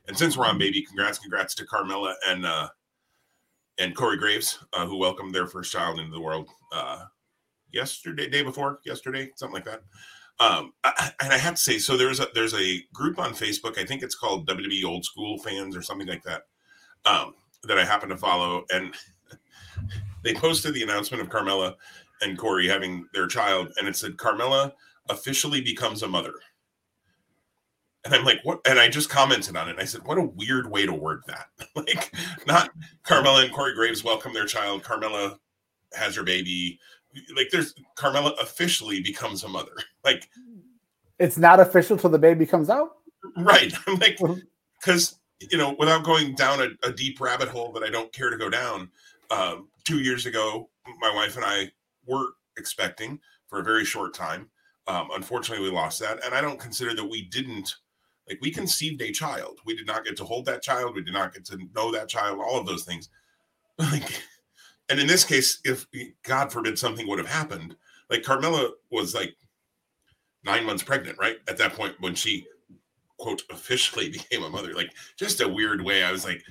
and 0.08 0.16
since 0.16 0.36
we're 0.36 0.46
on 0.46 0.58
baby, 0.58 0.82
congrats, 0.82 1.18
congrats 1.18 1.54
to 1.56 1.64
Carmella 1.64 2.14
and 2.28 2.44
uh, 2.44 2.68
and 3.78 3.94
Corey 3.94 4.16
Graves, 4.16 4.58
uh, 4.72 4.86
who 4.86 4.96
welcomed 4.96 5.34
their 5.34 5.46
first 5.46 5.72
child 5.72 5.98
into 5.98 6.12
the 6.12 6.20
world 6.20 6.48
uh, 6.72 7.04
yesterday, 7.72 8.28
day 8.28 8.42
before 8.42 8.80
yesterday, 8.84 9.30
something 9.36 9.54
like 9.54 9.64
that. 9.64 9.82
Um, 10.38 10.72
I, 10.84 11.12
and 11.22 11.32
I 11.32 11.38
have 11.38 11.54
to 11.54 11.60
say, 11.60 11.78
so 11.78 11.96
there's 11.96 12.20
a 12.20 12.28
there's 12.34 12.54
a 12.54 12.82
group 12.92 13.18
on 13.18 13.32
Facebook. 13.32 13.78
I 13.78 13.84
think 13.84 14.02
it's 14.02 14.14
called 14.14 14.48
WWE 14.48 14.84
Old 14.84 15.04
School 15.04 15.38
Fans 15.38 15.76
or 15.76 15.82
something 15.82 16.08
like 16.08 16.22
that. 16.24 16.42
Um, 17.04 17.34
that 17.64 17.78
I 17.78 17.84
happen 17.84 18.08
to 18.10 18.16
follow, 18.16 18.64
and 18.70 18.94
they 20.22 20.34
posted 20.34 20.74
the 20.74 20.82
announcement 20.82 21.22
of 21.22 21.30
Carmella 21.30 21.74
and 22.22 22.38
Corey 22.38 22.68
having 22.68 23.06
their 23.14 23.26
child, 23.26 23.72
and 23.78 23.88
it 23.88 23.96
said 23.96 24.16
Carmella 24.16 24.72
officially 25.08 25.60
becomes 25.60 26.02
a 26.02 26.08
mother. 26.08 26.34
And 28.06 28.14
I'm 28.14 28.24
like, 28.24 28.38
what? 28.44 28.60
And 28.66 28.78
I 28.78 28.88
just 28.88 29.10
commented 29.10 29.56
on 29.56 29.66
it. 29.66 29.72
And 29.72 29.80
I 29.80 29.84
said, 29.84 30.04
what 30.04 30.16
a 30.16 30.22
weird 30.22 30.70
way 30.70 30.86
to 30.86 30.94
word 30.94 31.22
that. 31.26 31.48
like, 31.74 32.12
not 32.46 32.70
Carmella 33.04 33.44
and 33.44 33.52
Corey 33.52 33.74
Graves 33.74 34.04
welcome 34.04 34.32
their 34.32 34.46
child. 34.46 34.84
Carmella 34.84 35.38
has 35.92 36.14
her 36.14 36.22
baby 36.22 36.78
like 37.34 37.48
there's 37.50 37.74
Carmella 37.96 38.40
officially 38.40 39.00
becomes 39.00 39.44
a 39.44 39.48
mother. 39.48 39.72
Like 40.04 40.30
it's 41.18 41.36
not 41.36 41.58
official 41.58 41.96
till 41.96 42.10
the 42.10 42.18
baby 42.18 42.46
comes 42.46 42.70
out. 42.70 42.98
Right. 43.36 43.72
I'm 43.88 43.98
like 43.98 44.20
because 44.78 45.18
you 45.40 45.58
know, 45.58 45.74
without 45.80 46.04
going 46.04 46.36
down 46.36 46.60
a, 46.60 46.88
a, 46.88 46.92
deep 46.92 47.20
rabbit 47.20 47.48
hole 47.48 47.72
that 47.72 47.82
I 47.82 47.90
don't 47.90 48.12
care 48.12 48.30
to 48.30 48.36
go 48.36 48.48
down, 48.48 48.88
um, 49.32 49.66
two 49.82 49.98
years 49.98 50.26
ago, 50.26 50.70
my 51.00 51.12
wife 51.12 51.34
and 51.34 51.44
I 51.44 51.72
were 52.06 52.26
expecting 52.56 53.18
for 53.48 53.58
a 53.58 53.64
very 53.64 53.84
short 53.84 54.14
time. 54.14 54.48
Um, 54.86 55.08
unfortunately, 55.12 55.68
we 55.68 55.74
lost 55.74 55.98
that, 55.98 56.24
and 56.24 56.32
I 56.32 56.40
don't 56.40 56.60
consider 56.60 56.94
that 56.94 57.04
we 57.04 57.22
didn't 57.22 57.74
like 58.28 58.38
we 58.40 58.50
conceived 58.50 59.00
a 59.02 59.12
child. 59.12 59.60
We 59.64 59.76
did 59.76 59.86
not 59.86 60.04
get 60.04 60.16
to 60.18 60.24
hold 60.24 60.46
that 60.46 60.62
child. 60.62 60.94
We 60.94 61.02
did 61.02 61.14
not 61.14 61.32
get 61.32 61.44
to 61.46 61.58
know 61.74 61.92
that 61.92 62.08
child. 62.08 62.40
All 62.40 62.58
of 62.58 62.66
those 62.66 62.84
things. 62.84 63.08
Like 63.78 64.22
and 64.88 65.00
in 65.00 65.06
this 65.06 65.24
case, 65.24 65.60
if 65.64 65.86
God 66.22 66.52
forbid 66.52 66.78
something 66.78 67.08
would 67.08 67.18
have 67.18 67.28
happened, 67.28 67.76
like 68.08 68.22
Carmella 68.22 68.70
was 68.90 69.14
like 69.14 69.34
nine 70.44 70.64
months 70.64 70.82
pregnant, 70.82 71.18
right? 71.18 71.36
At 71.48 71.58
that 71.58 71.74
point 71.74 71.94
when 72.00 72.14
she 72.14 72.46
quote 73.18 73.42
officially 73.50 74.08
became 74.10 74.44
a 74.44 74.50
mother, 74.50 74.74
like 74.74 74.92
just 75.16 75.40
a 75.40 75.48
weird 75.48 75.84
way. 75.84 76.04
I 76.04 76.12
was 76.12 76.24
like, 76.24 76.42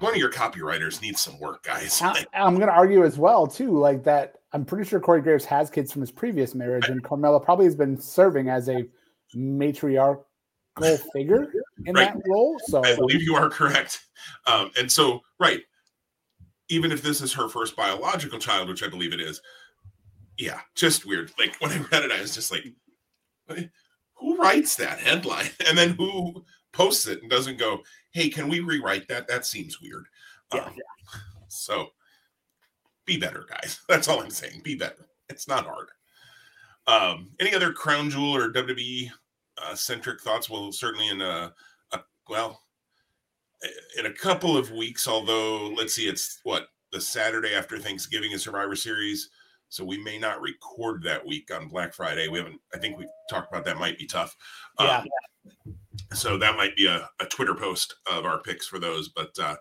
one 0.00 0.12
of 0.12 0.18
your 0.18 0.30
copywriters 0.30 1.00
needs 1.00 1.20
some 1.20 1.38
work, 1.40 1.64
guys. 1.64 2.00
I, 2.02 2.24
am 2.34 2.54
going 2.54 2.68
to 2.68 2.74
argue 2.74 3.04
as 3.04 3.18
well 3.18 3.46
too, 3.46 3.76
like 3.78 4.04
that. 4.04 4.34
I'm 4.52 4.64
pretty 4.64 4.88
sure 4.88 5.00
Corey 5.00 5.20
Graves 5.20 5.44
has 5.44 5.68
kids 5.68 5.92
from 5.92 6.00
his 6.00 6.10
previous 6.10 6.54
marriage, 6.54 6.88
and 6.88 7.02
Carmella 7.02 7.42
probably 7.42 7.66
has 7.66 7.74
been 7.74 8.00
serving 8.00 8.48
as 8.48 8.68
a 8.70 8.86
matriarchal 10.80 11.10
figure 11.12 11.52
in 11.86 11.94
right. 11.94 12.12
that 12.12 12.22
role. 12.28 12.58
So 12.66 12.84
I 12.84 12.94
believe 12.94 13.22
you 13.22 13.34
are 13.34 13.48
correct. 13.48 14.00
Um, 14.46 14.70
and 14.78 14.90
so, 14.90 15.20
right, 15.38 15.62
even 16.68 16.92
if 16.92 17.02
this 17.02 17.20
is 17.20 17.32
her 17.32 17.48
first 17.48 17.76
biological 17.76 18.38
child, 18.38 18.68
which 18.68 18.82
I 18.82 18.88
believe 18.88 19.12
it 19.12 19.20
is, 19.20 19.40
yeah, 20.36 20.60
just 20.74 21.06
weird. 21.06 21.32
Like 21.38 21.56
when 21.60 21.72
I 21.72 21.78
read 21.92 22.04
it, 22.04 22.12
I 22.12 22.20
was 22.20 22.34
just 22.34 22.52
like, 22.52 22.64
who 24.14 24.36
writes 24.36 24.76
that 24.76 24.98
headline? 24.98 25.50
And 25.68 25.76
then 25.76 25.90
who 25.90 26.44
posts 26.72 27.06
it 27.06 27.22
and 27.22 27.30
doesn't 27.30 27.58
go, 27.58 27.80
hey, 28.12 28.28
can 28.28 28.48
we 28.48 28.60
rewrite 28.60 29.08
that? 29.08 29.28
That 29.28 29.46
seems 29.46 29.80
weird. 29.80 30.06
Yeah. 30.54 30.64
Um, 30.64 30.76
so 31.48 31.88
be 33.04 33.16
better, 33.16 33.46
guys. 33.48 33.80
That's 33.88 34.08
all 34.08 34.20
I'm 34.20 34.30
saying. 34.30 34.62
Be 34.64 34.74
better. 34.74 35.08
It's 35.28 35.48
not 35.48 35.66
hard. 35.66 35.88
Um, 36.86 37.32
any 37.38 37.54
other 37.54 37.72
crown 37.72 38.08
jewel 38.08 38.34
or 38.34 38.50
WWE 38.50 39.10
uh, 39.64 39.74
centric 39.74 40.20
thoughts? 40.20 40.48
Well, 40.48 40.72
certainly 40.72 41.08
in 41.08 41.20
a, 41.20 41.52
a 41.92 42.00
well, 42.28 42.62
in 43.98 44.06
a 44.06 44.12
couple 44.12 44.56
of 44.56 44.70
weeks, 44.70 45.08
although 45.08 45.68
let's 45.76 45.94
see, 45.94 46.08
it's 46.08 46.40
what 46.44 46.68
the 46.92 47.00
Saturday 47.00 47.54
after 47.54 47.78
Thanksgiving 47.78 48.32
is 48.32 48.42
Survivor 48.42 48.76
Series. 48.76 49.30
So 49.70 49.84
we 49.84 50.02
may 50.02 50.18
not 50.18 50.40
record 50.40 51.02
that 51.02 51.26
week 51.26 51.50
on 51.54 51.68
Black 51.68 51.92
Friday. 51.92 52.28
We 52.28 52.38
haven't, 52.38 52.60
I 52.74 52.78
think 52.78 52.96
we 52.96 53.06
talked 53.28 53.52
about 53.52 53.64
that 53.66 53.76
might 53.76 53.98
be 53.98 54.06
tough. 54.06 54.34
Yeah. 54.80 55.04
Um, 55.66 55.74
so 56.14 56.38
that 56.38 56.56
might 56.56 56.74
be 56.74 56.86
a, 56.86 57.08
a, 57.20 57.26
Twitter 57.26 57.54
post 57.54 57.94
of 58.10 58.24
our 58.24 58.40
picks 58.40 58.66
for 58.66 58.78
those. 58.78 59.10
But 59.10 59.38
uh, 59.38 59.56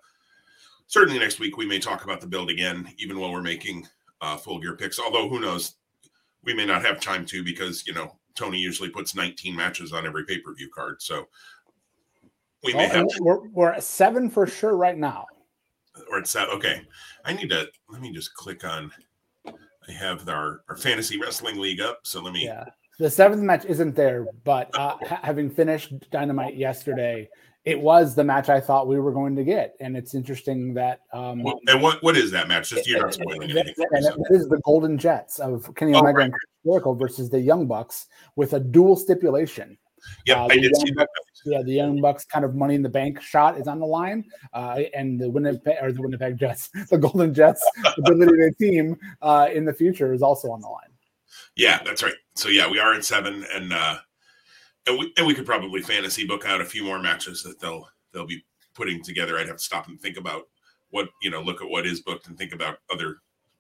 certainly 0.88 1.20
next 1.20 1.40
week 1.40 1.58
we 1.58 1.66
may 1.66 1.80
talk 1.80 2.06
about 2.06 2.22
the 2.22 2.28
build 2.28 2.50
again, 2.50 2.88
even 2.98 3.20
while 3.20 3.34
we're 3.34 3.42
making 3.42 3.86
uh, 4.22 4.38
full 4.38 4.60
gear 4.60 4.78
picks. 4.78 5.00
Although 5.00 5.28
who 5.28 5.42
knows, 5.42 5.76
we 6.44 6.54
may 6.54 6.66
not 6.66 6.86
have 6.86 7.02
time 7.02 7.26
to 7.26 7.44
because 7.44 7.86
you 7.86 7.94
know 7.94 8.18
Tony 8.38 8.60
usually 8.60 8.90
puts 8.90 9.16
19 9.16 9.56
matches 9.56 9.92
on 9.92 10.06
every 10.06 10.24
pay 10.24 10.40
per 10.40 10.54
view 10.54 10.70
card. 10.74 11.02
So 11.02 11.28
we 12.64 12.74
may 12.74 12.88
have. 12.88 13.08
We're, 13.20 13.48
we're 13.50 13.72
at 13.72 13.84
seven 13.84 14.30
for 14.30 14.48
sure 14.48 14.78
right 14.78 14.98
now. 14.98 15.26
Or 16.12 16.20
it's 16.20 16.32
seven. 16.32 16.56
Okay, 16.56 16.82
I 17.26 17.34
need 17.34 17.50
to 17.50 17.68
let 17.90 18.02
me 18.02 18.14
just 18.14 18.34
click 18.36 18.64
on. 18.64 18.92
I 19.46 19.92
have 19.92 20.28
our 20.30 20.62
our 20.70 20.78
fantasy 20.78 21.20
wrestling 21.20 21.60
league 21.60 21.82
up, 21.82 22.00
so 22.04 22.22
let 22.22 22.34
me. 22.34 22.46
Yeah, 22.46 22.66
the 23.00 23.10
seventh 23.10 23.42
match 23.42 23.66
isn't 23.66 23.96
there, 23.96 24.28
but 24.44 24.70
uh, 24.78 24.98
having 25.06 25.50
finished 25.50 25.94
Dynamite 26.12 26.56
yesterday, 26.56 27.30
it 27.68 27.82
was 27.82 28.16
the 28.16 28.24
match 28.24 28.48
I 28.48 28.62
thought 28.62 28.88
we 28.88 28.98
were 28.98 29.12
going 29.12 29.36
to 29.36 29.44
get, 29.44 29.76
and 29.82 29.98
it's 29.98 30.16
interesting 30.16 30.74
that. 30.76 31.02
Um, 31.12 31.44
well, 31.44 31.60
and 31.68 31.82
what 31.82 32.02
what 32.02 32.16
is 32.16 32.32
that 32.32 32.48
match? 32.48 32.70
Just 32.70 32.88
you're 32.88 33.02
not 33.02 33.14
spoiling 33.14 33.52
anything. 33.52 33.86
And 33.92 34.06
it 34.06 34.16
is 34.30 34.48
the 34.48 34.62
Golden 34.64 34.98
Jets 34.98 35.40
of 35.40 35.76
Kenny 35.76 35.94
oh, 35.94 36.00
Omega 36.00 36.18
right. 36.18 36.26
and 36.28 36.34
Jericho 36.66 36.94
versus 36.94 37.30
the 37.30 37.42
Young 37.42 37.68
Bucks 37.68 38.06
with 38.38 38.54
a 38.54 38.60
dual 38.62 38.96
stipulation. 38.96 39.78
Yeah, 40.26 40.44
uh, 40.44 40.48
I 40.50 40.56
did 40.56 40.74
see 40.78 40.92
Bucks, 40.94 41.12
that. 41.44 41.52
Yeah, 41.52 41.62
the 41.62 41.74
Young 41.74 42.00
Bucks 42.00 42.24
kind 42.24 42.46
of 42.46 42.56
Money 42.56 42.76
in 42.76 42.84
the 42.84 42.90
Bank 42.90 43.22
shot 43.22 43.60
is 43.60 43.68
on 43.68 43.80
the 43.82 43.86
line, 43.86 44.24
uh, 44.54 44.84
and 44.96 45.20
the 45.20 45.30
Winnipeg 45.30 45.76
or 45.82 45.92
the 45.92 46.02
Winnipeg 46.02 46.38
Jets, 46.38 46.70
the 46.90 46.98
Golden 46.98 47.34
Jets 47.34 47.70
ability 47.98 48.32
the 48.32 48.54
team 48.58 48.96
uh, 49.22 49.50
in 49.54 49.66
the 49.66 49.74
future 49.74 50.14
is 50.14 50.22
also 50.22 50.52
on 50.52 50.62
the 50.62 50.70
line. 50.70 50.94
Yeah, 51.58 51.84
that's 51.84 52.02
right. 52.02 52.16
So 52.36 52.48
yeah, 52.48 52.72
we 52.72 52.80
are 52.80 52.94
at 52.94 53.04
seven, 53.04 53.46
and 53.54 53.74
uh, 53.74 53.98
and 54.88 54.98
we 54.98 55.14
and 55.18 55.28
we 55.28 55.34
could 55.34 55.46
probably 55.46 55.82
fantasy 55.82 56.26
book 56.26 56.46
out 56.46 56.62
a 56.62 56.66
few 56.66 56.84
more 56.84 57.00
matches 57.00 57.44
that 57.44 57.60
they'll 57.60 57.88
they'll 58.14 58.26
be 58.26 58.44
putting 58.74 59.04
together. 59.04 59.38
I'd 59.38 59.48
have 59.48 59.58
to 59.58 59.64
stop 59.64 59.88
and 59.88 60.00
think 60.00 60.18
about 60.18 60.44
what 60.90 61.10
you 61.22 61.30
know, 61.30 61.42
look 61.42 61.62
at 61.62 61.70
what 61.70 61.86
is 61.86 62.02
booked 62.02 62.28
and 62.28 62.38
think 62.38 62.54
about 62.54 62.78
other 62.92 63.18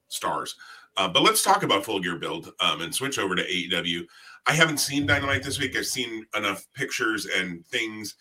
stars. 0.08 0.56
Uh, 0.96 1.08
but 1.08 1.22
let's 1.22 1.44
talk 1.44 1.63
about 1.63 1.86
Full 1.86 2.00
Gear 2.00 2.18
Build 2.18 2.52
um, 2.60 2.82
and 2.82 2.94
switch 2.94 3.20
over 3.20 3.36
to 3.36 3.44
AEW. 3.44 4.06
I 4.48 4.54
haven't 4.54 4.80
seen 4.80 5.06
Dynamite 5.06 5.44
this 5.44 5.60
week. 5.60 5.76
I've 5.76 5.86
seen 5.86 6.26
enough 6.36 6.66
pictures 6.74 7.28
and 7.28 7.66
things 7.68 8.16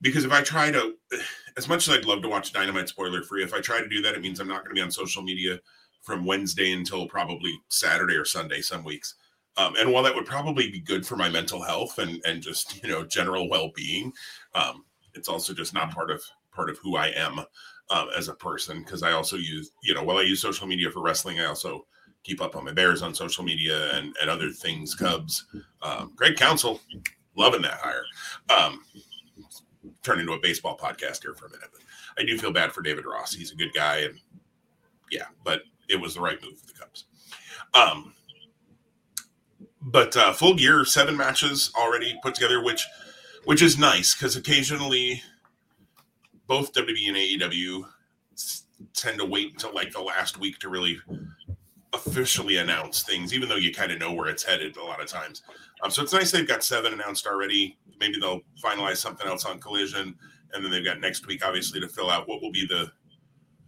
because 0.00 0.24
if 0.24 0.32
I 0.32 0.42
try 0.42 0.70
to, 0.70 0.94
as 1.56 1.68
much 1.68 1.88
as 1.88 1.94
I'd 1.94 2.06
love 2.06 2.22
to 2.22 2.28
watch 2.28 2.52
Dynamite 2.52 2.88
spoiler 2.88 3.22
free, 3.22 3.42
if 3.42 3.52
I 3.52 3.60
try 3.60 3.80
to 3.80 3.88
do 3.88 4.00
that, 4.02 4.14
it 4.14 4.22
means 4.22 4.40
I'm 4.40 4.48
not 4.48 4.64
going 4.64 4.74
to 4.74 4.78
be 4.78 4.82
on 4.82 4.90
social 4.90 5.22
media 5.22 5.58
from 6.02 6.24
Wednesday 6.24 6.72
until 6.72 7.06
probably 7.06 7.52
Saturday 7.68 8.14
or 8.14 8.24
Sunday 8.24 8.62
some 8.62 8.84
weeks. 8.84 9.16
Um, 9.60 9.74
and 9.78 9.92
while 9.92 10.02
that 10.02 10.14
would 10.14 10.24
probably 10.24 10.70
be 10.70 10.80
good 10.80 11.06
for 11.06 11.16
my 11.16 11.28
mental 11.28 11.62
health 11.62 11.98
and 11.98 12.22
and 12.24 12.42
just 12.42 12.82
you 12.82 12.88
know 12.88 13.04
general 13.04 13.48
well 13.48 13.70
being, 13.74 14.12
um, 14.54 14.84
it's 15.14 15.28
also 15.28 15.52
just 15.52 15.74
not 15.74 15.92
part 15.92 16.10
of 16.10 16.22
part 16.50 16.70
of 16.70 16.78
who 16.78 16.96
I 16.96 17.08
am 17.08 17.40
um, 17.90 18.08
as 18.16 18.28
a 18.28 18.34
person 18.34 18.78
because 18.78 19.02
I 19.02 19.12
also 19.12 19.36
use 19.36 19.70
you 19.82 19.92
know 19.94 20.02
while 20.02 20.16
I 20.16 20.22
use 20.22 20.40
social 20.40 20.66
media 20.66 20.90
for 20.90 21.02
wrestling, 21.02 21.40
I 21.40 21.44
also 21.44 21.86
keep 22.22 22.40
up 22.40 22.56
on 22.56 22.64
my 22.64 22.72
Bears 22.72 23.02
on 23.02 23.14
social 23.14 23.44
media 23.44 23.94
and 23.96 24.16
and 24.22 24.30
other 24.30 24.50
things. 24.50 24.94
Cubs, 24.94 25.44
um, 25.82 26.14
Craig 26.16 26.36
Counsell, 26.36 26.80
loving 27.36 27.62
that 27.62 27.80
hire. 27.82 28.04
Um, 28.48 28.82
turn 30.02 30.20
into 30.20 30.32
a 30.32 30.40
baseball 30.40 30.78
podcast 30.78 31.22
here 31.22 31.34
for 31.34 31.46
a 31.46 31.50
minute, 31.50 31.68
but 31.70 31.82
I 32.18 32.24
do 32.24 32.38
feel 32.38 32.52
bad 32.52 32.72
for 32.72 32.80
David 32.80 33.04
Ross. 33.04 33.34
He's 33.34 33.52
a 33.52 33.56
good 33.56 33.74
guy, 33.74 33.98
and 33.98 34.18
yeah, 35.10 35.26
but 35.44 35.62
it 35.90 36.00
was 36.00 36.14
the 36.14 36.20
right 36.20 36.42
move 36.42 36.58
for 36.58 36.66
the 36.66 36.72
Cubs. 36.72 37.04
Um, 37.74 38.14
but 39.82 40.16
uh, 40.16 40.32
full 40.32 40.54
gear, 40.54 40.84
seven 40.84 41.16
matches 41.16 41.70
already 41.76 42.18
put 42.22 42.34
together, 42.34 42.62
which 42.62 42.86
which 43.44 43.62
is 43.62 43.78
nice 43.78 44.14
because 44.14 44.36
occasionally 44.36 45.22
both 46.46 46.72
WWE 46.72 47.08
and 47.08 47.16
AEW 47.16 47.84
tend 48.94 49.18
to 49.18 49.24
wait 49.24 49.52
until 49.52 49.74
like 49.74 49.92
the 49.92 50.00
last 50.00 50.38
week 50.38 50.58
to 50.58 50.68
really 50.68 51.00
officially 51.94 52.56
announce 52.56 53.02
things, 53.02 53.32
even 53.34 53.48
though 53.48 53.56
you 53.56 53.72
kind 53.72 53.92
of 53.92 53.98
know 53.98 54.12
where 54.12 54.28
it's 54.28 54.42
headed 54.42 54.76
a 54.76 54.84
lot 54.84 55.00
of 55.00 55.06
times. 55.06 55.42
Um, 55.82 55.90
so 55.90 56.02
it's 56.02 56.12
nice 56.12 56.30
they've 56.30 56.46
got 56.46 56.62
seven 56.62 56.92
announced 56.92 57.26
already. 57.26 57.78
Maybe 57.98 58.18
they'll 58.20 58.40
finalize 58.62 58.98
something 58.98 59.26
else 59.26 59.44
on 59.44 59.58
Collision, 59.58 60.14
and 60.52 60.64
then 60.64 60.70
they've 60.70 60.84
got 60.84 61.00
next 61.00 61.26
week, 61.26 61.44
obviously, 61.44 61.80
to 61.80 61.88
fill 61.88 62.10
out 62.10 62.28
what 62.28 62.42
will 62.42 62.52
be 62.52 62.66
the 62.66 62.90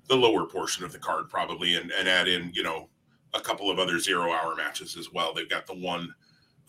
the 0.09 0.16
lower 0.16 0.46
portion 0.46 0.85
of 0.85 0.92
the 0.92 0.98
card, 0.98 1.29
probably, 1.31 1.77
and, 1.77 1.90
and 1.92 2.09
add 2.09 2.29
in 2.29 2.51
you 2.53 2.62
know 2.62 2.88
a 3.34 3.40
couple 3.40 3.70
of 3.70 3.78
other 3.78 3.98
zero 3.98 4.32
hour 4.32 4.54
matches 4.54 4.96
as 4.96 5.12
well. 5.12 5.32
They've 5.32 5.48
got 5.48 5.66
the 5.66 5.74
one 5.74 6.14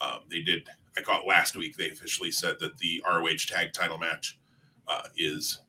um, 0.01 0.19
they 0.29 0.41
did. 0.41 0.67
I 0.97 1.01
caught 1.01 1.25
last 1.25 1.55
week. 1.55 1.75
They 1.75 1.89
officially 1.89 2.31
said 2.31 2.57
that 2.59 2.77
the 2.77 3.03
ROH 3.07 3.47
tag 3.47 3.73
title 3.73 3.97
match 3.97 4.37
uh, 4.87 5.03
is 5.17 5.61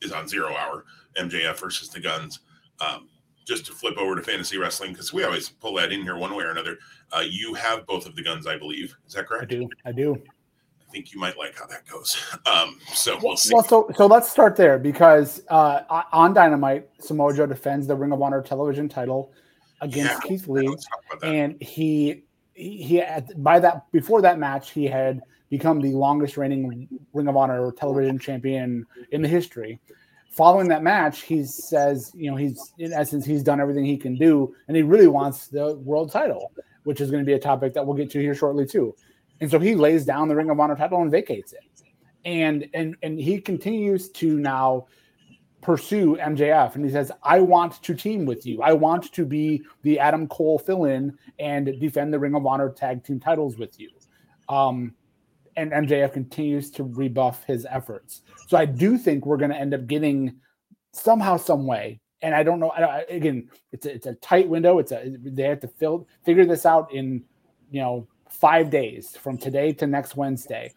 is 0.00 0.12
on 0.12 0.26
zero 0.26 0.54
hour 0.56 0.84
MJF 1.18 1.58
versus 1.58 1.88
the 1.88 2.00
Guns. 2.00 2.40
Um, 2.80 3.08
just 3.44 3.66
to 3.66 3.72
flip 3.72 3.96
over 3.98 4.14
to 4.14 4.22
fantasy 4.22 4.56
wrestling 4.56 4.92
because 4.92 5.12
we 5.12 5.24
always 5.24 5.48
pull 5.48 5.74
that 5.74 5.92
in 5.92 6.02
here 6.02 6.16
one 6.16 6.34
way 6.34 6.44
or 6.44 6.50
another. 6.50 6.78
Uh, 7.12 7.24
you 7.28 7.54
have 7.54 7.86
both 7.86 8.06
of 8.06 8.14
the 8.14 8.22
guns, 8.22 8.46
I 8.46 8.56
believe. 8.56 8.94
Is 9.06 9.14
that 9.14 9.26
correct? 9.26 9.52
I 9.52 9.56
do. 9.56 9.68
I 9.84 9.92
do. 9.92 10.14
I 10.14 10.92
think 10.92 11.12
you 11.12 11.18
might 11.18 11.36
like 11.36 11.58
how 11.58 11.66
that 11.66 11.86
goes. 11.86 12.16
Um, 12.46 12.78
so 12.92 13.18
we'll 13.22 13.36
see. 13.36 13.54
Well, 13.54 13.64
so 13.64 13.90
so 13.96 14.06
let's 14.06 14.30
start 14.30 14.56
there 14.56 14.78
because 14.78 15.42
uh, 15.48 16.02
on 16.12 16.34
Dynamite, 16.34 16.88
Samoa 16.98 17.34
Joe 17.34 17.46
defends 17.46 17.86
the 17.86 17.94
Ring 17.94 18.12
of 18.12 18.20
Honor 18.20 18.42
television 18.42 18.88
title 18.88 19.32
against 19.82 20.12
yeah, 20.12 20.20
Keith 20.20 20.48
Lee, 20.48 20.74
and 21.22 21.60
he 21.60 22.22
he 22.54 22.96
had 22.96 23.30
by 23.42 23.58
that 23.58 23.90
before 23.92 24.22
that 24.22 24.38
match 24.38 24.70
he 24.70 24.86
had 24.86 25.20
become 25.50 25.80
the 25.80 25.90
longest 25.90 26.38
reigning 26.38 26.88
Ring 27.12 27.28
of 27.28 27.36
Honor 27.36 27.72
television 27.72 28.18
champion 28.18 28.86
in 29.10 29.20
the 29.20 29.28
history. 29.28 29.78
Following 30.30 30.68
that 30.68 30.82
match, 30.82 31.22
he 31.22 31.44
says, 31.44 32.10
you 32.14 32.30
know, 32.30 32.36
he's 32.36 32.72
in 32.78 32.92
essence 32.92 33.26
he's 33.26 33.42
done 33.42 33.60
everything 33.60 33.84
he 33.84 33.98
can 33.98 34.16
do, 34.16 34.54
and 34.68 34.76
he 34.76 34.82
really 34.82 35.08
wants 35.08 35.48
the 35.48 35.74
world 35.74 36.10
title, 36.10 36.52
which 36.84 37.02
is 37.02 37.10
going 37.10 37.22
to 37.22 37.26
be 37.26 37.34
a 37.34 37.38
topic 37.38 37.74
that 37.74 37.86
we'll 37.86 37.96
get 37.96 38.10
to 38.12 38.20
here 38.20 38.34
shortly 38.34 38.64
too. 38.64 38.94
And 39.42 39.50
so 39.50 39.58
he 39.58 39.74
lays 39.74 40.06
down 40.06 40.28
the 40.28 40.36
Ring 40.36 40.48
of 40.48 40.58
Honor 40.58 40.76
title 40.76 41.02
and 41.02 41.10
vacates 41.10 41.52
it, 41.52 41.82
and 42.24 42.68
and 42.72 42.96
and 43.02 43.18
he 43.18 43.40
continues 43.40 44.08
to 44.10 44.38
now 44.38 44.86
pursue 45.62 46.16
MJF 46.16 46.74
and 46.74 46.84
he 46.84 46.90
says, 46.90 47.10
I 47.22 47.40
want 47.40 47.82
to 47.82 47.94
team 47.94 48.26
with 48.26 48.44
you. 48.44 48.60
I 48.62 48.72
want 48.72 49.10
to 49.12 49.24
be 49.24 49.62
the 49.82 49.98
Adam 49.98 50.26
Cole 50.26 50.58
fill 50.58 50.84
in 50.84 51.16
and 51.38 51.66
defend 51.80 52.12
the 52.12 52.18
Ring 52.18 52.34
of 52.34 52.44
Honor 52.44 52.68
tag 52.68 53.04
team 53.04 53.20
titles 53.20 53.56
with 53.56 53.80
you. 53.80 53.88
Um, 54.48 54.94
and 55.56 55.70
MJF 55.70 56.12
continues 56.12 56.70
to 56.72 56.84
rebuff 56.84 57.44
his 57.44 57.66
efforts. 57.70 58.22
So 58.48 58.56
I 58.56 58.66
do 58.66 58.98
think 58.98 59.24
we're 59.24 59.36
going 59.36 59.50
to 59.50 59.56
end 59.56 59.72
up 59.72 59.86
getting 59.86 60.34
somehow, 60.92 61.36
some 61.36 61.66
way. 61.66 62.00
And 62.22 62.34
I 62.34 62.42
don't 62.42 62.60
know. 62.60 62.70
I, 62.70 63.04
again, 63.08 63.48
it's 63.72 63.86
a, 63.86 63.94
it's 63.94 64.06
a 64.06 64.14
tight 64.14 64.48
window. 64.48 64.78
It's 64.78 64.92
a 64.92 65.16
they 65.22 65.42
have 65.42 65.60
to 65.60 65.68
fill 65.68 66.06
figure 66.24 66.46
this 66.46 66.64
out 66.64 66.92
in 66.92 67.24
you 67.70 67.80
know 67.80 68.06
five 68.30 68.70
days 68.70 69.16
from 69.16 69.36
today 69.36 69.72
to 69.72 69.88
next 69.88 70.14
Wednesday 70.16 70.72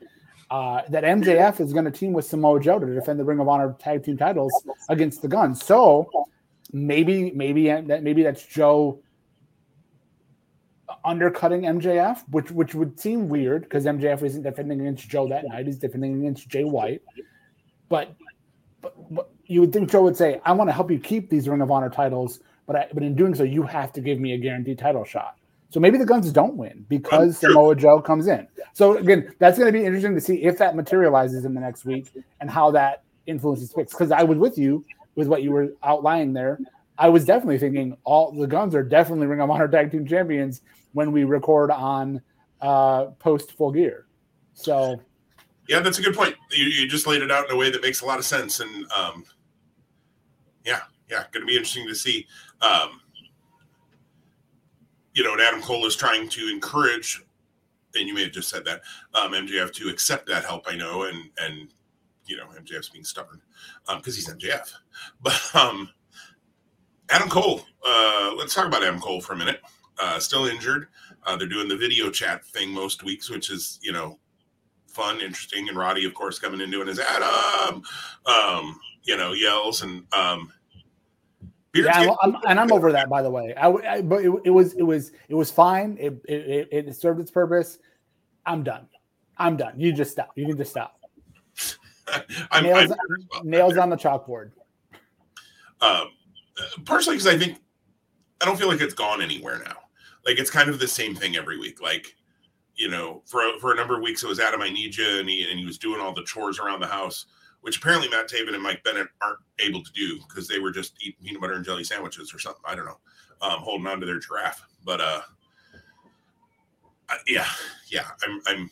uh, 0.51 0.81
that 0.89 1.03
MJF 1.03 1.59
is 1.59 1.73
going 1.73 1.85
to 1.85 1.91
team 1.91 2.13
with 2.13 2.25
Samoa 2.25 2.59
Joe 2.59 2.79
to 2.79 2.85
defend 2.85 3.19
the 3.19 3.23
Ring 3.23 3.39
of 3.39 3.47
Honor 3.47 3.75
tag 3.79 4.03
team 4.03 4.17
titles 4.17 4.51
against 4.89 5.21
the 5.21 5.27
Guns. 5.27 5.63
So 5.63 6.09
maybe, 6.71 7.31
maybe 7.31 7.67
that 7.67 8.03
maybe 8.03 8.23
that's 8.23 8.45
Joe 8.45 9.01
undercutting 11.03 11.61
MJF, 11.61 12.23
which 12.29 12.51
which 12.51 12.75
would 12.75 12.99
seem 12.99 13.27
weird 13.29 13.63
because 13.63 13.85
MJF 13.85 14.21
isn't 14.23 14.43
defending 14.43 14.81
against 14.81 15.09
Joe 15.09 15.27
that 15.29 15.45
night; 15.47 15.65
he's 15.65 15.77
defending 15.77 16.19
against 16.19 16.47
Jay 16.47 16.63
White. 16.63 17.01
But, 17.89 18.15
but, 18.81 19.13
but 19.13 19.29
you 19.45 19.61
would 19.61 19.73
think 19.73 19.89
Joe 19.89 20.03
would 20.03 20.17
say, 20.17 20.41
"I 20.45 20.51
want 20.51 20.69
to 20.69 20.73
help 20.73 20.91
you 20.91 20.99
keep 20.99 21.29
these 21.29 21.47
Ring 21.49 21.61
of 21.61 21.71
Honor 21.71 21.89
titles, 21.89 22.39
but 22.67 22.75
I, 22.75 22.87
but 22.93 23.03
in 23.03 23.15
doing 23.15 23.35
so, 23.35 23.43
you 23.43 23.63
have 23.63 23.93
to 23.93 24.01
give 24.01 24.19
me 24.19 24.33
a 24.33 24.37
guaranteed 24.37 24.79
title 24.79 25.05
shot." 25.05 25.37
So 25.75 25.81
maybe 25.81 25.97
the 25.97 26.05
Guns 26.05 26.31
don't 26.31 26.55
win 26.55 26.85
because 26.87 27.37
Samoa 27.37 27.75
Joe 27.75 27.99
comes 27.99 28.27
in. 28.27 28.47
So 28.71 28.95
again, 28.95 29.35
that's 29.39 29.59
going 29.59 29.67
to 29.67 29.77
be 29.77 29.85
interesting 29.85 30.15
to 30.15 30.21
see 30.21 30.41
if 30.41 30.57
that 30.59 30.73
materializes 30.73 31.43
in 31.43 31.53
the 31.53 31.59
next 31.59 31.83
week 31.83 32.07
and 32.39 32.49
how 32.49 32.71
that 32.71 33.03
influences 33.25 33.73
picks. 33.73 33.91
Because 33.91 34.09
I 34.09 34.23
was 34.23 34.37
with 34.37 34.57
you 34.57 34.85
with 35.15 35.27
what 35.27 35.43
you 35.43 35.51
were 35.51 35.73
outlining 35.83 36.31
there. 36.31 36.59
I 36.97 37.09
was 37.09 37.25
definitely 37.25 37.57
thinking 37.57 37.97
all 38.05 38.31
the 38.31 38.47
Guns 38.47 38.73
are 38.73 38.83
definitely 38.83 39.27
Ring 39.27 39.41
of 39.41 39.49
Honor 39.51 39.67
Tag 39.67 39.91
Team 39.91 40.07
Champions 40.07 40.61
when 40.93 41.11
we 41.11 41.25
record 41.25 41.71
on 41.71 42.21
uh, 42.61 43.07
post 43.19 43.51
Full 43.57 43.73
Gear. 43.73 44.05
So, 44.53 45.01
yeah, 45.67 45.81
that's 45.81 45.99
a 45.99 46.01
good 46.01 46.15
point. 46.15 46.35
You, 46.51 46.67
you 46.67 46.87
just 46.87 47.05
laid 47.05 47.21
it 47.21 47.31
out 47.31 47.49
in 47.49 47.51
a 47.51 47.57
way 47.57 47.69
that 47.69 47.81
makes 47.81 47.99
a 47.99 48.05
lot 48.05 48.17
of 48.17 48.23
sense, 48.23 48.61
and 48.61 48.89
um, 48.93 49.25
yeah, 50.63 50.83
yeah, 51.11 51.25
going 51.33 51.41
to 51.41 51.47
be 51.47 51.57
interesting 51.57 51.85
to 51.85 51.95
see. 51.95 52.25
Um, 52.61 53.01
you 55.15 55.23
know, 55.23 55.33
and 55.33 55.41
Adam 55.41 55.61
Cole 55.61 55.85
is 55.85 55.95
trying 55.95 56.29
to 56.29 56.49
encourage, 56.49 57.23
and 57.95 58.07
you 58.07 58.13
may 58.13 58.23
have 58.23 58.33
just 58.33 58.49
said 58.49 58.65
that, 58.65 58.81
um, 59.13 59.31
MJF 59.31 59.73
to 59.73 59.89
accept 59.89 60.27
that 60.27 60.43
help. 60.43 60.65
I 60.67 60.75
know, 60.75 61.03
and 61.03 61.29
and 61.39 61.69
you 62.27 62.37
know, 62.37 62.45
MJF's 62.47 62.89
being 62.89 63.05
stubborn 63.05 63.41
because 63.87 63.95
um, 63.95 64.01
he's 64.05 64.29
MJF. 64.29 64.71
But 65.21 65.55
um, 65.55 65.89
Adam 67.09 67.29
Cole, 67.29 67.61
uh, 67.85 68.33
let's 68.37 68.53
talk 68.53 68.65
about 68.65 68.83
Adam 68.83 68.99
Cole 68.99 69.21
for 69.21 69.33
a 69.33 69.37
minute. 69.37 69.61
Uh, 69.99 70.19
still 70.19 70.45
injured. 70.45 70.87
Uh, 71.25 71.35
they're 71.35 71.47
doing 71.47 71.67
the 71.67 71.77
video 71.77 72.09
chat 72.09 72.45
thing 72.45 72.69
most 72.71 73.03
weeks, 73.03 73.29
which 73.29 73.49
is 73.49 73.79
you 73.81 73.91
know 73.91 74.19
fun, 74.87 75.21
interesting. 75.21 75.67
And 75.69 75.77
Roddy, 75.77 76.05
of 76.05 76.13
course, 76.13 76.39
coming 76.39 76.61
in 76.61 76.71
doing 76.71 76.87
his 76.87 76.99
Adam, 76.99 77.83
um, 78.25 78.79
you 79.03 79.17
know, 79.17 79.33
yells 79.33 79.81
and 79.81 80.03
um, 80.13 80.51
yeah, 81.75 82.15
I'm, 82.21 82.35
I'm, 82.35 82.41
and 82.47 82.59
I'm 82.59 82.71
over 82.71 82.91
that. 82.91 83.09
By 83.09 83.21
the 83.21 83.29
way, 83.29 83.53
I, 83.55 83.69
I 83.69 84.01
but 84.01 84.23
it, 84.23 84.31
it, 84.45 84.49
was 84.49 84.73
it 84.73 84.83
was 84.83 85.11
it 85.29 85.35
was 85.35 85.51
fine. 85.51 85.97
It, 85.99 86.19
it 86.25 86.67
it 86.71 86.95
served 86.95 87.19
its 87.19 87.31
purpose. 87.31 87.79
I'm 88.45 88.63
done. 88.63 88.87
I'm 89.37 89.57
done. 89.57 89.79
You 89.79 89.93
just 89.93 90.11
stop. 90.11 90.31
You 90.35 90.45
can 90.45 90.57
just 90.57 90.71
stop. 90.71 90.99
I'm, 92.51 92.63
nails, 92.63 92.91
I'm 92.91 93.49
nails 93.49 93.77
on 93.77 93.89
the 93.89 93.95
chalkboard. 93.95 94.51
Um, 95.81 96.09
partially 96.85 97.15
because 97.15 97.27
I 97.27 97.37
think 97.37 97.59
I 98.41 98.45
don't 98.45 98.57
feel 98.57 98.67
like 98.67 98.81
it's 98.81 98.93
gone 98.93 99.21
anywhere 99.21 99.61
now. 99.65 99.77
Like 100.25 100.39
it's 100.39 100.49
kind 100.49 100.69
of 100.69 100.79
the 100.79 100.87
same 100.87 101.15
thing 101.15 101.35
every 101.35 101.57
week. 101.57 101.81
Like 101.81 102.15
you 102.75 102.89
know, 102.89 103.21
for 103.25 103.41
for 103.59 103.71
a 103.71 103.75
number 103.75 103.95
of 103.95 104.01
weeks 104.01 104.23
it 104.23 104.27
was 104.27 104.39
Adam, 104.39 104.61
I 104.61 104.69
need 104.69 104.95
you, 104.95 105.19
and 105.19 105.29
he 105.29 105.49
and 105.49 105.59
he 105.59 105.65
was 105.65 105.77
doing 105.77 105.99
all 105.99 106.13
the 106.13 106.23
chores 106.23 106.59
around 106.59 106.79
the 106.79 106.87
house, 106.87 107.25
which 107.65 107.77
apparently 107.77 108.07
Matt 108.07 108.29
Taven 108.29 108.53
and 108.53 108.61
Mike 108.61 108.83
Bennett 108.83 109.07
aren't 109.23 109.39
able 109.57 109.81
to 109.81 109.91
do 109.93 110.19
because 110.29 110.47
they 110.47 110.59
were 110.59 110.69
just 110.69 110.93
eating 111.01 111.25
peanut 111.25 111.41
butter 111.41 111.53
and 111.53 111.65
jelly 111.65 111.83
sandwiches 111.83 112.31
or 112.31 112.37
something. 112.37 112.61
I 112.63 112.75
don't 112.75 112.85
know, 112.85 112.99
um, 113.41 113.57
holding 113.57 113.87
on 113.87 113.99
to 113.99 114.05
their 114.05 114.19
giraffe. 114.19 114.61
But 114.85 115.01
uh, 115.01 115.21
yeah, 117.25 117.47
yeah, 117.89 118.05
I'm 118.23 118.39
I'm 118.45 118.69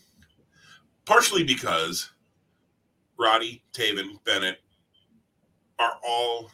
partially 1.05 1.43
because 1.43 2.11
Roddy, 3.17 3.63
Taven, 3.73 4.23
Bennett 4.25 4.59
are 5.79 5.93
all 6.07 6.51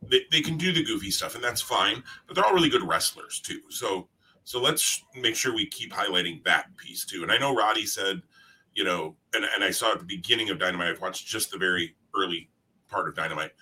they, 0.00 0.22
they 0.32 0.40
can 0.40 0.56
do 0.56 0.72
the 0.72 0.82
goofy 0.82 1.10
stuff 1.10 1.34
and 1.34 1.44
that's 1.44 1.60
fine, 1.60 2.02
but 2.26 2.34
they're 2.34 2.44
all 2.46 2.54
really 2.54 2.70
good 2.70 2.88
wrestlers 2.88 3.38
too. 3.38 3.60
So 3.68 4.08
so 4.44 4.62
let's 4.62 5.04
make 5.14 5.36
sure 5.36 5.54
we 5.54 5.66
keep 5.66 5.92
highlighting 5.92 6.42
that 6.44 6.74
piece 6.78 7.04
too. 7.04 7.22
And 7.22 7.30
I 7.30 7.36
know 7.36 7.54
Roddy 7.54 7.84
said, 7.84 8.22
you 8.74 8.84
know, 8.84 9.16
and, 9.34 9.44
and 9.54 9.62
I 9.64 9.70
saw 9.70 9.92
at 9.92 9.98
the 9.98 10.04
beginning 10.04 10.50
of 10.50 10.58
Dynamite, 10.58 10.88
I've 10.88 11.00
watched 11.00 11.26
just 11.26 11.50
the 11.50 11.58
very 11.58 11.94
early 12.14 12.50
part 12.88 13.08
of 13.08 13.14
Dynamite. 13.14 13.52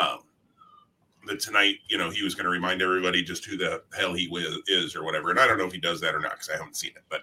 Um, 0.00 0.20
that 1.26 1.40
tonight, 1.40 1.76
you 1.88 1.98
know, 1.98 2.10
he 2.10 2.22
was 2.22 2.34
going 2.34 2.44
to 2.44 2.50
remind 2.50 2.80
everybody 2.80 3.22
just 3.22 3.44
who 3.44 3.56
the 3.56 3.82
hell 3.96 4.14
he 4.14 4.24
is 4.68 4.96
or 4.96 5.04
whatever. 5.04 5.30
And 5.30 5.38
I 5.38 5.46
don't 5.46 5.58
know 5.58 5.66
if 5.66 5.72
he 5.72 5.80
does 5.80 6.00
that 6.00 6.14
or 6.14 6.20
not 6.20 6.32
because 6.32 6.48
I 6.48 6.56
haven't 6.56 6.76
seen 6.76 6.92
it. 6.96 7.02
But, 7.08 7.22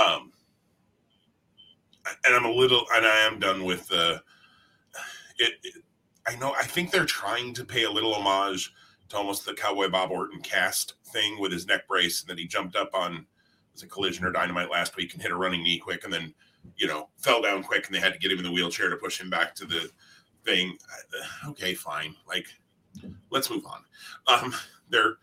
um, 0.00 0.32
and 2.24 2.34
I'm 2.34 2.44
a 2.44 2.50
little, 2.50 2.84
and 2.94 3.06
I 3.06 3.18
am 3.20 3.38
done 3.38 3.64
with 3.64 3.88
the. 3.88 4.22
It, 5.38 5.54
it, 5.62 5.82
I 6.26 6.36
know. 6.36 6.52
I 6.52 6.64
think 6.64 6.90
they're 6.90 7.04
trying 7.04 7.54
to 7.54 7.64
pay 7.64 7.84
a 7.84 7.90
little 7.90 8.14
homage 8.14 8.72
to 9.08 9.16
almost 9.16 9.44
the 9.44 9.54
Cowboy 9.54 9.88
Bob 9.88 10.10
Orton 10.10 10.40
cast 10.40 10.94
thing 11.06 11.40
with 11.40 11.52
his 11.52 11.66
neck 11.66 11.86
brace, 11.88 12.20
and 12.20 12.30
then 12.30 12.38
he 12.38 12.46
jumped 12.46 12.76
up 12.76 12.90
on 12.94 13.26
was 13.72 13.82
a 13.82 13.86
collision 13.86 14.24
or 14.24 14.30
dynamite 14.30 14.70
last 14.70 14.96
week 14.96 15.14
and 15.14 15.22
hit 15.22 15.30
a 15.30 15.36
running 15.36 15.62
knee 15.62 15.78
quick, 15.78 16.04
and 16.04 16.12
then 16.12 16.34
you 16.76 16.86
know 16.86 17.08
fell 17.18 17.42
down 17.42 17.62
quick, 17.62 17.86
and 17.86 17.94
they 17.94 18.00
had 18.00 18.12
to 18.12 18.18
get 18.18 18.30
him 18.30 18.38
in 18.38 18.44
the 18.44 18.52
wheelchair 18.52 18.90
to 18.90 18.96
push 18.96 19.20
him 19.20 19.30
back 19.30 19.54
to 19.56 19.66
the 19.66 19.90
thing. 20.44 20.76
Uh, 21.44 21.50
okay, 21.50 21.74
fine. 21.74 22.14
Like, 22.26 22.46
let's 23.30 23.50
move 23.50 23.64
on. 23.66 23.82
Um, 24.26 24.54
they're, 24.88 25.16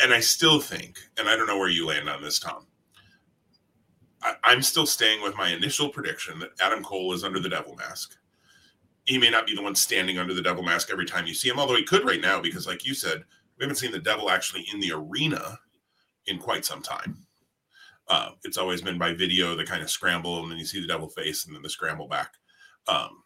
and 0.00 0.12
I 0.12 0.20
still 0.20 0.60
think, 0.60 0.98
and 1.18 1.28
I 1.28 1.36
don't 1.36 1.46
know 1.46 1.58
where 1.58 1.70
you 1.70 1.86
land 1.86 2.08
on 2.08 2.22
this, 2.22 2.38
Tom. 2.38 2.66
I, 4.22 4.52
am 4.52 4.62
still 4.62 4.86
staying 4.86 5.22
with 5.22 5.36
my 5.36 5.50
initial 5.50 5.88
prediction 5.88 6.38
that 6.40 6.50
Adam 6.60 6.82
Cole 6.82 7.12
is 7.12 7.22
under 7.22 7.38
the 7.38 7.48
devil 7.48 7.76
mask. 7.76 8.16
He 9.04 9.18
may 9.18 9.30
not 9.30 9.46
be 9.46 9.54
the 9.54 9.62
one 9.62 9.76
standing 9.76 10.18
under 10.18 10.34
the 10.34 10.42
devil 10.42 10.64
mask 10.64 10.88
every 10.90 11.06
time 11.06 11.26
you 11.26 11.34
see 11.34 11.48
him, 11.48 11.60
although 11.60 11.76
he 11.76 11.84
could 11.84 12.04
right 12.04 12.20
now, 12.20 12.40
because 12.40 12.66
like 12.66 12.84
you 12.84 12.92
said, 12.92 13.24
we 13.58 13.64
haven't 13.64 13.76
seen 13.76 13.92
the 13.92 13.98
devil 13.98 14.28
actually 14.28 14.66
in 14.72 14.80
the 14.80 14.92
arena 14.92 15.58
in 16.26 16.38
quite 16.38 16.64
some 16.64 16.82
time. 16.82 17.25
Uh, 18.08 18.30
it's 18.44 18.58
always 18.58 18.82
been 18.82 18.98
by 18.98 19.12
video, 19.12 19.56
the 19.56 19.64
kind 19.64 19.82
of 19.82 19.90
scramble, 19.90 20.42
and 20.42 20.50
then 20.50 20.58
you 20.58 20.64
see 20.64 20.80
the 20.80 20.86
devil 20.86 21.08
face, 21.08 21.46
and 21.46 21.54
then 21.54 21.62
the 21.62 21.70
scramble 21.70 22.08
back. 22.08 22.32
Um, 22.86 23.22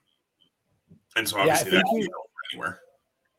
and 1.17 1.29
so 1.29 1.39
obviously 1.39 1.73
yeah, 1.73 1.79
that's 1.79 2.09
anywhere. 2.53 2.81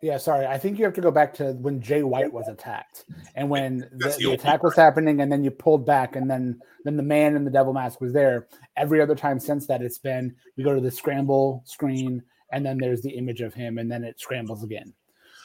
Yeah, 0.01 0.17
sorry. 0.17 0.47
I 0.47 0.57
think 0.57 0.79
you 0.79 0.85
have 0.85 0.95
to 0.95 1.01
go 1.01 1.11
back 1.11 1.31
to 1.35 1.53
when 1.53 1.79
Jay 1.79 2.01
White 2.01 2.33
was 2.33 2.47
attacked, 2.47 3.05
and 3.35 3.49
when 3.49 3.79
the, 3.93 4.09
the, 4.09 4.15
the 4.19 4.31
attack 4.33 4.63
was 4.63 4.75
happening, 4.75 5.21
and 5.21 5.31
then 5.31 5.43
you 5.43 5.51
pulled 5.51 5.85
back, 5.85 6.15
and 6.15 6.29
then 6.29 6.59
then 6.83 6.97
the 6.97 7.03
man 7.03 7.35
in 7.35 7.45
the 7.45 7.51
devil 7.51 7.71
mask 7.71 8.01
was 8.01 8.11
there. 8.11 8.47
Every 8.75 8.99
other 8.99 9.15
time 9.15 9.39
since 9.39 9.67
that, 9.67 9.83
it's 9.83 9.99
been 9.99 10.35
we 10.57 10.63
go 10.63 10.73
to 10.73 10.81
the 10.81 10.89
scramble 10.89 11.63
screen, 11.65 12.23
and 12.51 12.65
then 12.65 12.79
there's 12.79 13.01
the 13.01 13.11
image 13.11 13.41
of 13.41 13.53
him, 13.53 13.77
and 13.77 13.91
then 13.91 14.03
it 14.03 14.19
scrambles 14.19 14.63
again. 14.63 14.91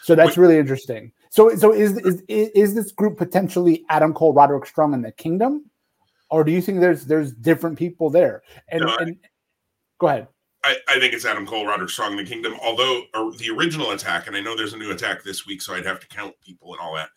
So 0.03 0.15
that's 0.15 0.37
Wait. 0.37 0.39
really 0.39 0.59
interesting. 0.59 1.13
So 1.29 1.55
so 1.57 1.75
is, 1.75 1.99
is 1.99 2.23
is 2.29 2.75
this 2.75 2.93
group 2.93 3.19
potentially 3.19 3.85
Adam 3.91 4.15
Cole, 4.15 4.33
Roderick 4.33 4.65
Strong, 4.65 4.95
and 4.95 5.05
the 5.05 5.13
Kingdom, 5.13 5.71
or 6.31 6.45
do 6.45 6.53
you 6.53 6.61
think 6.61 6.81
there's 6.81 7.07
there's 7.07 7.33
different 7.33 7.79
people 7.79 8.11
there? 8.11 8.43
And, 8.69 8.83
no, 8.83 8.97
and 8.97 9.17
go 9.99 10.09
ahead. 10.09 10.29
I, 10.65 10.77
I, 10.89 10.99
think 10.99 11.15
it's 11.15 11.25
Adam 11.25 11.47
Cole, 11.47 11.67
Roderick 11.67 11.91
Strong, 11.91 12.17
the 12.17 12.25
Kingdom. 12.25 12.57
Although 12.61 13.03
the 13.39 13.51
original 13.51 13.93
attack, 13.93 14.27
and 14.27 14.37
I 14.37 14.41
know 14.41 14.57
there's 14.57 14.73
a 14.73 14.79
new 14.79 14.91
attack 14.91 15.23
this 15.23 15.47
week, 15.47 15.63
so 15.63 15.75
I'd 15.75 15.87
have 15.87 16.01
to 16.01 16.09
count 16.09 16.35
people 16.45 16.73
and 16.73 16.81
all 16.81 16.95
that. 16.97 17.11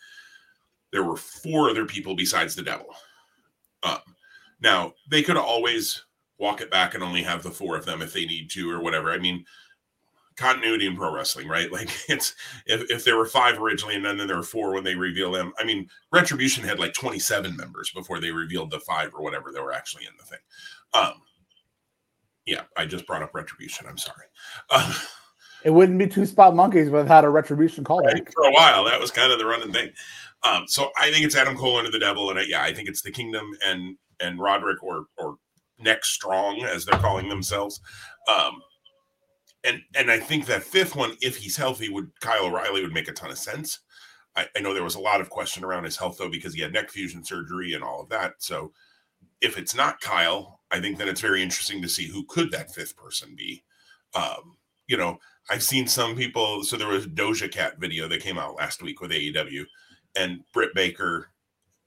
There 0.92 1.04
were 1.04 1.18
four 1.18 1.70
other 1.70 1.86
people 1.86 2.16
besides 2.16 2.56
the 2.56 2.62
Devil. 2.62 2.88
Um, 3.82 4.00
now 4.62 4.94
they 5.10 5.24
could 5.24 5.38
always 5.38 6.04
walk 6.38 6.62
it 6.62 6.70
back 6.70 6.94
and 6.94 7.04
only 7.04 7.24
have 7.24 7.42
the 7.42 7.52
four 7.52 7.76
of 7.76 7.86
them 7.86 8.02
if 8.02 8.14
they 8.14 8.26
need 8.26 8.52
to 8.52 8.70
or 8.72 8.82
whatever. 8.82 9.12
I 9.12 9.18
mean, 9.18 9.46
continuity 10.40 10.88
in 10.88 10.96
pro 10.96 11.14
wrestling, 11.14 11.48
right? 11.48 11.72
Like 11.80 11.90
it's 12.10 12.36
if, 12.66 12.90
if 12.90 13.04
there 13.04 13.18
were 13.18 13.26
five 13.26 13.60
originally 13.60 13.96
and 13.96 14.04
then, 14.04 14.18
then 14.18 14.28
there 14.28 14.38
were 14.38 14.44
four 14.44 14.74
when 14.74 14.84
they 14.84 14.96
reveal 14.96 15.32
them. 15.32 15.54
I 15.60 15.64
mean, 15.64 15.88
Retribution 16.12 16.64
had 16.64 16.80
like 16.80 16.94
27 16.94 17.56
members 17.56 17.92
before 17.92 18.20
they 18.20 18.32
revealed 18.32 18.72
the 18.72 18.80
five 18.80 19.14
or 19.14 19.22
whatever 19.22 19.52
that 19.52 19.62
were 19.62 19.72
actually 19.72 20.06
in 20.06 20.14
the 20.18 20.26
thing. 20.26 20.40
Um, 20.94 21.22
yeah, 22.46 22.64
I 22.76 22.86
just 22.86 23.06
brought 23.06 23.22
up 23.22 23.36
retribution. 23.36 23.86
I'm 23.88 23.98
sorry. 23.98 24.26
Uh, 24.70 24.94
it 25.64 25.70
wouldn't 25.70 26.00
be 26.00 26.08
two 26.08 26.26
spot 26.26 26.56
monkeys 26.56 26.90
without 26.90 27.24
a 27.24 27.30
retribution 27.30 27.84
callback 27.84 28.14
right, 28.14 28.34
for 28.34 28.46
a 28.46 28.52
while. 28.52 28.84
That 28.86 29.00
was 29.00 29.12
kind 29.12 29.32
of 29.32 29.40
the 29.40 29.46
running 29.46 29.72
thing. 29.72 29.92
Um, 30.44 30.64
so 30.68 30.90
I 30.98 31.12
think 31.12 31.26
it's 31.26 31.36
Adam 31.36 31.56
Cole 31.56 31.78
under 31.78 31.92
the 31.92 32.00
devil, 32.00 32.30
and 32.30 32.40
I, 32.40 32.44
yeah, 32.44 32.64
I 32.64 32.74
think 32.74 32.90
it's 32.90 33.02
the 33.02 33.12
Kingdom 33.12 33.46
and 33.66 33.98
and 34.20 34.40
Roderick 34.40 34.82
or 34.84 35.06
or 35.18 35.36
Neck 35.78 36.04
Strong 36.04 36.64
as 36.64 36.86
they're 36.86 37.00
calling 37.00 37.30
themselves. 37.30 37.80
Um, 38.28 38.62
and 39.64 39.82
and 39.96 40.10
I 40.10 40.20
think 40.20 40.46
that 40.46 40.64
fifth 40.64 40.96
one, 40.96 41.18
if 41.22 41.38
he's 41.38 41.58
healthy, 41.58 41.90
would 41.90 42.12
Kyle 42.22 42.46
O'Reilly 42.46 42.82
would 42.82 42.94
make 42.94 43.08
a 43.08 43.14
ton 43.14 43.32
of 43.32 43.38
sense. 43.38 43.80
I, 44.36 44.48
I 44.56 44.60
know 44.60 44.74
there 44.74 44.84
was 44.84 44.96
a 44.96 45.00
lot 45.00 45.22
of 45.22 45.30
question 45.30 45.64
around 45.64 45.84
his 45.84 45.98
health 45.98 46.18
though 46.18 46.30
because 46.30 46.54
he 46.54 46.62
had 46.62 46.74
neck 46.74 46.90
fusion 46.90 47.24
surgery 47.24 47.74
and 47.74 47.84
all 47.84 48.02
of 48.02 48.10
that. 48.10 48.36
So 48.40 48.72
if 49.42 49.58
it's 49.58 49.76
not 49.76 50.02
Kyle, 50.02 50.60
I 50.72 50.80
think 50.80 50.98
that 50.98 51.08
it's 51.08 51.22
very 51.22 51.42
interesting 51.42 51.82
to 51.82 51.90
see 51.90 52.08
who 52.08 52.26
could 52.26 52.52
that 52.52 52.74
fifth 52.74 52.96
person 52.96 53.36
be. 53.36 53.64
Um, 54.14 54.58
you 54.88 54.98
know, 54.98 55.20
I've 55.50 55.64
seen 55.64 55.88
some 55.88 56.16
people. 56.16 56.64
So 56.64 56.78
there 56.78 56.88
was 56.88 57.06
a 57.06 57.10
Doja 57.10 57.52
Cat 57.52 57.80
video 57.80 58.08
that 58.08 58.22
came 58.22 58.38
out 58.38 58.56
last 58.56 58.82
week 58.82 59.02
with 59.02 59.12
AEW, 59.12 59.66
and 60.16 60.42
Britt 60.54 60.74
Baker. 60.76 61.30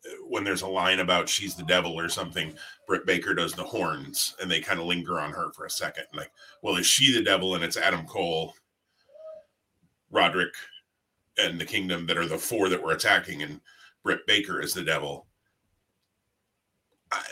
Uh, 0.04 0.24
when 0.28 0.42
there's 0.42 0.62
a 0.62 0.68
line 0.68 0.98
about 0.98 1.28
she's 1.28 1.54
the 1.54 1.62
devil 1.64 1.98
or 1.98 2.08
something, 2.08 2.54
Britt 2.92 3.06
Baker 3.06 3.32
does 3.32 3.54
the 3.54 3.64
horns, 3.64 4.36
and 4.38 4.50
they 4.50 4.60
kind 4.60 4.78
of 4.78 4.84
linger 4.84 5.18
on 5.18 5.32
her 5.32 5.50
for 5.54 5.64
a 5.64 5.70
second. 5.70 6.04
Like, 6.12 6.30
well, 6.60 6.76
is 6.76 6.84
she 6.84 7.10
the 7.10 7.24
devil? 7.24 7.54
And 7.54 7.64
it's 7.64 7.78
Adam 7.78 8.04
Cole, 8.04 8.52
Roderick, 10.10 10.52
and 11.38 11.58
the 11.58 11.64
Kingdom 11.64 12.06
that 12.06 12.18
are 12.18 12.26
the 12.26 12.36
four 12.36 12.68
that 12.68 12.82
were 12.82 12.92
attacking, 12.92 13.42
and 13.42 13.62
Britt 14.02 14.26
Baker 14.26 14.60
is 14.60 14.74
the 14.74 14.84
devil. 14.84 15.26
I, 17.10 17.22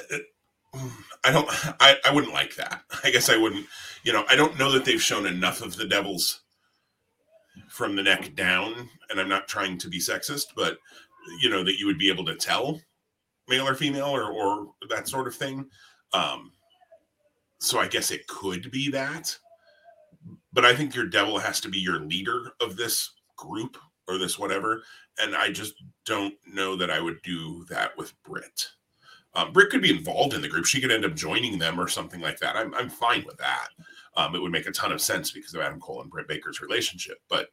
I 1.24 1.30
don't 1.30 1.46
I, 1.78 1.96
I 2.06 2.14
wouldn't 2.14 2.32
like 2.32 2.54
that. 2.54 2.80
I 3.04 3.10
guess 3.10 3.28
I 3.28 3.36
wouldn't, 3.36 3.66
you 4.02 4.14
know, 4.14 4.24
I 4.30 4.36
don't 4.36 4.58
know 4.58 4.72
that 4.72 4.86
they've 4.86 5.02
shown 5.02 5.26
enough 5.26 5.60
of 5.60 5.76
the 5.76 5.86
devils 5.86 6.40
from 7.68 7.96
the 7.96 8.02
neck 8.02 8.34
down, 8.34 8.88
and 9.10 9.20
I'm 9.20 9.28
not 9.28 9.46
trying 9.46 9.76
to 9.76 9.90
be 9.90 9.98
sexist, 9.98 10.54
but 10.56 10.78
you 11.42 11.50
know, 11.50 11.62
that 11.64 11.78
you 11.78 11.84
would 11.84 11.98
be 11.98 12.08
able 12.08 12.24
to 12.24 12.34
tell 12.34 12.80
male 13.50 13.68
or 13.68 13.74
female 13.74 14.08
or 14.08 14.32
or 14.32 14.72
that 14.88 15.08
sort 15.08 15.26
of 15.26 15.34
thing. 15.34 15.66
Um 16.12 16.52
so 17.58 17.78
I 17.78 17.88
guess 17.88 18.10
it 18.10 18.26
could 18.26 18.70
be 18.70 18.90
that. 18.90 19.36
But 20.52 20.64
I 20.64 20.74
think 20.74 20.94
your 20.94 21.06
devil 21.06 21.38
has 21.38 21.60
to 21.60 21.68
be 21.68 21.78
your 21.78 22.00
leader 22.00 22.52
of 22.60 22.76
this 22.76 23.10
group 23.36 23.76
or 24.08 24.18
this 24.18 24.38
whatever. 24.38 24.82
And 25.18 25.36
I 25.36 25.52
just 25.52 25.74
don't 26.06 26.34
know 26.46 26.74
that 26.76 26.90
I 26.90 27.00
would 27.00 27.20
do 27.22 27.64
that 27.68 27.96
with 27.96 28.14
Britt. 28.22 28.66
Um, 29.34 29.52
Britt 29.52 29.70
could 29.70 29.82
be 29.82 29.96
involved 29.96 30.34
in 30.34 30.40
the 30.40 30.48
group. 30.48 30.64
She 30.64 30.80
could 30.80 30.90
end 30.90 31.04
up 31.04 31.14
joining 31.14 31.58
them 31.58 31.78
or 31.78 31.86
something 31.86 32.20
like 32.20 32.38
that. 32.40 32.56
I'm, 32.56 32.74
I'm 32.74 32.88
fine 32.88 33.24
with 33.26 33.36
that. 33.36 33.68
Um, 34.16 34.34
it 34.34 34.40
would 34.40 34.50
make 34.50 34.66
a 34.66 34.72
ton 34.72 34.90
of 34.90 35.00
sense 35.00 35.30
because 35.30 35.54
of 35.54 35.60
Adam 35.60 35.78
Cole 35.78 36.02
and 36.02 36.10
Britt 36.10 36.26
Baker's 36.26 36.60
relationship. 36.60 37.18
But 37.28 37.48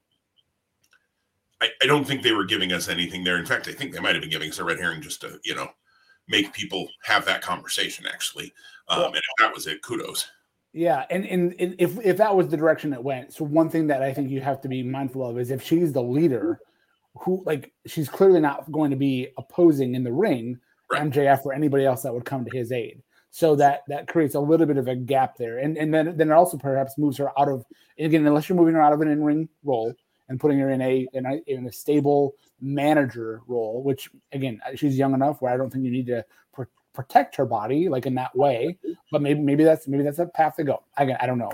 I, 1.62 1.70
I 1.82 1.86
don't 1.86 2.06
think 2.06 2.24
they 2.24 2.32
were 2.32 2.46
giving 2.46 2.74
us 2.74 2.88
anything 2.88 3.24
there. 3.24 3.38
In 3.38 3.46
fact, 3.46 3.68
I 3.68 3.74
think 3.74 3.92
they 3.92 4.00
might 4.00 4.16
have 4.16 4.22
been 4.22 4.32
giving 4.32 4.50
us 4.50 4.60
a 4.60 4.64
red 4.64 4.80
herring 4.80 5.02
just 5.02 5.22
to, 5.22 5.40
you 5.44 5.54
know, 5.54 5.70
make 6.28 6.54
people 6.54 6.88
have 7.04 7.26
that 7.26 7.42
conversation 7.42 8.06
actually. 8.06 8.54
Um, 8.90 9.00
well, 9.00 9.08
and 9.08 9.18
if 9.18 9.24
that 9.40 9.54
was 9.54 9.68
it, 9.68 9.82
kudos. 9.82 10.28
Yeah, 10.74 11.06
and, 11.10 11.26
and 11.26 11.56
if 11.58 11.98
if 12.06 12.18
that 12.18 12.36
was 12.36 12.50
the 12.50 12.58
direction 12.58 12.94
it 12.94 13.04
went, 13.04 13.34
so 13.34 13.44
one 13.46 13.70
thing 13.70 13.88
that 13.88 14.04
I 14.04 14.14
think 14.14 14.30
you 14.30 14.42
have 14.42 14.62
to 14.62 14.68
be 14.68 14.84
mindful 14.84 15.28
of 15.28 15.40
is 15.40 15.50
if 15.50 15.64
she's 15.64 15.92
the 15.92 16.04
leader, 16.04 16.60
who 17.22 17.42
like 17.46 17.74
she's 17.88 18.10
clearly 18.10 18.40
not 18.40 18.72
going 18.72 18.92
to 18.92 18.98
be 18.98 19.30
opposing 19.38 19.96
in 19.96 20.04
the 20.04 20.12
ring 20.12 20.60
right. 20.92 21.02
MJF 21.02 21.46
or 21.46 21.54
anybody 21.54 21.86
else 21.86 22.04
that 22.04 22.14
would 22.14 22.26
come 22.26 22.46
to 22.46 22.56
his 22.56 22.72
aid. 22.72 23.02
So 23.32 23.56
that 23.56 23.82
that 23.88 24.08
creates 24.08 24.36
a 24.36 24.40
little 24.40 24.66
bit 24.66 24.78
of 24.78 24.88
a 24.88 24.96
gap 24.96 25.36
there, 25.38 25.58
and 25.60 25.78
and 25.78 25.94
then 25.94 26.16
then 26.18 26.30
it 26.30 26.34
also 26.34 26.58
perhaps 26.58 26.98
moves 26.98 27.18
her 27.18 27.38
out 27.40 27.50
of 27.50 27.66
again 27.98 28.26
unless 28.26 28.48
you're 28.48 28.58
moving 28.58 28.76
her 28.76 28.82
out 28.82 28.94
of 28.94 29.02
an 29.02 29.10
in 29.10 29.24
ring 29.24 29.50
role 29.64 29.94
and 30.30 30.40
putting 30.40 30.60
her 30.60 30.70
in 30.70 30.82
a, 30.82 31.08
in 31.14 31.26
a 31.26 31.42
in 31.48 31.68
a 31.68 31.72
stable 31.72 32.36
manager 32.62 33.42
role, 33.48 33.84
which 33.84 34.10
again 34.32 34.60
she's 34.76 34.98
young 34.98 35.14
enough 35.14 35.42
where 35.42 35.54
I 35.54 35.58
don't 35.58 35.72
think 35.72 35.86
you 35.86 35.92
need 35.92 36.08
to 36.08 36.26
pr- 36.54 36.64
protect 36.94 37.36
her 37.36 37.46
body 37.46 37.90
like 37.90 38.06
in 38.06 38.16
that 38.16 38.36
way. 38.36 38.78
But 39.12 39.22
maybe 39.22 39.40
maybe 39.40 39.64
that's 39.64 39.88
maybe 39.88 40.04
that's 40.04 40.20
a 40.20 40.26
path 40.26 40.56
to 40.58 40.64
go. 40.64 40.84
Again, 40.98 41.18
I 41.20 41.26
don't 41.26 41.38
know. 41.40 41.52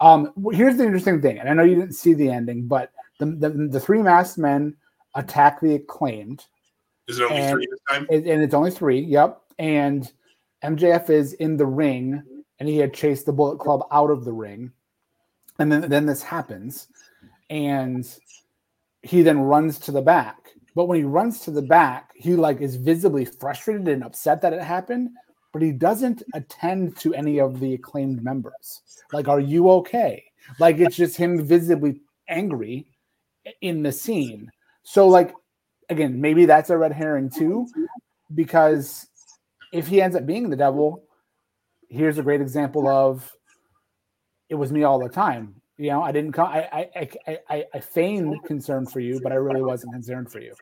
Um, 0.00 0.32
here's 0.52 0.76
the 0.76 0.84
interesting 0.84 1.22
thing, 1.22 1.38
and 1.38 1.48
I 1.48 1.54
know 1.54 1.62
you 1.62 1.74
didn't 1.76 1.94
see 1.94 2.14
the 2.14 2.28
ending, 2.30 2.66
but 2.66 2.92
the 3.18 3.26
the, 3.26 3.50
the 3.50 3.80
three 3.80 4.02
masked 4.02 4.38
men 4.38 4.76
attack 5.14 5.60
the 5.60 5.74
acclaimed. 5.74 6.46
Is 7.08 7.18
it 7.18 7.24
only 7.24 7.36
and, 7.36 7.52
three 7.52 7.66
this 7.70 7.80
time? 7.88 8.06
and 8.10 8.42
it's 8.42 8.54
only 8.54 8.70
three. 8.70 9.00
Yep, 9.00 9.40
and 9.58 10.10
MJF 10.64 11.08
is 11.10 11.32
in 11.34 11.56
the 11.56 11.66
ring, 11.66 12.22
and 12.58 12.68
he 12.68 12.78
had 12.78 12.92
chased 12.92 13.26
the 13.26 13.32
Bullet 13.32 13.58
Club 13.58 13.86
out 13.90 14.10
of 14.10 14.24
the 14.24 14.32
ring, 14.32 14.72
and 15.58 15.70
then 15.70 15.88
then 15.88 16.06
this 16.06 16.22
happens, 16.22 16.88
and 17.50 18.06
he 19.02 19.22
then 19.22 19.40
runs 19.40 19.78
to 19.80 19.92
the 19.92 20.02
back. 20.02 20.36
But 20.74 20.86
when 20.86 20.98
he 20.98 21.04
runs 21.04 21.40
to 21.40 21.50
the 21.50 21.62
back, 21.62 22.10
he 22.14 22.34
like 22.34 22.60
is 22.60 22.76
visibly 22.76 23.24
frustrated 23.24 23.88
and 23.88 24.04
upset 24.04 24.42
that 24.42 24.52
it 24.52 24.62
happened, 24.62 25.10
but 25.52 25.62
he 25.62 25.72
doesn't 25.72 26.22
attend 26.34 26.96
to 26.98 27.14
any 27.14 27.40
of 27.40 27.60
the 27.60 27.74
acclaimed 27.74 28.22
members. 28.22 28.82
Like, 29.12 29.28
are 29.28 29.40
you 29.40 29.70
okay? 29.70 30.24
Like 30.58 30.78
it's 30.78 30.96
just 30.96 31.16
him 31.16 31.46
visibly 31.46 32.00
angry 32.28 32.86
in 33.60 33.82
the 33.82 33.92
scene. 33.92 34.50
So 34.82 35.08
like 35.08 35.32
again, 35.88 36.20
maybe 36.20 36.46
that's 36.46 36.70
a 36.70 36.76
red 36.76 36.92
herring 36.92 37.30
too, 37.30 37.68
because 38.34 39.06
if 39.72 39.86
he 39.86 40.02
ends 40.02 40.16
up 40.16 40.26
being 40.26 40.50
the 40.50 40.56
devil, 40.56 41.04
here's 41.88 42.18
a 42.18 42.22
great 42.22 42.40
example 42.40 42.88
of 42.88 43.32
it 44.48 44.54
was 44.54 44.72
me 44.72 44.82
all 44.82 44.98
the 44.98 45.08
time. 45.08 45.60
You 45.78 45.90
know, 45.90 46.02
I 46.02 46.12
didn't 46.12 46.32
come. 46.32 46.48
I 46.48 46.88
I 46.94 47.10
I 47.26 47.38
I, 47.48 47.64
I 47.74 47.80
feigned 47.80 48.42
concern 48.46 48.86
for 48.86 49.00
you, 49.00 49.20
but 49.22 49.32
I 49.32 49.36
really 49.36 49.62
wasn't 49.62 49.92
concerned 49.92 50.30
for 50.30 50.40
you. 50.40 50.54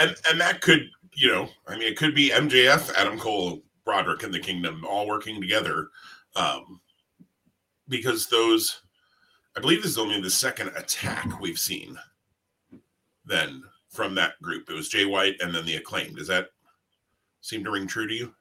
And 0.00 0.14
and 0.28 0.40
that 0.40 0.60
could, 0.60 0.88
you 1.14 1.28
know, 1.28 1.48
I 1.66 1.74
mean, 1.74 1.82
it 1.82 1.96
could 1.96 2.14
be 2.14 2.30
MJF, 2.30 2.92
Adam 2.94 3.18
Cole, 3.18 3.62
Roderick, 3.86 4.22
and 4.22 4.34
the 4.34 4.40
Kingdom 4.40 4.84
all 4.88 5.06
working 5.06 5.40
together, 5.40 5.88
um, 6.36 6.80
because 7.88 8.26
those, 8.26 8.82
I 9.56 9.60
believe, 9.60 9.82
this 9.82 9.92
is 9.92 9.98
only 9.98 10.20
the 10.20 10.30
second 10.30 10.70
attack 10.76 11.40
we've 11.40 11.58
seen. 11.58 11.98
Then 13.24 13.62
from 13.90 14.14
that 14.14 14.40
group, 14.42 14.70
it 14.70 14.74
was 14.74 14.88
Jay 14.88 15.04
White 15.04 15.36
and 15.40 15.54
then 15.54 15.66
the 15.66 15.76
acclaimed. 15.76 16.16
Does 16.16 16.28
that 16.28 16.48
seem 17.40 17.64
to 17.64 17.70
ring 17.70 17.86
true 17.86 18.06
to 18.06 18.14
you? 18.14 18.34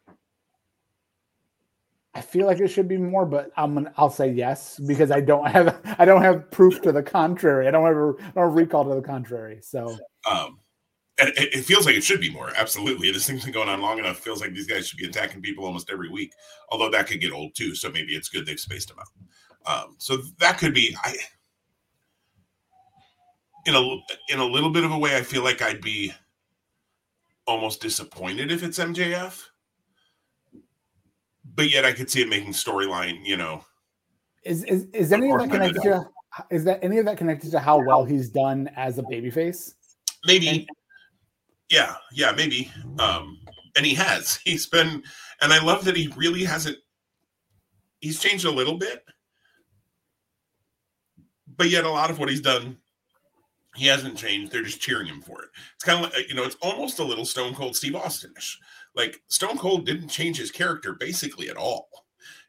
I 2.18 2.22
feel 2.22 2.48
like 2.48 2.60
it 2.60 2.70
should 2.70 2.88
be 2.88 2.98
more, 2.98 3.28
but 3.28 3.52
I'm 3.56 3.76
gonna 3.76 3.94
I'll 3.96 4.10
say 4.10 4.32
yes 4.32 4.80
because 4.80 5.12
I 5.12 5.22
don't 5.22 5.48
have 5.52 5.80
I 6.00 6.06
don't 6.06 6.24
have 6.24 6.50
proof 6.50 6.82
to 6.82 6.92
the 6.92 7.04
contrary. 7.04 7.68
I 7.68 7.72
don't 7.72 7.86
have 7.86 7.96
a, 8.36 8.48
recall 8.48 8.86
to 8.86 8.96
the 8.96 9.02
contrary. 9.02 9.60
So 9.62 9.96
um 10.28 10.60
it, 11.20 11.34
it, 11.38 11.64
feels 11.64 11.88
like 11.88 11.96
it 11.96 12.04
should 12.04 12.20
be 12.20 12.32
more. 12.32 12.52
Absolutely. 12.56 13.12
This 13.12 13.26
thing's 13.26 13.44
been 13.44 13.54
going 13.54 13.70
on 13.70 13.82
long 13.82 13.98
enough. 13.98 14.20
Feels 14.20 14.40
like 14.40 14.54
these 14.54 14.68
guys 14.68 14.88
should 14.88 15.00
be 15.00 15.08
attacking 15.08 15.42
people 15.42 15.66
almost 15.66 15.90
every 15.92 16.10
week. 16.10 16.32
Although 16.70 16.92
that 16.92 17.08
could 17.08 17.22
get 17.22 17.32
old 17.32 17.56
too. 17.56 17.74
So 17.74 17.90
maybe 17.90 18.16
it's 18.16 18.30
good 18.30 18.46
they've 18.46 18.60
spaced 18.60 18.90
them 18.90 18.98
out. 19.00 19.84
Um, 19.84 19.96
so 19.98 20.18
that 20.40 20.58
could 20.58 20.74
be 20.74 20.96
I 21.04 21.16
in 23.68 23.76
a 23.76 23.82
in 24.34 24.40
a 24.40 24.46
little 24.46 24.72
bit 24.72 24.86
of 24.86 24.92
a 24.92 24.98
way, 24.98 25.16
I 25.16 25.22
feel 25.22 25.44
like 25.44 25.62
I'd 25.62 25.82
be 25.82 26.14
almost 27.46 27.82
disappointed 27.82 28.52
if 28.52 28.64
it's 28.64 28.80
MJF 28.80 29.44
but 31.58 31.70
yet 31.70 31.84
I 31.84 31.92
could 31.92 32.10
see 32.10 32.22
it 32.22 32.30
making 32.30 32.54
storyline. 32.54 33.26
You 33.26 33.36
know, 33.36 33.66
is 34.46 34.64
is, 34.64 34.86
is 34.94 35.12
any 35.12 35.30
of 35.30 35.40
that 35.40 35.50
connected 35.52 35.82
to? 35.82 36.08
Is 36.50 36.64
that 36.64 36.80
any 36.82 37.00
of 37.00 37.06
that 37.06 37.18
connected 37.18 37.52
to 37.52 37.60
how 37.60 37.84
well 37.84 38.06
he's 38.06 38.30
done 38.30 38.70
as 38.78 38.98
a 39.00 39.04
babyface? 39.04 39.74
Maybe. 40.26 40.48
And, 40.48 40.70
yeah, 41.70 41.96
yeah, 42.14 42.32
maybe. 42.32 42.72
Um, 43.00 43.40
and 43.76 43.86
he 43.86 43.94
has. 43.96 44.36
He's 44.46 44.68
been, 44.68 45.04
and 45.42 45.52
I 45.52 45.62
love 45.62 45.84
that 45.86 45.98
he 45.98 46.14
really 46.16 46.46
hasn't. 46.46 46.78
He's 48.00 48.22
changed 48.22 48.46
a 48.46 48.52
little 48.52 48.78
bit, 48.78 49.04
but 51.58 51.70
yet 51.70 51.84
a 51.84 51.90
lot 51.90 52.10
of 52.10 52.20
what 52.20 52.30
he's 52.30 52.42
done 52.42 52.78
he 53.78 53.86
hasn't 53.86 54.18
changed. 54.18 54.52
They're 54.52 54.64
just 54.64 54.82
cheering 54.82 55.08
him 55.08 55.22
for 55.22 55.44
it. 55.44 55.50
It's 55.76 55.84
kind 55.84 56.04
of 56.04 56.12
like, 56.12 56.28
you 56.28 56.36
know, 56.36 56.44
it's 56.44 56.58
almost 56.62 57.00
a 57.00 57.04
little 57.04 57.26
Stone 57.26 57.54
Cold 57.54 57.76
Steve 57.76 57.94
Austinish. 57.94 58.56
Like 58.98 59.22
Stone 59.28 59.60
Cold 59.60 59.86
didn't 59.86 60.10
change 60.10 60.38
his 60.38 60.52
character 60.52 60.94
basically 60.94 61.50
at 61.50 61.56
all. 61.56 61.88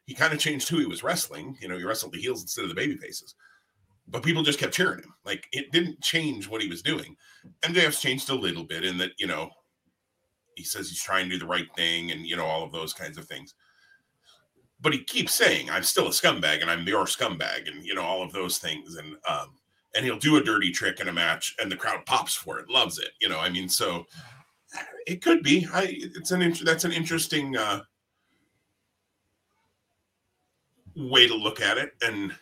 He 0.05 0.15
kind 0.15 0.33
of 0.33 0.39
changed 0.39 0.67
who 0.67 0.79
he 0.79 0.87
was 0.87 1.03
wrestling. 1.03 1.55
You 1.61 1.67
know, 1.67 1.77
he 1.77 1.83
wrestled 1.83 2.13
the 2.13 2.19
heels 2.19 2.41
instead 2.41 2.63
of 2.63 2.69
the 2.69 2.75
baby 2.75 2.97
faces. 2.97 3.35
But 4.07 4.23
people 4.23 4.41
just 4.41 4.57
kept 4.57 4.73
cheering 4.73 5.03
him. 5.03 5.13
Like 5.23 5.47
it 5.51 5.71
didn't 5.71 6.01
change 6.01 6.49
what 6.49 6.63
he 6.63 6.67
was 6.67 6.81
doing. 6.81 7.15
MJF's 7.61 8.01
changed 8.01 8.31
a 8.31 8.35
little 8.35 8.63
bit 8.63 8.83
in 8.83 8.97
that, 8.97 9.11
you 9.19 9.27
know, 9.27 9.51
he 10.55 10.63
says 10.63 10.89
he's 10.89 11.01
trying 11.01 11.25
to 11.25 11.35
do 11.35 11.39
the 11.39 11.45
right 11.45 11.67
thing 11.75 12.11
and, 12.11 12.25
you 12.25 12.35
know, 12.35 12.45
all 12.45 12.63
of 12.63 12.71
those 12.71 12.93
kinds 12.93 13.19
of 13.19 13.25
things. 13.25 13.53
But 14.81 14.93
he 14.93 15.03
keeps 15.03 15.35
saying, 15.35 15.69
I'm 15.69 15.83
still 15.83 16.07
a 16.07 16.11
scumbag 16.11 16.61
and 16.61 16.71
I'm 16.71 16.87
your 16.87 17.05
scumbag 17.05 17.67
and, 17.71 17.85
you 17.85 17.93
know, 17.93 18.01
all 18.01 18.23
of 18.23 18.33
those 18.33 18.57
things. 18.57 18.95
And, 18.95 19.15
um, 19.29 19.53
and 19.95 20.03
he'll 20.03 20.17
do 20.17 20.37
a 20.37 20.43
dirty 20.43 20.71
trick 20.71 20.99
in 20.99 21.09
a 21.09 21.13
match 21.13 21.55
and 21.61 21.71
the 21.71 21.75
crowd 21.75 22.05
pops 22.07 22.33
for 22.33 22.57
it, 22.59 22.69
loves 22.69 22.97
it. 22.97 23.11
You 23.21 23.29
know, 23.29 23.39
I 23.39 23.49
mean, 23.49 23.69
so 23.69 24.05
it 25.07 25.21
could 25.21 25.43
be. 25.43 25.67
I 25.73 25.97
it's 25.99 26.31
an 26.31 26.53
that's 26.63 26.85
an 26.85 26.91
interesting 26.91 27.57
uh, 27.57 27.81
way 30.95 31.27
to 31.27 31.35
look 31.35 31.61
at 31.61 31.77
it, 31.77 31.93
and 32.01 32.33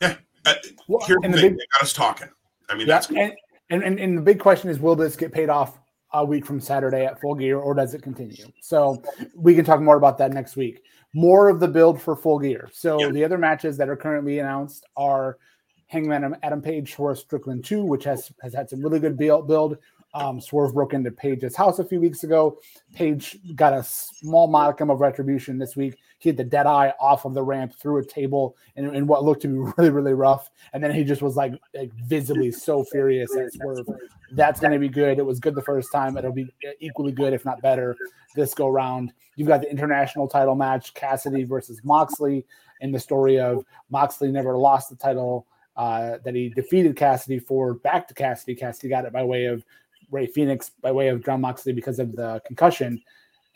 yeah, 0.00 0.16
uh, 0.44 0.54
well, 0.88 1.06
here's 1.06 1.20
the 1.22 1.32
thing: 1.32 1.56
big, 1.56 1.66
got 1.72 1.82
us 1.82 1.92
talking. 1.92 2.28
I 2.68 2.74
mean, 2.74 2.86
yeah, 2.86 2.94
that's 2.94 3.08
and, 3.10 3.32
and, 3.70 3.82
and 3.82 3.98
and 3.98 4.18
the 4.18 4.22
big 4.22 4.40
question 4.40 4.70
is, 4.70 4.80
will 4.80 4.96
this 4.96 5.16
get 5.16 5.32
paid 5.32 5.48
off 5.48 5.78
a 6.12 6.24
week 6.24 6.46
from 6.46 6.60
Saturday 6.60 7.04
at 7.04 7.20
Full 7.20 7.34
Gear, 7.34 7.58
or 7.58 7.74
does 7.74 7.94
it 7.94 8.02
continue? 8.02 8.46
So 8.60 9.02
we 9.34 9.54
can 9.54 9.64
talk 9.64 9.80
more 9.80 9.96
about 9.96 10.18
that 10.18 10.32
next 10.32 10.56
week. 10.56 10.82
More 11.14 11.48
of 11.48 11.60
the 11.60 11.68
build 11.68 12.00
for 12.00 12.16
Full 12.16 12.38
Gear. 12.38 12.68
So 12.72 13.00
yeah. 13.00 13.10
the 13.10 13.24
other 13.24 13.38
matches 13.38 13.76
that 13.76 13.88
are 13.88 13.96
currently 13.96 14.38
announced 14.38 14.84
are 14.96 15.38
Hangman 15.86 16.36
Adam 16.42 16.60
Page 16.60 16.94
for 16.94 17.14
Strickland 17.14 17.64
2, 17.64 17.84
which 17.84 18.04
has 18.04 18.32
has 18.42 18.54
had 18.54 18.68
some 18.68 18.82
really 18.82 19.00
good 19.00 19.16
build. 19.16 19.78
Um, 20.16 20.40
Swerve 20.40 20.72
broke 20.72 20.94
into 20.94 21.10
Page's 21.10 21.54
house 21.54 21.78
a 21.78 21.84
few 21.84 22.00
weeks 22.00 22.24
ago. 22.24 22.58
Page 22.94 23.38
got 23.54 23.74
a 23.74 23.82
small 23.84 24.46
modicum 24.46 24.88
of 24.88 25.00
retribution 25.00 25.58
this 25.58 25.76
week. 25.76 25.98
He 26.18 26.30
had 26.30 26.38
the 26.38 26.44
dead 26.44 26.64
eye 26.66 26.94
off 26.98 27.26
of 27.26 27.34
the 27.34 27.42
ramp 27.42 27.74
through 27.78 27.98
a 27.98 28.04
table 28.04 28.56
in, 28.76 28.94
in 28.94 29.06
what 29.06 29.24
looked 29.24 29.42
to 29.42 29.48
be 29.48 29.72
really, 29.76 29.90
really 29.90 30.14
rough. 30.14 30.50
And 30.72 30.82
then 30.82 30.90
he 30.94 31.04
just 31.04 31.20
was 31.20 31.36
like, 31.36 31.60
like 31.74 31.92
visibly 31.92 32.50
so 32.50 32.82
furious 32.82 33.36
at 33.36 33.52
Swerve. 33.52 33.86
That's 34.32 34.58
going 34.58 34.72
to 34.72 34.78
be 34.78 34.88
good. 34.88 35.18
It 35.18 35.26
was 35.26 35.38
good 35.38 35.54
the 35.54 35.60
first 35.60 35.92
time. 35.92 36.16
It'll 36.16 36.32
be 36.32 36.48
equally 36.80 37.12
good, 37.12 37.34
if 37.34 37.44
not 37.44 37.60
better, 37.60 37.94
this 38.34 38.54
go 38.54 38.68
round. 38.68 39.12
You've 39.36 39.48
got 39.48 39.60
the 39.60 39.70
international 39.70 40.28
title 40.28 40.54
match 40.54 40.94
Cassidy 40.94 41.44
versus 41.44 41.82
Moxley, 41.84 42.46
and 42.80 42.94
the 42.94 43.00
story 43.00 43.38
of 43.38 43.66
Moxley 43.90 44.32
never 44.32 44.56
lost 44.56 44.88
the 44.88 44.96
title. 44.96 45.46
Uh, 45.76 46.16
that 46.24 46.34
he 46.34 46.48
defeated 46.48 46.96
Cassidy 46.96 47.38
for 47.38 47.74
back 47.74 48.08
to 48.08 48.14
Cassidy. 48.14 48.54
Cassidy 48.54 48.88
got 48.88 49.04
it 49.04 49.12
by 49.12 49.22
way 49.22 49.44
of 49.44 49.62
Rey 50.10 50.26
Fenix 50.26 50.70
by 50.80 50.92
way 50.92 51.08
of 51.08 51.24
Jon 51.24 51.40
Moxley 51.40 51.72
because 51.72 51.98
of 51.98 52.14
the 52.14 52.40
concussion. 52.46 53.02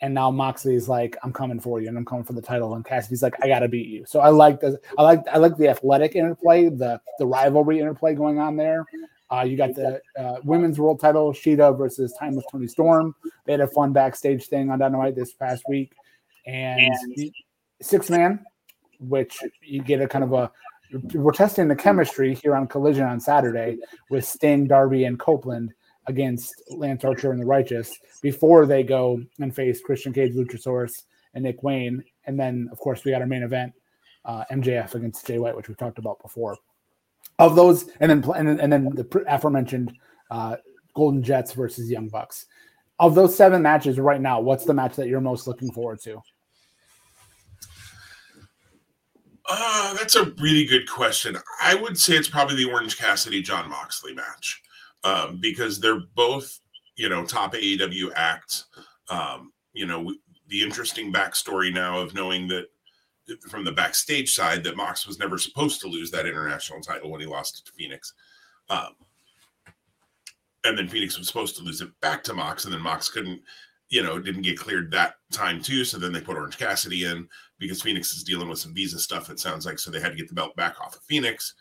And 0.01 0.15
now 0.15 0.31
Moxley's 0.31 0.89
like, 0.89 1.15
I'm 1.23 1.31
coming 1.31 1.59
for 1.59 1.79
you 1.79 1.87
and 1.87 1.97
I'm 1.97 2.05
coming 2.05 2.23
for 2.23 2.33
the 2.33 2.41
title. 2.41 2.73
And 2.73 2.83
Cassidy's 2.83 3.21
like, 3.21 3.35
I 3.43 3.47
gotta 3.47 3.67
beat 3.67 3.87
you. 3.87 4.03
So 4.05 4.19
I 4.19 4.29
like 4.29 4.59
the 4.59 4.79
I 4.97 5.03
like 5.03 5.23
I 5.31 5.37
like 5.37 5.57
the 5.57 5.67
athletic 5.67 6.15
interplay, 6.15 6.69
the 6.69 6.99
the 7.19 7.25
rivalry 7.25 7.79
interplay 7.79 8.15
going 8.15 8.39
on 8.39 8.55
there. 8.55 8.85
Uh, 9.31 9.43
you 9.43 9.55
got 9.55 9.73
the 9.75 10.01
uh, 10.19 10.37
women's 10.43 10.77
world 10.77 10.99
title, 10.99 11.31
Shida 11.31 11.77
versus 11.77 12.13
Timeless 12.19 12.43
Toni 12.51 12.67
Storm. 12.67 13.15
They 13.45 13.53
had 13.53 13.61
a 13.61 13.67
fun 13.67 13.93
backstage 13.93 14.47
thing 14.47 14.69
on 14.69 14.79
Dynamite 14.79 15.15
this 15.15 15.33
past 15.33 15.63
week, 15.69 15.93
and 16.45 16.93
six 17.81 18.09
man, 18.09 18.43
which 18.99 19.39
you 19.61 19.81
get 19.83 20.01
a 20.01 20.07
kind 20.07 20.23
of 20.23 20.33
a. 20.33 20.51
We're 21.13 21.31
testing 21.31 21.69
the 21.69 21.75
chemistry 21.75 22.35
here 22.35 22.55
on 22.55 22.67
Collision 22.67 23.05
on 23.05 23.21
Saturday 23.21 23.77
with 24.09 24.25
Sting, 24.25 24.67
Darby, 24.67 25.05
and 25.05 25.17
Copeland 25.17 25.73
against 26.11 26.61
Lance 26.69 27.03
Archer 27.03 27.31
and 27.31 27.41
the 27.41 27.45
Righteous 27.45 27.97
before 28.21 28.65
they 28.65 28.83
go 28.83 29.19
and 29.39 29.55
face 29.55 29.81
Christian 29.81 30.13
Cage, 30.13 30.33
Luchasaurus, 30.33 31.03
and 31.33 31.43
Nick 31.43 31.63
Wayne. 31.63 32.03
And 32.25 32.39
then, 32.39 32.69
of 32.71 32.77
course, 32.77 33.03
we 33.03 33.11
got 33.11 33.21
our 33.21 33.27
main 33.27 33.43
event, 33.43 33.73
uh, 34.25 34.43
MJF 34.51 34.93
against 34.93 35.25
Jay 35.25 35.39
White, 35.39 35.55
which 35.55 35.67
we've 35.67 35.77
talked 35.77 35.97
about 35.97 36.21
before. 36.21 36.57
Of 37.39 37.55
those, 37.55 37.89
and 38.01 38.11
then 38.11 38.23
and 38.35 38.47
then, 38.47 38.59
and 38.59 38.71
then 38.71 38.89
the 38.93 39.23
aforementioned 39.27 39.97
uh, 40.29 40.57
Golden 40.93 41.23
Jets 41.23 41.53
versus 41.53 41.89
Young 41.89 42.09
Bucks. 42.09 42.45
Of 42.99 43.15
those 43.15 43.35
seven 43.35 43.63
matches 43.63 43.97
right 43.97 44.21
now, 44.21 44.39
what's 44.41 44.65
the 44.65 44.75
match 44.75 44.95
that 44.97 45.07
you're 45.07 45.21
most 45.21 45.47
looking 45.47 45.71
forward 45.71 46.01
to? 46.01 46.21
Uh, 49.49 49.93
that's 49.95 50.15
a 50.15 50.25
really 50.39 50.65
good 50.65 50.87
question. 50.87 51.35
I 51.61 51.73
would 51.73 51.97
say 51.97 52.15
it's 52.15 52.29
probably 52.29 52.57
the 52.57 52.69
Orange 52.69 52.97
Cassidy 52.97 53.41
Jon 53.41 53.69
Moxley 53.69 54.13
match 54.13 54.61
um, 55.03 55.39
because 55.41 55.79
they're 55.79 56.01
both, 56.15 56.59
you 56.95 57.09
know, 57.09 57.25
top 57.25 57.53
AEW 57.53 58.11
acts. 58.15 58.65
Um, 59.09 59.51
you 59.73 59.85
know, 59.85 60.13
the 60.47 60.61
interesting 60.61 61.11
backstory 61.11 61.73
now 61.73 61.99
of 61.99 62.13
knowing 62.13 62.47
that 62.49 62.67
from 63.49 63.63
the 63.63 63.71
backstage 63.71 64.33
side 64.33 64.63
that 64.63 64.75
Mox 64.75 65.07
was 65.07 65.19
never 65.19 65.37
supposed 65.37 65.79
to 65.81 65.87
lose 65.87 66.11
that 66.11 66.25
international 66.25 66.81
title 66.81 67.09
when 67.09 67.21
he 67.21 67.27
lost 67.27 67.59
it 67.59 67.65
to 67.65 67.71
Fenix. 67.71 68.13
Um, 68.69 68.95
and 70.63 70.77
then 70.77 70.87
Fenix 70.87 71.17
was 71.17 71.27
supposed 71.27 71.55
to 71.57 71.63
lose 71.63 71.81
it 71.81 71.89
back 72.01 72.23
to 72.23 72.33
Mox, 72.33 72.65
and 72.65 72.73
then 72.73 72.81
Mox 72.81 73.09
couldn't, 73.09 73.41
you 73.89 74.03
know, 74.03 74.19
didn't 74.19 74.43
get 74.43 74.59
cleared 74.59 74.91
that 74.91 75.15
time 75.31 75.61
too. 75.61 75.83
So 75.85 75.97
then 75.97 76.11
they 76.13 76.21
put 76.21 76.37
Orange 76.37 76.57
Cassidy 76.57 77.05
in 77.05 77.27
because 77.57 77.81
Fenix 77.81 78.13
is 78.13 78.23
dealing 78.23 78.49
with 78.49 78.59
some 78.59 78.73
visa 78.73 78.99
stuff. 78.99 79.29
It 79.29 79.39
sounds 79.39 79.65
like 79.65 79.79
so 79.79 79.89
they 79.91 79.99
had 79.99 80.11
to 80.11 80.17
get 80.17 80.27
the 80.27 80.35
belt 80.35 80.55
back 80.55 80.79
off 80.81 80.95
of 80.95 81.03
Fenix. 81.03 81.55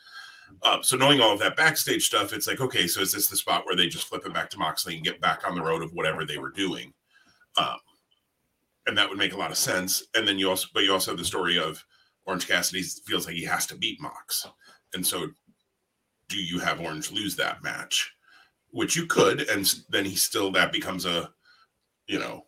Uh, 0.63 0.83
so 0.83 0.97
knowing 0.97 1.21
all 1.21 1.33
of 1.33 1.39
that 1.41 1.57
backstage 1.57 2.07
stuff, 2.07 2.33
it's 2.33 2.47
like 2.47 2.61
okay, 2.61 2.87
so 2.87 3.01
is 3.01 3.13
this 3.13 3.29
the 3.29 3.37
spot 3.37 3.65
where 3.65 3.77
they 3.77 3.89
just 3.89 4.07
flip 4.07 4.27
it 4.27 4.35
back 4.35 4.51
to 4.51 4.59
Moxley 4.59 4.97
and 4.97 5.05
get 5.05 5.21
back 5.21 5.47
on 5.47 5.55
the 5.55 5.63
road 5.63 5.83
of 5.83 5.93
whatever 5.93 6.25
they 6.25 6.39
were 6.39 6.51
doing? 6.51 6.93
Um, 7.57 7.79
and 8.87 8.97
that 8.97 9.09
would 9.09 9.19
make 9.19 9.33
a 9.33 9.39
lot 9.39 9.51
of 9.51 9.57
sense. 9.57 10.03
And 10.15 10.27
then 10.27 10.39
you 10.39 10.49
also, 10.49 10.69
but 10.75 10.85
you 10.85 10.93
also 10.93 11.13
have 11.13 11.19
the 11.19 11.25
story 11.25 11.59
of 11.59 11.83
Orange 12.27 12.47
Cassidy 12.47 12.83
feels 13.07 13.27
like 13.27 13.37
he 13.37 13.45
has 13.45 13.67
to 13.67 13.77
beat 13.77 14.01
Mox, 14.01 14.47
and 14.95 15.07
so 15.07 15.29
do 16.29 16.37
you 16.37 16.59
have 16.59 16.81
Orange 16.81 17.11
lose 17.11 17.37
that 17.37 17.63
match? 17.63 18.13
Which 18.71 18.97
you 18.97 19.07
could, 19.07 19.43
and 19.49 19.73
then 19.89 20.05
he 20.05 20.15
still 20.15 20.53
that 20.53 20.73
becomes 20.73 21.05
a, 21.05 21.31
you 22.07 22.19
know, 22.19 22.45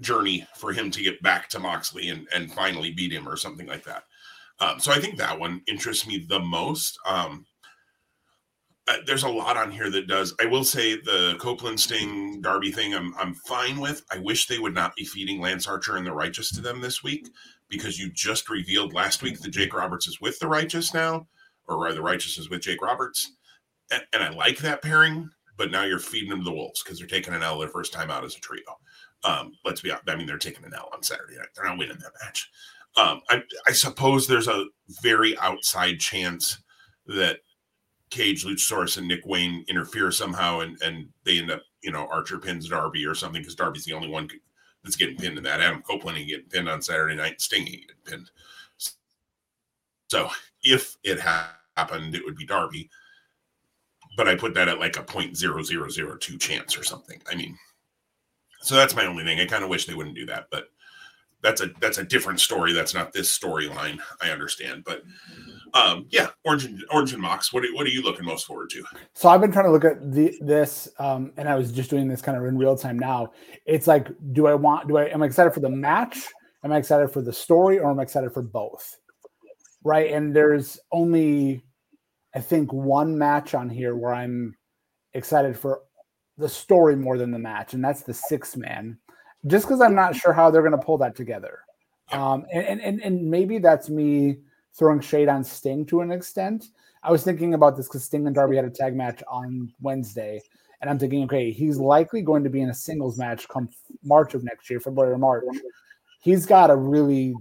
journey 0.00 0.46
for 0.56 0.72
him 0.72 0.90
to 0.90 1.02
get 1.02 1.22
back 1.22 1.48
to 1.50 1.58
Moxley 1.58 2.10
and 2.10 2.28
and 2.34 2.52
finally 2.52 2.92
beat 2.92 3.12
him 3.12 3.28
or 3.28 3.36
something 3.36 3.66
like 3.66 3.84
that. 3.84 4.04
Um, 4.60 4.80
so 4.80 4.92
I 4.92 4.98
think 4.98 5.16
that 5.18 5.38
one 5.38 5.62
interests 5.68 6.06
me 6.06 6.24
the 6.28 6.40
most. 6.40 6.98
Um, 7.06 7.46
uh, 8.88 8.96
there's 9.06 9.22
a 9.22 9.28
lot 9.28 9.56
on 9.56 9.70
here 9.70 9.90
that 9.90 10.08
does. 10.08 10.34
I 10.40 10.46
will 10.46 10.64
say 10.64 10.96
the 10.96 11.36
Copeland 11.38 11.78
Sting 11.78 12.40
Darby 12.40 12.72
thing. 12.72 12.94
I'm 12.94 13.14
I'm 13.18 13.34
fine 13.34 13.78
with. 13.78 14.02
I 14.10 14.18
wish 14.18 14.46
they 14.46 14.58
would 14.58 14.74
not 14.74 14.96
be 14.96 15.04
feeding 15.04 15.40
Lance 15.40 15.68
Archer 15.68 15.96
and 15.96 16.06
the 16.06 16.12
Righteous 16.12 16.50
to 16.52 16.62
them 16.62 16.80
this 16.80 17.02
week 17.02 17.28
because 17.68 17.98
you 17.98 18.10
just 18.10 18.48
revealed 18.48 18.94
last 18.94 19.22
week 19.22 19.40
that 19.40 19.50
Jake 19.50 19.74
Roberts 19.74 20.08
is 20.08 20.20
with 20.20 20.38
the 20.38 20.48
Righteous 20.48 20.94
now, 20.94 21.28
or 21.66 21.92
the 21.92 22.02
Righteous 22.02 22.38
is 22.38 22.48
with 22.48 22.62
Jake 22.62 22.80
Roberts, 22.80 23.32
and, 23.92 24.02
and 24.14 24.22
I 24.22 24.30
like 24.30 24.58
that 24.58 24.82
pairing. 24.82 25.28
But 25.58 25.70
now 25.70 25.84
you're 25.84 25.98
feeding 25.98 26.30
them 26.30 26.38
to 26.38 26.44
the 26.44 26.52
wolves 26.52 26.82
because 26.82 26.98
they're 26.98 27.08
taking 27.08 27.34
an 27.34 27.42
L 27.42 27.58
their 27.58 27.68
first 27.68 27.92
time 27.92 28.10
out 28.10 28.24
as 28.24 28.36
a 28.36 28.40
trio. 28.40 28.62
Um, 29.24 29.52
let's 29.64 29.80
be 29.80 29.90
honest. 29.90 30.08
I 30.08 30.14
mean, 30.14 30.28
they're 30.28 30.38
taking 30.38 30.64
an 30.64 30.72
L 30.72 30.88
on 30.94 31.02
Saturday 31.02 31.36
night. 31.36 31.48
They're 31.54 31.66
not 31.66 31.78
winning 31.78 31.98
that 31.98 32.12
match. 32.24 32.48
Um, 32.98 33.20
I, 33.30 33.42
I 33.66 33.72
suppose 33.72 34.26
there's 34.26 34.48
a 34.48 34.66
very 35.02 35.38
outside 35.38 36.00
chance 36.00 36.58
that 37.06 37.38
Cage, 38.10 38.44
Luchasaurus, 38.44 38.98
and 38.98 39.06
Nick 39.06 39.24
Wayne 39.24 39.64
interfere 39.68 40.10
somehow, 40.10 40.60
and 40.60 40.80
and 40.82 41.08
they 41.24 41.38
end 41.38 41.50
up, 41.50 41.62
you 41.82 41.92
know, 41.92 42.08
Archer 42.10 42.38
pins 42.38 42.68
Darby 42.68 43.06
or 43.06 43.14
something 43.14 43.42
because 43.42 43.54
Darby's 43.54 43.84
the 43.84 43.92
only 43.92 44.08
one 44.08 44.28
that's 44.82 44.96
getting 44.96 45.16
pinned 45.16 45.38
in 45.38 45.44
that. 45.44 45.60
Adam 45.60 45.82
Copeland 45.82 46.26
getting 46.26 46.48
pinned 46.48 46.68
on 46.68 46.82
Saturday 46.82 47.14
night. 47.14 47.40
Sting 47.40 47.64
getting 47.64 47.86
pinned. 48.04 48.30
So 50.08 50.30
if 50.62 50.96
it 51.04 51.20
happened, 51.20 52.14
it 52.14 52.24
would 52.24 52.36
be 52.36 52.46
Darby. 52.46 52.88
But 54.16 54.26
I 54.26 54.34
put 54.34 54.54
that 54.54 54.68
at 54.68 54.80
like 54.80 54.98
a 54.98 55.02
point 55.02 55.36
zero 55.36 55.62
zero 55.62 55.88
zero 55.88 56.16
two 56.16 56.38
chance 56.38 56.76
or 56.76 56.82
something. 56.82 57.20
I 57.30 57.36
mean, 57.36 57.56
so 58.60 58.74
that's 58.74 58.96
my 58.96 59.06
only 59.06 59.24
thing. 59.24 59.38
I 59.38 59.46
kind 59.46 59.62
of 59.62 59.70
wish 59.70 59.86
they 59.86 59.94
wouldn't 59.94 60.16
do 60.16 60.26
that, 60.26 60.46
but 60.50 60.70
that's 61.42 61.60
a 61.60 61.68
that's 61.80 61.98
a 61.98 62.04
different 62.04 62.40
story. 62.40 62.72
That's 62.72 62.94
not 62.94 63.12
this 63.12 63.36
storyline. 63.36 63.98
I 64.20 64.30
understand, 64.30 64.84
but 64.84 65.02
um, 65.74 66.06
yeah, 66.10 66.28
Orange 66.44 66.64
and 66.64 67.22
Mox. 67.22 67.52
What 67.52 67.64
are, 67.64 67.72
what 67.74 67.86
are 67.86 67.90
you 67.90 68.02
looking 68.02 68.24
most 68.24 68.46
forward 68.46 68.70
to? 68.70 68.84
So 69.14 69.28
I've 69.28 69.40
been 69.40 69.52
trying 69.52 69.66
to 69.66 69.70
look 69.70 69.84
at 69.84 70.12
the 70.12 70.36
this, 70.40 70.88
um, 70.98 71.32
and 71.36 71.48
I 71.48 71.54
was 71.54 71.70
just 71.70 71.90
doing 71.90 72.08
this 72.08 72.22
kind 72.22 72.36
of 72.36 72.44
in 72.44 72.58
real 72.58 72.76
time 72.76 72.98
now. 72.98 73.32
It's 73.66 73.86
like, 73.86 74.08
do 74.32 74.46
I 74.46 74.54
want? 74.54 74.88
Do 74.88 74.98
I 74.98 75.04
am 75.04 75.22
I 75.22 75.26
excited 75.26 75.52
for 75.52 75.60
the 75.60 75.70
match? 75.70 76.18
Am 76.64 76.72
I 76.72 76.78
excited 76.78 77.10
for 77.10 77.22
the 77.22 77.32
story, 77.32 77.78
or 77.78 77.90
am 77.90 78.00
I 78.00 78.02
excited 78.02 78.32
for 78.32 78.42
both? 78.42 78.96
Right, 79.84 80.12
and 80.12 80.34
there's 80.34 80.78
only, 80.90 81.62
I 82.34 82.40
think, 82.40 82.72
one 82.72 83.16
match 83.16 83.54
on 83.54 83.70
here 83.70 83.94
where 83.94 84.12
I'm 84.12 84.56
excited 85.14 85.56
for 85.56 85.82
the 86.36 86.48
story 86.48 86.96
more 86.96 87.16
than 87.16 87.30
the 87.30 87.38
match, 87.38 87.74
and 87.74 87.84
that's 87.84 88.02
the 88.02 88.14
six 88.14 88.56
man 88.56 88.98
just 89.46 89.66
because 89.66 89.80
I'm 89.80 89.94
not 89.94 90.16
sure 90.16 90.32
how 90.32 90.50
they're 90.50 90.62
going 90.62 90.78
to 90.78 90.84
pull 90.84 90.98
that 90.98 91.14
together. 91.16 91.60
Um, 92.10 92.46
and, 92.52 92.80
and, 92.80 93.02
and 93.02 93.30
maybe 93.30 93.58
that's 93.58 93.88
me 93.88 94.38
throwing 94.74 95.00
shade 95.00 95.28
on 95.28 95.44
Sting 95.44 95.84
to 95.86 96.00
an 96.00 96.10
extent. 96.10 96.66
I 97.02 97.12
was 97.12 97.22
thinking 97.22 97.54
about 97.54 97.76
this 97.76 97.86
because 97.86 98.04
Sting 98.04 98.26
and 98.26 98.34
Darby 98.34 98.56
had 98.56 98.64
a 98.64 98.70
tag 98.70 98.96
match 98.96 99.22
on 99.28 99.72
Wednesday, 99.80 100.40
and 100.80 100.90
I'm 100.90 100.98
thinking, 100.98 101.24
okay, 101.24 101.50
he's 101.50 101.78
likely 101.78 102.22
going 102.22 102.44
to 102.44 102.50
be 102.50 102.60
in 102.60 102.70
a 102.70 102.74
singles 102.74 103.18
match 103.18 103.48
come 103.48 103.68
March 104.02 104.34
of 104.34 104.44
next 104.44 104.68
year, 104.68 104.80
February 104.80 105.12
or 105.12 105.18
March. 105.18 105.44
He's 106.20 106.46
got 106.46 106.68
to 106.68 106.76
really 106.76 107.34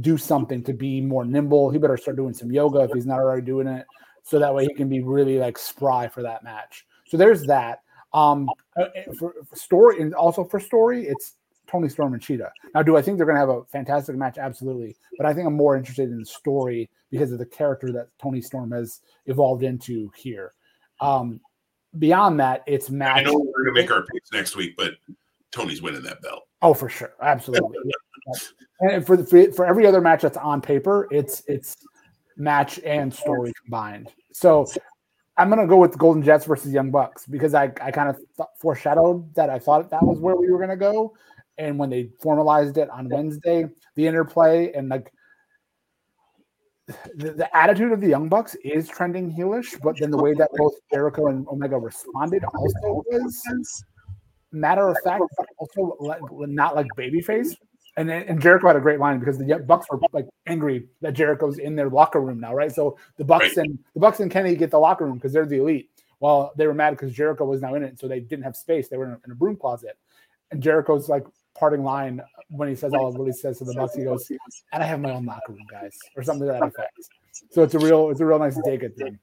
do 0.00 0.16
something 0.16 0.62
to 0.64 0.72
be 0.72 1.00
more 1.00 1.24
nimble. 1.24 1.70
He 1.70 1.78
better 1.78 1.96
start 1.96 2.16
doing 2.16 2.34
some 2.34 2.50
yoga 2.50 2.80
if 2.80 2.92
he's 2.92 3.06
not 3.06 3.20
already 3.20 3.42
doing 3.42 3.66
it, 3.66 3.86
so 4.22 4.38
that 4.38 4.54
way 4.54 4.66
he 4.66 4.74
can 4.74 4.88
be 4.88 5.02
really 5.02 5.38
like 5.38 5.58
spry 5.58 6.08
for 6.08 6.22
that 6.22 6.42
match. 6.42 6.86
So 7.06 7.16
there's 7.16 7.44
that. 7.44 7.80
Um, 8.14 8.48
uh, 8.80 8.86
for, 9.18 9.34
for 9.44 9.56
story 9.56 10.00
and 10.00 10.14
also 10.14 10.44
for 10.44 10.60
story, 10.60 11.06
it's 11.06 11.34
Toni 11.66 11.88
Storm 11.88 12.14
and 12.14 12.22
Shida. 12.22 12.50
Now, 12.74 12.82
do 12.82 12.96
I 12.96 13.02
think 13.02 13.16
they're 13.16 13.26
going 13.26 13.36
to 13.36 13.40
have 13.40 13.48
a 13.48 13.64
fantastic 13.64 14.16
match? 14.16 14.38
Absolutely. 14.38 14.96
But 15.16 15.26
I 15.26 15.34
think 15.34 15.46
I'm 15.46 15.56
more 15.56 15.76
interested 15.76 16.10
in 16.10 16.20
the 16.20 16.26
story 16.26 16.88
because 17.10 17.32
of 17.32 17.38
the 17.38 17.46
character 17.46 17.92
that 17.92 18.08
Toni 18.22 18.40
Storm 18.40 18.70
has 18.72 19.00
evolved 19.26 19.62
into 19.64 20.10
here. 20.16 20.52
Um, 21.00 21.40
beyond 21.98 22.38
that, 22.40 22.62
it's 22.66 22.90
match. 22.90 23.18
I 23.18 23.22
know 23.22 23.32
we're 23.34 23.64
going 23.64 23.74
to 23.74 23.80
make 23.80 23.90
our 23.90 24.04
picks 24.06 24.32
next 24.32 24.56
week, 24.56 24.74
but 24.76 24.94
Toni's 25.50 25.82
winning 25.82 26.02
that 26.02 26.22
belt. 26.22 26.44
Oh, 26.62 26.74
for 26.74 26.88
sure, 26.88 27.14
absolutely. 27.20 27.78
and 28.80 29.06
for, 29.06 29.16
the, 29.16 29.24
for 29.24 29.52
for 29.52 29.66
every 29.66 29.86
other 29.86 30.00
match 30.00 30.22
that's 30.22 30.36
on 30.36 30.60
paper, 30.60 31.08
it's 31.10 31.42
it's 31.46 31.76
match 32.36 32.80
and 32.84 33.12
story 33.12 33.52
combined. 33.62 34.12
So 34.32 34.66
I'm 35.36 35.48
gonna 35.48 35.66
go 35.66 35.76
with 35.76 35.92
the 35.92 35.98
Golden 35.98 36.22
Jets 36.22 36.44
versus 36.44 36.72
Young 36.72 36.90
Bucks 36.90 37.26
because 37.26 37.54
I, 37.54 37.64
I 37.80 37.90
kind 37.90 38.08
of 38.08 38.16
th- 38.36 38.48
foreshadowed 38.58 39.34
that 39.34 39.50
I 39.50 39.58
thought 39.58 39.90
that 39.90 40.02
was 40.02 40.20
where 40.20 40.36
we 40.36 40.50
were 40.50 40.58
gonna 40.58 40.76
go, 40.76 41.16
and 41.58 41.78
when 41.78 41.90
they 41.90 42.10
formalized 42.20 42.78
it 42.78 42.88
on 42.90 43.08
Wednesday, 43.08 43.68
the 43.96 44.06
interplay 44.06 44.72
and 44.72 44.88
like 44.88 45.12
the, 47.16 47.32
the 47.32 47.56
attitude 47.56 47.92
of 47.92 48.00
the 48.00 48.08
Young 48.08 48.28
Bucks 48.28 48.54
is 48.62 48.88
trending 48.88 49.32
heelish, 49.32 49.80
but 49.82 49.98
then 49.98 50.10
the 50.10 50.18
way 50.18 50.34
that 50.34 50.50
both 50.56 50.74
Jericho 50.92 51.26
and 51.28 51.46
Omega 51.48 51.78
responded 51.78 52.44
also 52.44 53.02
was 53.10 53.84
matter 54.52 54.88
of 54.88 54.96
fact, 55.02 55.24
also 55.58 55.96
not 56.46 56.76
like 56.76 56.86
babyface. 56.96 57.54
And 57.96 58.10
and 58.10 58.40
Jericho 58.40 58.66
had 58.66 58.76
a 58.76 58.80
great 58.80 58.98
line 58.98 59.20
because 59.20 59.38
the 59.38 59.62
Bucks 59.66 59.86
were 59.90 60.00
like 60.12 60.26
angry 60.46 60.88
that 61.00 61.14
Jericho's 61.14 61.58
in 61.58 61.76
their 61.76 61.88
locker 61.88 62.20
room 62.20 62.40
now, 62.40 62.52
right? 62.52 62.72
So 62.72 62.98
the 63.18 63.24
Bucks 63.24 63.56
right. 63.56 63.66
and 63.66 63.78
the 63.94 64.00
Bucks 64.00 64.18
and 64.18 64.30
Kenny 64.30 64.56
get 64.56 64.72
the 64.72 64.80
locker 64.80 65.04
room 65.04 65.14
because 65.14 65.32
they're 65.32 65.46
the 65.46 65.58
elite. 65.58 65.90
Well, 66.18 66.52
they 66.56 66.66
were 66.66 66.74
mad 66.74 66.90
because 66.90 67.12
Jericho 67.12 67.44
was 67.44 67.60
now 67.60 67.74
in 67.74 67.84
it, 67.84 68.00
so 68.00 68.08
they 68.08 68.18
didn't 68.18 68.44
have 68.44 68.56
space. 68.56 68.88
They 68.88 68.96
were 68.96 69.04
in 69.04 69.10
a, 69.12 69.20
in 69.26 69.30
a 69.30 69.34
broom 69.34 69.56
closet, 69.56 69.96
and 70.50 70.60
Jericho's 70.60 71.08
like 71.08 71.24
parting 71.56 71.84
line 71.84 72.20
when 72.50 72.68
he 72.68 72.74
says 72.74 72.92
all 72.94 73.08
of 73.08 73.14
what 73.14 73.26
he 73.26 73.32
says 73.32 73.58
to 73.58 73.64
the 73.64 73.74
Bucks. 73.74 73.94
He 73.94 74.04
goes, 74.04 74.28
"And 74.72 74.82
I 74.82 74.86
have 74.86 75.00
my 75.00 75.12
own 75.12 75.24
locker 75.24 75.52
room, 75.52 75.66
guys," 75.70 75.96
or 76.16 76.24
something 76.24 76.48
to 76.48 76.52
that 76.52 76.62
effect. 76.62 76.98
So 77.50 77.62
it's 77.62 77.74
a 77.74 77.78
real, 77.78 78.10
it's 78.10 78.20
a 78.20 78.26
real 78.26 78.38
nice 78.38 78.58
dig 78.64 78.82
at 78.82 78.96
them. 78.96 79.18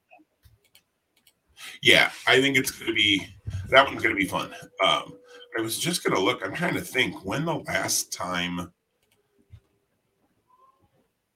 Yeah, 1.82 2.12
I 2.28 2.42
think 2.42 2.58
it's 2.58 2.72
going 2.72 2.88
to 2.88 2.94
be 2.94 3.28
that 3.70 3.86
one's 3.86 4.02
going 4.02 4.16
to 4.16 4.22
be 4.22 4.28
fun. 4.28 4.52
Um, 4.84 5.14
I 5.58 5.62
was 5.62 5.78
just 5.78 6.04
going 6.04 6.16
to 6.16 6.22
look. 6.22 6.46
I'm 6.46 6.54
trying 6.54 6.76
to 6.76 6.82
think 6.82 7.26
when 7.26 7.46
the 7.46 7.56
last 7.56 8.14
time 8.14 8.72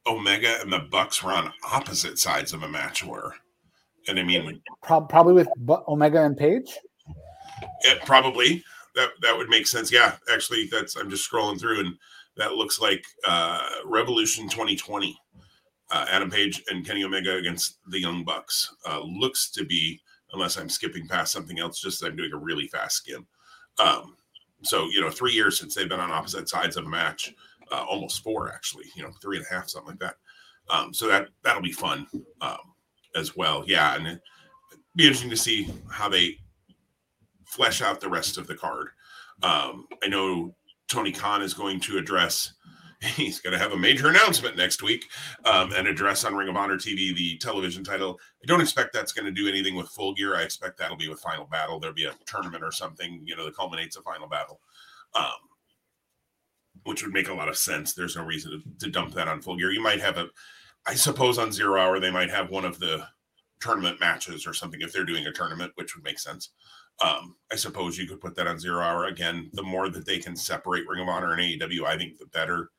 Omega 0.07 0.61
and 0.61 0.71
the 0.71 0.79
Bucks 0.79 1.23
were 1.23 1.31
on 1.31 1.51
opposite 1.71 2.19
sides 2.19 2.53
of 2.53 2.63
a 2.63 2.67
match 2.67 3.03
were. 3.03 3.33
And 4.07 4.19
I 4.19 4.23
mean, 4.23 4.61
probably 4.83 5.33
with 5.33 5.47
Omega 5.87 6.23
and 6.23 6.37
Page. 6.37 6.77
Yeah, 7.83 7.95
probably 8.05 8.63
that 8.95 9.09
that 9.21 9.35
would 9.35 9.49
make 9.49 9.67
sense. 9.67 9.91
Yeah, 9.91 10.15
actually, 10.31 10.67
that's 10.67 10.95
I'm 10.95 11.09
just 11.09 11.29
scrolling 11.29 11.59
through, 11.59 11.79
and 11.79 11.95
that 12.37 12.53
looks 12.53 12.79
like 12.79 13.03
uh, 13.27 13.61
Revolution 13.85 14.47
2020. 14.47 15.17
Uh, 15.91 16.05
Adam 16.09 16.31
Page 16.31 16.63
and 16.69 16.85
Kenny 16.85 17.03
Omega 17.03 17.35
against 17.35 17.77
the 17.89 17.99
Young 17.99 18.23
Bucks 18.23 18.75
uh, 18.87 19.01
looks 19.01 19.51
to 19.51 19.63
be, 19.63 20.01
unless 20.35 20.57
I'm 20.57 20.69
skipping 20.69 21.07
past 21.07 21.33
something 21.33 21.59
else, 21.59 21.81
just 21.81 22.03
I'm 22.03 22.15
doing 22.15 22.33
a 22.33 22.37
really 22.37 22.67
fast 22.67 22.97
skim. 22.97 23.25
Um, 23.79 24.15
so 24.63 24.85
you 24.85 25.01
know, 25.01 25.09
three 25.09 25.33
years 25.33 25.57
since 25.57 25.73
they've 25.73 25.89
been 25.89 25.99
on 25.99 26.11
opposite 26.11 26.47
sides 26.47 26.77
of 26.77 26.85
a 26.85 26.89
match, 26.89 27.33
uh, 27.71 27.83
almost 27.89 28.23
four 28.23 28.51
actually. 28.53 28.85
You 28.95 29.03
know, 29.03 29.11
three 29.21 29.37
and 29.37 29.45
a 29.49 29.53
half, 29.53 29.69
something 29.69 29.91
like 29.91 29.99
that. 29.99 30.15
Um, 30.69 30.93
so 30.93 31.07
that 31.07 31.29
that'll 31.43 31.61
be 31.61 31.71
fun 31.71 32.07
um, 32.41 32.57
as 33.15 33.35
well. 33.35 33.63
Yeah, 33.67 33.95
and 33.95 34.19
be 34.95 35.05
interesting 35.05 35.29
to 35.29 35.37
see 35.37 35.71
how 35.91 36.09
they 36.09 36.37
flesh 37.45 37.81
out 37.81 38.01
the 38.01 38.09
rest 38.09 38.37
of 38.37 38.47
the 38.47 38.55
card. 38.55 38.89
Um, 39.43 39.87
I 40.03 40.07
know 40.07 40.55
Tony 40.87 41.11
Khan 41.11 41.41
is 41.41 41.53
going 41.53 41.79
to 41.81 41.97
address 41.97 42.53
he's 43.15 43.39
going 43.39 43.53
to 43.53 43.59
have 43.59 43.71
a 43.71 43.77
major 43.77 44.09
announcement 44.09 44.57
next 44.57 44.81
week 44.81 45.05
um, 45.45 45.71
and 45.73 45.87
address 45.87 46.23
on 46.23 46.35
Ring 46.35 46.49
of 46.49 46.55
Honor 46.55 46.77
TV 46.77 47.15
the 47.15 47.37
television 47.37 47.83
title. 47.83 48.19
I 48.43 48.45
don't 48.45 48.61
expect 48.61 48.93
that's 48.93 49.11
going 49.11 49.25
to 49.25 49.31
do 49.31 49.47
anything 49.47 49.75
with 49.75 49.89
Full 49.89 50.13
Gear. 50.13 50.35
I 50.35 50.43
expect 50.43 50.77
that'll 50.77 50.97
be 50.97 51.09
with 51.09 51.19
Final 51.19 51.45
Battle. 51.45 51.79
There'll 51.79 51.95
be 51.95 52.05
a 52.05 52.13
tournament 52.25 52.63
or 52.63 52.71
something, 52.71 53.21
you 53.25 53.35
know, 53.35 53.45
that 53.45 53.55
culminates 53.55 53.97
a 53.97 54.01
Final 54.01 54.27
Battle. 54.27 54.59
Um, 55.13 55.31
which 56.83 57.03
would 57.03 57.13
make 57.13 57.29
a 57.29 57.33
lot 57.33 57.49
of 57.49 57.57
sense. 57.57 57.93
There's 57.93 58.15
no 58.15 58.23
reason 58.23 58.51
to, 58.51 58.85
to 58.85 58.91
dump 58.91 59.13
that 59.13 59.27
on 59.27 59.41
full 59.41 59.57
gear. 59.57 59.71
You 59.71 59.81
might 59.81 60.01
have 60.01 60.17
a, 60.17 60.27
I 60.85 60.93
suppose, 60.93 61.37
on 61.37 61.51
zero 61.51 61.79
hour 61.79 61.99
they 61.99 62.11
might 62.11 62.29
have 62.29 62.49
one 62.49 62.65
of 62.65 62.79
the 62.79 63.07
tournament 63.59 63.99
matches 63.99 64.45
or 64.45 64.53
something 64.53 64.81
if 64.81 64.93
they're 64.93 65.05
doing 65.05 65.25
a 65.25 65.31
tournament, 65.31 65.71
which 65.75 65.95
would 65.95 66.03
make 66.03 66.19
sense. 66.19 66.51
Um, 67.03 67.35
I 67.51 67.55
suppose 67.55 67.97
you 67.97 68.07
could 68.07 68.21
put 68.21 68.35
that 68.35 68.47
on 68.47 68.59
zero 68.59 68.81
hour 68.81 69.05
again. 69.05 69.49
The 69.53 69.63
more 69.63 69.89
that 69.89 70.05
they 70.05 70.19
can 70.19 70.35
separate 70.35 70.87
Ring 70.87 71.01
of 71.01 71.09
Honor 71.09 71.33
and 71.33 71.41
AEW, 71.41 71.85
I 71.85 71.97
think 71.97 72.17
the 72.17 72.25
better. 72.27 72.69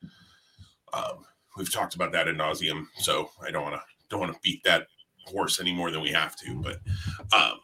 Um, 0.93 1.25
we've 1.55 1.71
talked 1.71 1.95
about 1.95 2.11
that 2.13 2.27
in 2.27 2.37
nauseum, 2.37 2.85
so 2.97 3.29
I 3.45 3.51
don't 3.51 3.63
want 3.63 3.75
to 3.75 3.81
don't 4.09 4.19
want 4.19 4.33
to 4.33 4.39
beat 4.41 4.63
that 4.63 4.87
horse 5.25 5.59
any 5.59 5.73
more 5.73 5.91
than 5.91 6.01
we 6.01 6.11
have 6.11 6.35
to. 6.37 6.61
But 6.61 6.79
um, 7.35 7.59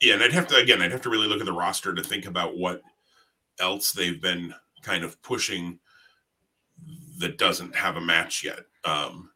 yeah, 0.00 0.14
and 0.14 0.22
I'd 0.22 0.32
have 0.32 0.46
to 0.48 0.56
again, 0.56 0.82
I'd 0.82 0.92
have 0.92 1.02
to 1.02 1.10
really 1.10 1.26
look 1.26 1.40
at 1.40 1.46
the 1.46 1.52
roster 1.52 1.94
to 1.94 2.02
think 2.02 2.26
about 2.26 2.56
what 2.56 2.82
else 3.58 3.92
they've 3.92 4.20
been 4.20 4.54
kind 4.82 5.04
of 5.04 5.20
pushing 5.22 5.78
that 7.18 7.38
doesn't 7.38 7.74
have 7.74 7.96
a 7.96 8.00
match 8.00 8.42
yet. 8.44 8.60
Um, 8.84 9.29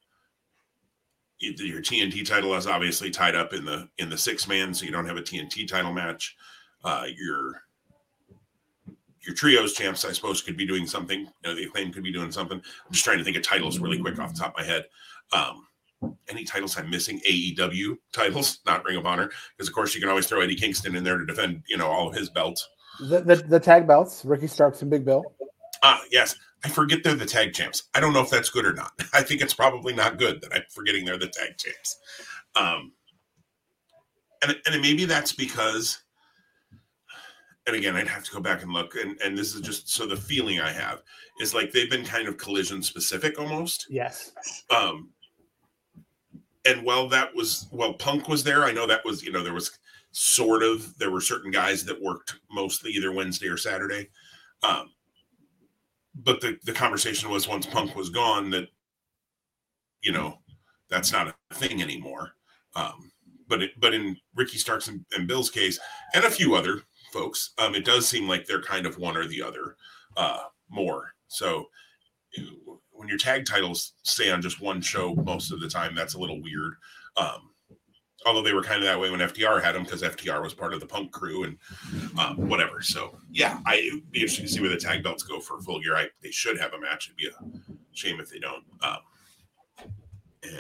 your 1.59 1.81
TNT 1.81 2.27
title 2.27 2.55
is 2.55 2.67
obviously 2.67 3.11
tied 3.11 3.35
up 3.35 3.53
in 3.53 3.65
the 3.65 3.89
in 3.99 4.09
the 4.09 4.19
six 4.19 4.49
man, 4.49 4.73
so 4.73 4.85
you 4.85 4.93
don't 4.93 5.07
have 5.07 5.17
a 5.17 5.23
TNT 5.23 5.67
title 5.67 5.93
match. 5.93 6.37
Uh, 6.85 7.07
your 7.17 7.63
your 9.27 9.35
trios 9.35 9.73
champs, 9.73 10.05
I 10.05 10.13
suppose, 10.13 10.43
could 10.43 10.57
be 10.57 10.67
doing 10.67 10.87
something. 10.87 11.21
You 11.21 11.29
know, 11.45 11.55
the 11.55 11.65
acclaim 11.65 11.93
could 11.93 12.03
be 12.03 12.13
doing 12.13 12.31
something. 12.31 12.59
I'm 12.59 12.93
just 12.93 13.05
trying 13.05 13.19
to 13.19 13.25
think 13.25 13.37
of 13.37 13.43
titles 13.43 13.79
really 13.79 13.99
quick 13.99 14.19
off 14.19 14.35
the 14.35 14.41
top 14.41 14.59
of 14.59 14.59
my 14.59 14.65
head. 14.65 14.85
Um, 15.33 15.67
any 16.29 16.45
titles 16.45 16.77
I'm 16.77 16.91
missing? 16.91 17.21
AEW 17.29 17.97
titles, 18.13 18.61
not 18.67 18.85
Ring 18.85 18.97
of 18.97 19.07
Honor, 19.07 19.31
because 19.57 19.69
of 19.69 19.75
course 19.75 19.95
you 19.95 20.01
can 20.01 20.11
always 20.11 20.27
throw 20.27 20.41
Eddie 20.41 20.57
Kingston 20.57 20.95
in 20.95 21.05
there 21.05 21.19
to 21.19 21.27
defend, 21.27 21.63
you 21.69 21.77
know, 21.77 21.87
all 21.87 22.09
of 22.09 22.15
his 22.15 22.29
belts. 22.29 22.69
The 23.01 23.21
the, 23.21 23.37
the 23.37 23.61
tag 23.61 23.87
belts, 23.87 24.25
Ricky 24.25 24.47
Starks 24.47 24.83
and 24.83 24.91
Big 24.91 25.05
Bill. 25.05 25.25
Ah, 25.83 26.01
yes. 26.11 26.37
I 26.65 26.69
forget 26.69 27.05
they're 27.05 27.15
the 27.15 27.27
tag 27.27 27.53
champs. 27.53 27.85
I 27.95 28.01
don't 28.01 28.15
know 28.15 28.23
if 28.23 28.31
that's 28.31 28.49
good 28.49 28.65
or 28.65 28.73
not. 28.73 28.93
I 29.13 29.23
think 29.23 29.43
it's 29.43 29.55
probably 29.55 29.93
not 29.93 30.19
good 30.19 30.41
that 30.41 30.55
I'm 30.55 30.63
forgetting 30.71 31.05
they're 31.05 31.19
the 31.19 31.29
tag 31.29 31.59
champs. 31.59 31.99
Um, 32.57 32.93
and, 34.43 34.57
and 34.67 34.81
maybe 34.81 35.05
that's 35.05 35.33
because, 35.33 36.03
and 37.67 37.77
again, 37.77 37.97
I'd 37.97 38.09
have 38.09 38.25
to 38.25 38.33
go 38.33 38.41
back 38.41 38.63
and 38.63 38.73
look. 38.73 38.95
And, 38.95 39.21
and 39.23 39.37
this 39.37 39.55
is 39.55 39.61
just 39.61 39.91
so 39.91 40.07
the 40.07 40.17
feeling 40.17 40.61
I 40.61 40.73
have 40.73 41.03
is 41.41 41.55
like 41.55 41.71
they've 41.71 41.91
been 41.91 42.05
kind 42.05 42.29
of 42.29 42.39
collision 42.39 42.83
specific 42.83 43.39
almost. 43.39 43.87
Yes. 43.91 44.33
Um, 44.71 45.11
and 46.67 46.83
while 46.83 47.09
that 47.11 47.35
was, 47.35 47.67
while 47.71 47.93
Punk 47.93 48.29
was 48.29 48.43
there, 48.43 48.65
I 48.65 48.73
know 48.73 48.87
that 48.87 49.05
was, 49.05 49.23
you 49.23 49.33
know, 49.33 49.43
there 49.43 49.55
was 49.55 49.79
sort 50.13 50.63
of, 50.63 50.97
there 50.99 51.11
were 51.11 51.21
certain 51.21 51.51
guys 51.51 51.85
that 51.85 52.01
worked 52.01 52.37
mostly 52.51 52.91
either 52.93 53.13
Wednesday 53.13 53.49
or 53.49 53.59
Saturday. 53.59 54.09
Um, 54.63 54.91
but 56.15 56.41
the, 56.41 56.59
the 56.65 56.73
conversation 56.73 57.31
was 57.31 57.49
once 57.49 57.67
Punk 57.67 57.97
was 57.97 58.11
gone 58.11 58.51
that, 58.51 58.69
you 60.03 60.13
know, 60.13 60.39
that's 60.91 61.13
not 61.13 61.29
a 61.29 61.55
thing 61.55 61.83
anymore. 61.83 62.33
Um, 62.77 63.11
but 63.49 63.63
it, 63.63 63.71
but 63.79 63.95
in 63.95 64.17
Ricky 64.35 64.59
Starks 64.59 64.89
and, 64.89 65.05
and, 65.15 65.29
Bill's 65.29 65.51
case, 65.51 65.79
and 66.15 66.25
a 66.25 66.31
few 66.31 66.55
other 66.55 66.83
folks, 67.13 67.53
um, 67.59 67.75
it 67.75 67.85
does 67.85 68.07
seem 68.07 68.29
like 68.29 68.47
they're 68.47 68.63
kind 68.63 68.87
of 68.87 68.99
one 68.99 69.17
or 69.17 69.27
the 69.27 69.43
other 69.43 69.77
uh, 70.17 70.45
more. 70.69 71.15
So 71.29 71.67
when 72.91 73.09
your 73.09 73.19
tag 73.19 73.45
titles 73.45 73.93
stay 74.03 74.31
on 74.31 74.43
just 74.43 74.61
one 74.61 74.81
show 74.81 75.15
most 75.15 75.53
of 75.53 75.61
the 75.61 75.69
time, 75.69 75.95
that's 75.95 76.15
a 76.15 76.19
little 76.19 76.41
weird. 76.43 76.75
Um, 77.17 77.51
although 78.27 78.43
they 78.43 78.53
were 78.53 78.63
kind 78.63 78.79
of 78.79 78.85
that 78.85 78.99
way 78.99 79.11
when 79.11 79.21
FTR 79.21 79.63
had 79.63 79.75
them 79.75 79.85
because 79.85 80.03
FTR 80.03 80.43
was 80.43 80.55
part 80.55 80.73
of 80.73 80.81
the 80.81 80.87
Punk 80.87 81.13
crew 81.13 81.45
and 81.45 81.59
um, 82.19 82.37
whatever. 82.49 82.83
So 82.83 83.17
yeah, 83.31 83.61
I 83.67 83.77
it'd 83.77 84.11
be 84.11 84.21
interesting 84.21 84.47
to 84.47 84.53
see 84.53 84.61
where 84.61 84.71
the 84.71 84.77
tag 84.77 85.03
belts 85.03 85.23
go 85.23 85.41
for 85.41 85.61
full 85.61 85.81
gear. 85.81 85.97
I 85.97 86.09
they 86.23 86.31
should 86.31 86.59
have 86.59 86.73
a 86.73 86.81
match. 86.81 87.09
It'd 87.09 87.17
be 87.17 87.29
a 87.29 87.77
shame 87.93 88.21
if 88.21 88.31
they 88.31 88.39
don't. 88.39 88.65
Um, 88.83 88.99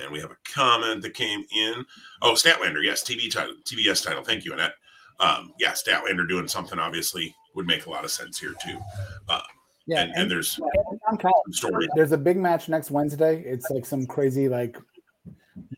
and 0.03 0.11
we 0.11 0.21
have 0.21 0.31
a 0.31 0.37
comment 0.45 1.03
that 1.03 1.15
came 1.15 1.45
in. 1.55 1.85
Oh, 2.23 2.33
Statlander, 2.33 2.83
yes, 2.83 3.03
TV 3.03 3.31
title, 3.31 3.55
TBS 3.65 4.05
title. 4.05 4.25
Thank 4.25 4.45
you, 4.45 4.53
Annette. 4.53 4.75
Um, 5.21 5.53
yeah, 5.59 5.73
Statlander 5.73 6.29
doing 6.29 6.49
something 6.49 6.79
obviously 6.79 7.35
would 7.55 7.67
make 7.67 7.87
a 7.87 7.91
lot 7.91 8.05
of 8.05 8.11
sense 8.11 8.39
here 8.39 8.55
too. 8.65 8.79
Uh, 9.29 9.41
yeah, 9.87 10.01
and, 10.01 10.11
and, 10.13 10.23
and 10.23 10.31
there's 10.31 10.59
story. 11.51 11.89
There's 11.95 12.13
a 12.13 12.19
big 12.19 12.39
match 12.39 12.69
next 12.69 12.91
Wednesday. 12.91 13.43
It's 13.45 13.69
like 13.71 13.85
some 13.85 14.07
crazy 14.07 14.49
like 14.49 14.79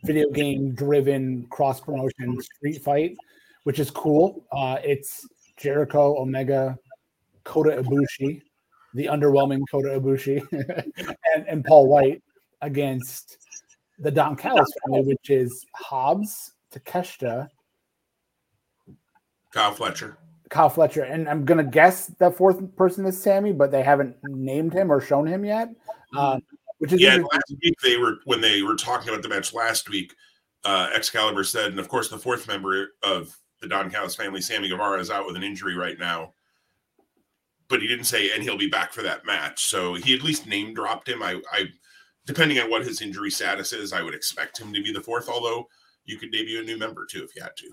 video 0.05 0.31
game 0.31 0.75
driven 0.75 1.47
cross 1.51 1.81
promotion 1.81 2.41
street 2.41 2.83
fight, 2.83 3.17
which 3.65 3.79
is 3.79 3.91
cool. 3.91 4.47
Uh, 4.53 4.79
it's 4.83 5.27
Jericho, 5.57 6.19
Omega, 6.19 6.79
Kota 7.45 7.83
Ibushi, 7.83 8.43
the 8.95 9.07
underwhelming 9.07 9.61
Kota 9.71 9.89
Ibushi, 10.01 10.47
and, 11.35 11.47
and 11.49 11.65
Paul 11.65 11.87
White 11.89 12.23
against 12.63 13.39
the 13.99 14.11
Don 14.11 14.37
Callis 14.37 14.69
family, 14.85 15.03
which 15.03 15.31
is 15.31 15.65
Hobbs, 15.75 16.55
Takeshita, 16.73 17.49
Kyle 19.53 19.73
Fletcher. 19.73 20.19
Kyle 20.51 20.69
Fletcher, 20.69 21.03
and 21.03 21.29
I'm 21.29 21.45
gonna 21.45 21.65
guess 21.65 22.07
the 22.07 22.31
fourth 22.31 22.77
person 22.77 23.07
is 23.07 23.21
Sammy, 23.21 23.53
but 23.53 23.71
they 23.71 23.83
haven't 23.83 24.17
named 24.25 24.73
him 24.73 24.93
or 24.93 25.01
shown 25.01 25.27
him 25.27 25.45
yet. 25.45 25.71
Uh, 26.17 26.39
which 26.79 26.93
is 26.93 27.01
yeah. 27.01 27.17
Last 27.17 27.55
week 27.63 27.75
they 27.83 27.97
were 27.97 28.19
when 28.25 28.41
they 28.41 28.63
were 28.63 28.77
talking 28.77 29.09
about 29.09 29.23
the 29.23 29.29
match 29.29 29.53
last 29.53 29.89
week. 29.89 30.15
Uh, 30.65 30.91
Excalibur 30.95 31.45
said, 31.45 31.71
and 31.71 31.79
of 31.79 31.89
course 31.89 32.09
the 32.09 32.19
fourth 32.19 32.49
member 32.49 32.95
of 33.03 33.37
the 33.61 33.69
Don 33.69 33.91
Callis 33.91 34.17
family, 34.17 34.41
Sammy 34.41 34.69
Guevara, 34.69 35.01
is 35.01 35.11
out 35.11 35.27
with 35.27 35.37
an 35.37 35.43
injury 35.43 35.77
right 35.77 35.99
now. 35.99 36.33
But 37.69 37.81
he 37.81 37.89
didn't 37.89 38.05
say, 38.05 38.31
and 38.33 38.43
he'll 38.43 38.59
be 38.59 38.69
back 38.69 38.93
for 38.93 39.03
that 39.03 39.25
match. 39.25 39.65
So 39.65 39.95
he 39.95 40.15
at 40.15 40.23
least 40.23 40.47
name 40.47 40.75
dropped 40.75 41.09
him. 41.09 41.23
I, 41.23 41.41
I, 41.53 41.67
depending 42.27 42.59
on 42.59 42.71
what 42.71 42.85
his 42.85 43.01
injury 43.01 43.31
status 43.31 43.73
is, 43.73 43.93
I 43.93 44.03
would 44.03 44.15
expect 44.15 44.59
him 44.59 44.73
to 44.73 44.83
be 44.83 44.93
the 44.93 45.01
fourth. 45.01 45.29
Although 45.29 45.69
you 46.05 46.19
could 46.19 46.31
debut 46.31 46.61
a 46.61 46.65
new 46.65 46.79
member 46.79 47.07
too 47.07 47.25
if 47.25 47.35
you 47.35 47.43
had 47.43 47.57
to. 47.57 47.69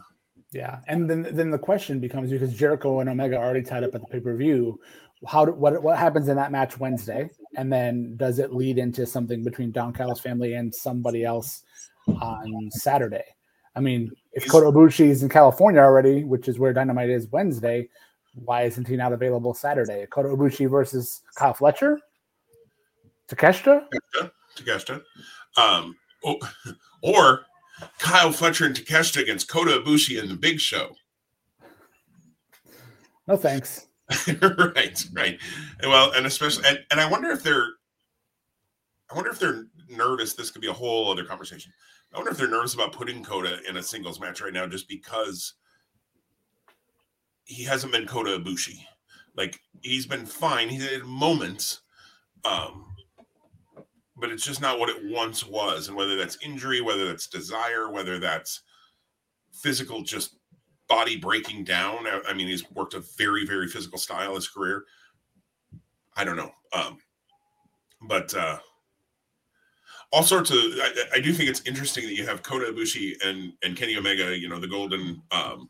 Yeah, 0.51 0.79
and 0.87 1.09
then 1.09 1.27
then 1.31 1.51
the 1.51 1.57
question 1.57 1.99
becomes 1.99 2.29
because 2.29 2.53
Jericho 2.53 2.99
and 2.99 3.09
Omega 3.09 3.37
are 3.37 3.43
already 3.43 3.63
tied 3.63 3.83
up 3.83 3.95
at 3.95 4.01
the 4.01 4.07
pay 4.07 4.19
per 4.19 4.35
view 4.35 4.79
how 5.27 5.45
do, 5.45 5.53
what 5.53 5.81
what 5.81 5.97
happens 5.97 6.27
in 6.27 6.35
that 6.35 6.51
match 6.51 6.79
Wednesday, 6.79 7.29
and 7.55 7.71
then 7.71 8.15
does 8.17 8.39
it 8.39 8.53
lead 8.53 8.77
into 8.77 9.05
something 9.05 9.43
between 9.43 9.71
Don 9.71 9.93
Callis 9.93 10.19
family 10.19 10.53
and 10.55 10.73
somebody 10.73 11.23
else 11.23 11.63
on 12.07 12.69
Saturday? 12.71 13.23
I 13.75 13.79
mean, 13.79 14.11
if 14.33 14.47
Kota 14.47 14.67
Ibushi 14.67 15.07
is 15.07 15.23
in 15.23 15.29
California 15.29 15.81
already, 15.81 16.23
which 16.23 16.47
is 16.47 16.59
where 16.59 16.73
Dynamite 16.73 17.09
is 17.09 17.27
Wednesday, 17.31 17.89
why 18.35 18.63
isn't 18.63 18.87
he 18.87 18.95
not 18.95 19.13
available 19.13 19.53
Saturday? 19.53 20.05
Kota 20.07 20.29
Ibushi 20.29 20.69
versus 20.69 21.21
Kyle 21.35 21.53
Fletcher, 21.53 21.99
Takeshita, 23.27 23.85
Takeshita, 24.55 25.01
um, 25.57 25.95
or, 26.21 26.37
or 27.01 27.45
Kyle 27.97 28.31
Fletcher 28.31 28.65
and 28.65 28.75
Takeshita 28.75 29.21
against 29.21 29.49
Kota 29.49 29.81
Ibushi 29.83 30.21
in 30.21 30.29
the 30.29 30.35
Big 30.35 30.59
Show. 30.59 30.95
No 33.27 33.37
thanks. 33.37 33.87
right, 34.75 35.05
right. 35.13 35.39
Well, 35.81 36.11
and 36.13 36.25
especially, 36.25 36.65
and, 36.67 36.79
and 36.91 36.99
I 36.99 37.09
wonder 37.09 37.31
if 37.31 37.43
they're, 37.43 37.67
I 39.11 39.15
wonder 39.15 39.31
if 39.31 39.39
they're 39.39 39.65
nervous. 39.89 40.33
This 40.33 40.51
could 40.51 40.61
be 40.61 40.67
a 40.67 40.73
whole 40.73 41.11
other 41.11 41.23
conversation. 41.23 41.71
I 42.13 42.17
wonder 42.17 42.31
if 42.31 42.37
they're 42.37 42.47
nervous 42.49 42.73
about 42.73 42.93
putting 42.93 43.23
Kota 43.23 43.59
in 43.67 43.77
a 43.77 43.83
singles 43.83 44.19
match 44.19 44.41
right 44.41 44.53
now, 44.53 44.67
just 44.67 44.87
because 44.87 45.53
he 47.45 47.63
hasn't 47.63 47.91
been 47.91 48.05
Kota 48.05 48.39
Ibushi. 48.39 48.79
Like 49.35 49.59
he's 49.81 50.05
been 50.05 50.25
fine. 50.25 50.69
He's 50.69 50.87
had 50.89 51.03
moments, 51.03 51.81
um, 52.45 52.85
but 54.15 54.29
it's 54.29 54.45
just 54.45 54.61
not 54.61 54.79
what 54.79 54.89
it 54.89 55.11
once 55.11 55.45
was. 55.45 55.87
And 55.87 55.97
whether 55.97 56.15
that's 56.15 56.37
injury, 56.43 56.81
whether 56.81 57.07
that's 57.07 57.27
desire, 57.27 57.89
whether 57.89 58.19
that's 58.19 58.61
physical, 59.51 60.03
just 60.03 60.37
body 60.93 61.17
breaking 61.17 61.63
down. 61.63 62.05
I 62.27 62.33
mean, 62.33 62.47
he's 62.47 62.69
worked 62.71 62.93
a 62.93 63.03
very, 63.17 63.45
very 63.47 63.67
physical 63.67 63.97
style 63.97 64.35
his 64.35 64.47
career. 64.47 64.83
I 66.15 66.23
don't 66.23 66.37
know. 66.37 66.51
Um, 66.71 66.99
but 68.07 68.31
uh, 68.35 68.59
all 70.11 70.21
sorts 70.21 70.51
of, 70.51 70.57
I, 70.59 70.91
I, 71.15 71.19
do 71.19 71.33
think 71.33 71.49
it's 71.49 71.65
interesting 71.65 72.03
that 72.05 72.13
you 72.13 72.27
have 72.27 72.43
Kota 72.43 72.71
Ibushi 72.71 73.13
and, 73.25 73.53
and 73.63 73.75
Kenny 73.75 73.97
Omega, 73.97 74.37
you 74.37 74.47
know, 74.47 74.59
the 74.59 74.67
golden 74.67 75.23
um, 75.31 75.69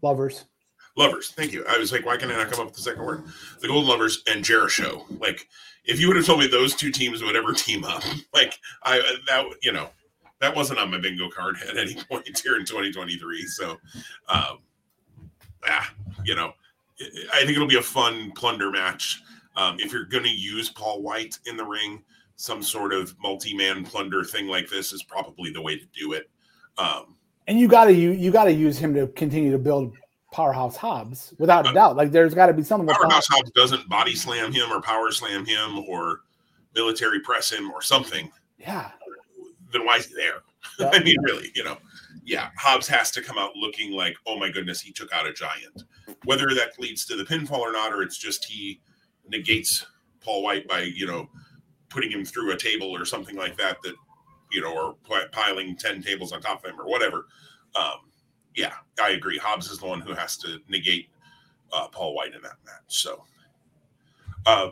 lovers. 0.00 0.46
Lovers. 0.96 1.32
Thank 1.32 1.52
you. 1.52 1.64
I 1.68 1.76
was 1.76 1.92
like, 1.92 2.06
why 2.06 2.16
can 2.16 2.30
I 2.30 2.36
not 2.36 2.50
come 2.50 2.60
up 2.60 2.66
with 2.66 2.76
the 2.76 2.82
second 2.82 3.04
word? 3.04 3.24
The 3.60 3.68
Golden 3.68 3.90
Lovers 3.90 4.22
and 4.26 4.42
Jericho. 4.42 5.04
Like, 5.18 5.48
if 5.84 6.00
you 6.00 6.06
would 6.06 6.16
have 6.16 6.24
told 6.24 6.40
me 6.40 6.46
those 6.46 6.74
two 6.74 6.90
teams 6.90 7.22
would 7.22 7.36
ever 7.36 7.52
team 7.54 7.84
up, 7.84 8.02
like 8.32 8.58
I 8.84 9.02
that 9.26 9.44
you 9.62 9.72
know, 9.72 9.90
that 10.44 10.54
wasn't 10.54 10.78
on 10.78 10.90
my 10.90 10.98
bingo 10.98 11.28
card 11.30 11.56
at 11.68 11.78
any 11.78 11.94
point 12.10 12.38
here 12.38 12.56
in 12.56 12.64
2023. 12.64 13.46
So, 13.46 13.78
um, 14.28 14.58
yeah, 15.66 15.84
you 16.24 16.34
know, 16.34 16.52
I 17.32 17.40
think 17.40 17.52
it'll 17.52 17.66
be 17.66 17.78
a 17.78 17.82
fun 17.82 18.30
plunder 18.32 18.70
match. 18.70 19.22
Um, 19.56 19.78
if 19.78 19.92
you're 19.92 20.04
going 20.04 20.24
to 20.24 20.30
use 20.30 20.68
Paul 20.68 21.00
White 21.00 21.38
in 21.46 21.56
the 21.56 21.64
ring, 21.64 22.02
some 22.36 22.62
sort 22.62 22.92
of 22.92 23.14
multi-man 23.20 23.84
plunder 23.84 24.22
thing 24.22 24.48
like 24.48 24.68
this 24.68 24.92
is 24.92 25.02
probably 25.04 25.50
the 25.50 25.62
way 25.62 25.78
to 25.78 25.86
do 25.98 26.12
it. 26.12 26.28
Um, 26.76 27.16
and 27.46 27.58
you 27.58 27.68
got 27.68 27.84
to 27.84 27.92
you 27.92 28.10
you 28.10 28.30
got 28.30 28.44
to 28.44 28.52
use 28.52 28.78
him 28.78 28.94
to 28.94 29.06
continue 29.08 29.52
to 29.52 29.58
build 29.58 29.94
Powerhouse 30.32 30.76
Hobbs 30.76 31.32
without 31.38 31.70
a 31.70 31.72
doubt. 31.72 31.96
Like 31.96 32.10
there's 32.10 32.34
got 32.34 32.46
to 32.46 32.52
be 32.52 32.64
something. 32.64 32.88
Powerhouse 32.88 33.28
Hobbs 33.28 33.50
doesn't 33.52 33.88
body 33.88 34.14
slam 34.14 34.52
him 34.52 34.72
or 34.72 34.80
power 34.80 35.10
slam 35.12 35.46
him 35.46 35.78
or 35.88 36.22
military 36.74 37.20
press 37.20 37.50
him 37.52 37.70
or 37.70 37.80
something. 37.80 38.30
Yeah. 38.58 38.90
Then 39.74 39.84
why 39.84 39.96
is 39.96 40.06
he 40.06 40.14
there? 40.14 40.42
Yeah. 40.78 40.90
I 40.92 41.04
mean, 41.04 41.20
really, 41.22 41.52
you 41.54 41.62
know, 41.62 41.76
yeah, 42.24 42.48
Hobbs 42.56 42.88
has 42.88 43.10
to 43.12 43.20
come 43.20 43.36
out 43.36 43.54
looking 43.54 43.92
like, 43.92 44.16
oh 44.26 44.38
my 44.38 44.50
goodness, 44.50 44.80
he 44.80 44.90
took 44.90 45.12
out 45.12 45.26
a 45.26 45.32
giant. 45.32 45.84
Whether 46.24 46.48
that 46.54 46.80
leads 46.80 47.04
to 47.06 47.16
the 47.16 47.22
pinfall 47.22 47.58
or 47.58 47.70
not, 47.70 47.92
or 47.92 48.02
it's 48.02 48.16
just 48.16 48.46
he 48.46 48.80
negates 49.28 49.84
Paul 50.20 50.42
White 50.42 50.66
by, 50.66 50.80
you 50.80 51.06
know, 51.06 51.28
putting 51.90 52.10
him 52.10 52.24
through 52.24 52.50
a 52.50 52.56
table 52.56 52.88
or 52.88 53.04
something 53.04 53.36
like 53.36 53.58
that, 53.58 53.76
that, 53.82 53.94
you 54.52 54.62
know, 54.62 54.74
or 54.74 54.96
piling 55.32 55.76
10 55.76 56.02
tables 56.02 56.32
on 56.32 56.40
top 56.40 56.64
of 56.64 56.70
him 56.70 56.80
or 56.80 56.88
whatever. 56.88 57.26
Um, 57.76 58.10
yeah, 58.56 58.72
I 59.00 59.10
agree. 59.10 59.36
Hobbs 59.36 59.70
is 59.70 59.78
the 59.78 59.86
one 59.86 60.00
who 60.00 60.14
has 60.14 60.38
to 60.38 60.60
negate 60.66 61.10
uh, 61.72 61.88
Paul 61.88 62.14
White 62.14 62.34
in 62.34 62.40
that 62.42 62.56
match. 62.64 62.82
So, 62.86 63.22
uh, 64.46 64.70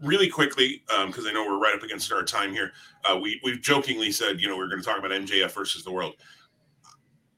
really 0.00 0.28
quickly, 0.28 0.82
because 1.06 1.24
um, 1.24 1.26
I 1.28 1.32
know 1.32 1.46
we're 1.46 1.58
right 1.58 1.74
up 1.74 1.82
against 1.82 2.12
our 2.12 2.22
time 2.22 2.52
here, 2.52 2.72
uh, 3.08 3.16
we 3.16 3.40
we've 3.44 3.62
jokingly 3.62 4.12
said, 4.12 4.40
you 4.40 4.48
know, 4.48 4.56
we're 4.56 4.68
going 4.68 4.80
to 4.80 4.86
talk 4.86 4.98
about 4.98 5.10
MJF 5.10 5.52
versus 5.52 5.84
the 5.84 5.92
world. 5.92 6.14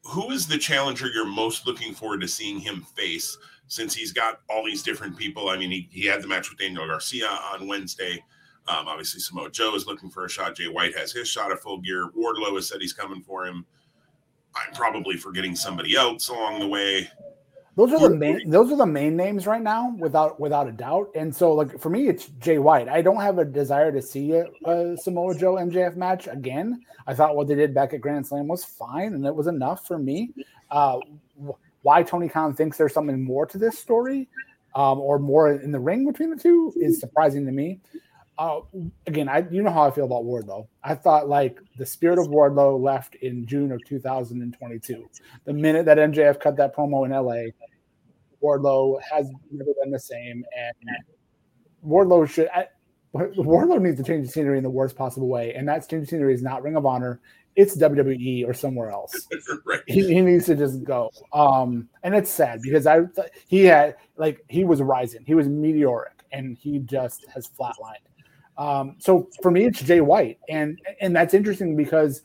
Who 0.05 0.31
is 0.31 0.47
the 0.47 0.59
challenger 0.59 1.09
you're 1.09 1.27
most 1.27 1.67
looking 1.67 1.93
forward 1.93 2.21
to 2.21 2.29
seeing 2.29 2.59
him 2.59 2.83
face? 2.97 3.37
Since 3.69 3.97
he's 3.97 4.13
got 4.13 4.43
all 4.49 4.65
these 4.65 4.85
different 4.85 5.17
people. 5.17 5.49
I 5.49 5.57
mean, 5.57 5.73
he, 5.73 5.89
he 5.91 6.07
had 6.07 6.23
the 6.23 6.29
match 6.29 6.51
with 6.51 6.61
Daniel 6.61 6.87
Garcia 6.87 7.27
on 7.27 7.67
Wednesday. 7.67 8.23
Um, 8.69 8.87
obviously, 8.87 9.21
Samoa 9.21 9.51
Joe 9.51 9.75
is 9.75 9.89
looking 9.89 10.09
for 10.09 10.25
a 10.25 10.29
shot. 10.29 10.55
Jay 10.55 10.69
White 10.69 10.97
has 10.97 11.11
his 11.11 11.29
shot 11.29 11.51
at 11.51 11.59
full 11.59 11.79
gear. 11.79 12.09
Wardlow 12.17 12.55
has 12.55 12.69
said 12.69 12.81
he's 12.81 12.93
coming 12.93 13.23
for 13.23 13.45
him. 13.45 13.67
I'm 14.55 14.73
probably 14.73 15.17
forgetting 15.17 15.55
somebody 15.55 15.97
else 15.97 16.29
along 16.29 16.61
the 16.61 16.67
way. 16.67 17.11
Those 17.77 17.93
are 17.93 18.09
the 18.09 18.17
main. 18.17 18.49
Those 18.49 18.73
are 18.73 18.77
the 18.77 18.87
main 18.87 19.17
names 19.17 19.47
right 19.47 19.61
now, 19.61 19.95
without 19.99 20.41
without 20.41 20.67
a 20.67 20.73
doubt. 20.73 21.11
And 21.15 21.35
so, 21.35 21.53
like 21.53 21.79
for 21.79 21.91
me, 21.91 22.09
it's 22.09 22.27
Jay 22.41 22.59
White. 22.59 22.89
I 22.89 23.03
don't 23.03 23.21
have 23.21 23.39
a 23.39 23.45
desire 23.45 23.93
to 23.93 24.01
see 24.01 24.33
a, 24.33 24.47
a, 24.65 24.97
Samoa 24.97 25.37
Joe 25.37 25.57
MJF 25.57 25.95
match 25.95 26.27
again. 26.27 26.81
I 27.07 27.13
thought 27.13 27.37
what 27.37 27.49
they 27.49 27.55
did 27.55 27.75
back 27.75 27.93
at 27.93 28.01
Grand 28.01 28.27
Slam 28.27 28.49
was 28.49 28.65
fine, 28.65 29.13
and 29.13 29.27
it 29.27 29.35
was 29.35 29.47
enough 29.47 29.87
for 29.87 29.99
me. 29.99 30.33
Uh, 30.71 31.01
why 31.83 32.03
Tony 32.03 32.31
Khan 32.31 32.55
thinks 32.55 32.79
there's 32.79 32.95
something 32.95 33.23
more 33.23 33.45
to 33.45 33.59
this 33.59 33.79
story, 33.79 34.27
um, 34.75 34.99
or 34.99 35.19
more 35.19 35.53
in 35.53 35.71
the 35.71 35.79
ring 35.79 36.07
between 36.07 36.31
the 36.31 36.37
two, 36.37 36.73
is 36.77 36.99
surprising 36.99 37.45
to 37.45 37.53
me. 37.53 37.79
Uh, 38.39 38.61
again, 39.07 39.29
I 39.29 39.47
you 39.51 39.63
know 39.63 39.71
how 39.71 39.83
I 39.83 39.91
feel 39.91 40.05
about 40.05 40.25
Wardlow. 40.25 40.67
I 40.83 40.95
thought 40.95 41.29
like 41.29 41.59
the 41.77 41.87
spirit 41.87 42.19
of 42.19 42.27
Wardlow 42.27 42.81
left 42.81 43.15
in 43.17 43.47
June 43.47 43.73
of 43.73 43.85
2022. 43.85 45.09
The 45.45 45.53
minute 45.53 45.87
that 45.87 45.99
MJF 45.99 46.41
cut 46.41 46.57
that 46.57 46.75
promo 46.75 47.07
in 47.07 47.13
LA, 47.13 47.53
Wardlow 48.47 49.01
has 49.03 49.31
never 49.51 49.71
been 49.83 49.91
the 49.91 49.99
same, 49.99 50.45
and 50.57 50.75
Wardlow 51.85 52.29
should. 52.29 52.49
I, 52.55 52.67
Wardlow 53.15 53.81
needs 53.81 53.97
to 53.97 54.05
change 54.05 54.27
the 54.27 54.33
scenery 54.33 54.59
in 54.59 54.65
the 54.65 54.71
worst 54.71 54.97
possible 54.97 55.29
way, 55.29 55.55
and 55.55 55.69
that 55.69 55.89
change 55.89 56.09
scenery 56.09 56.35
is 56.35 56.43
not 56.43 56.63
Ring 56.63 56.77
of 56.77 56.87
Honor. 56.87 57.21
It's 57.57 57.77
WWE 57.77 58.47
or 58.47 58.53
somewhere 58.53 58.91
else. 58.91 59.27
right. 59.65 59.81
he, 59.87 60.07
he, 60.07 60.21
needs 60.21 60.45
to 60.47 60.55
just 60.55 60.85
go. 60.85 61.11
Um, 61.33 61.89
and 62.03 62.15
it's 62.15 62.31
sad 62.31 62.61
because 62.63 62.87
I 62.87 63.01
he 63.49 63.65
had 63.65 63.97
like 64.17 64.45
he 64.49 64.65
was 64.65 64.83
rising, 64.83 65.25
he 65.27 65.35
was 65.35 65.49
meteoric, 65.49 66.25
and 66.33 66.57
he 66.57 66.79
just 66.81 67.25
has 67.35 67.49
flatlined. 67.49 68.05
Um, 68.59 68.97
so 68.99 69.29
for 69.43 69.51
me, 69.51 69.65
it's 69.65 69.83
Jay 69.83 70.01
White, 70.01 70.39
and 70.49 70.79
and 71.01 71.17
that's 71.17 71.35
interesting 71.35 71.77
because 71.77 72.23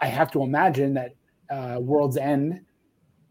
I 0.00 0.06
have 0.06 0.30
to 0.32 0.42
imagine 0.42 0.94
that 0.94 1.14
uh, 1.48 1.78
World's 1.80 2.16
End 2.16 2.60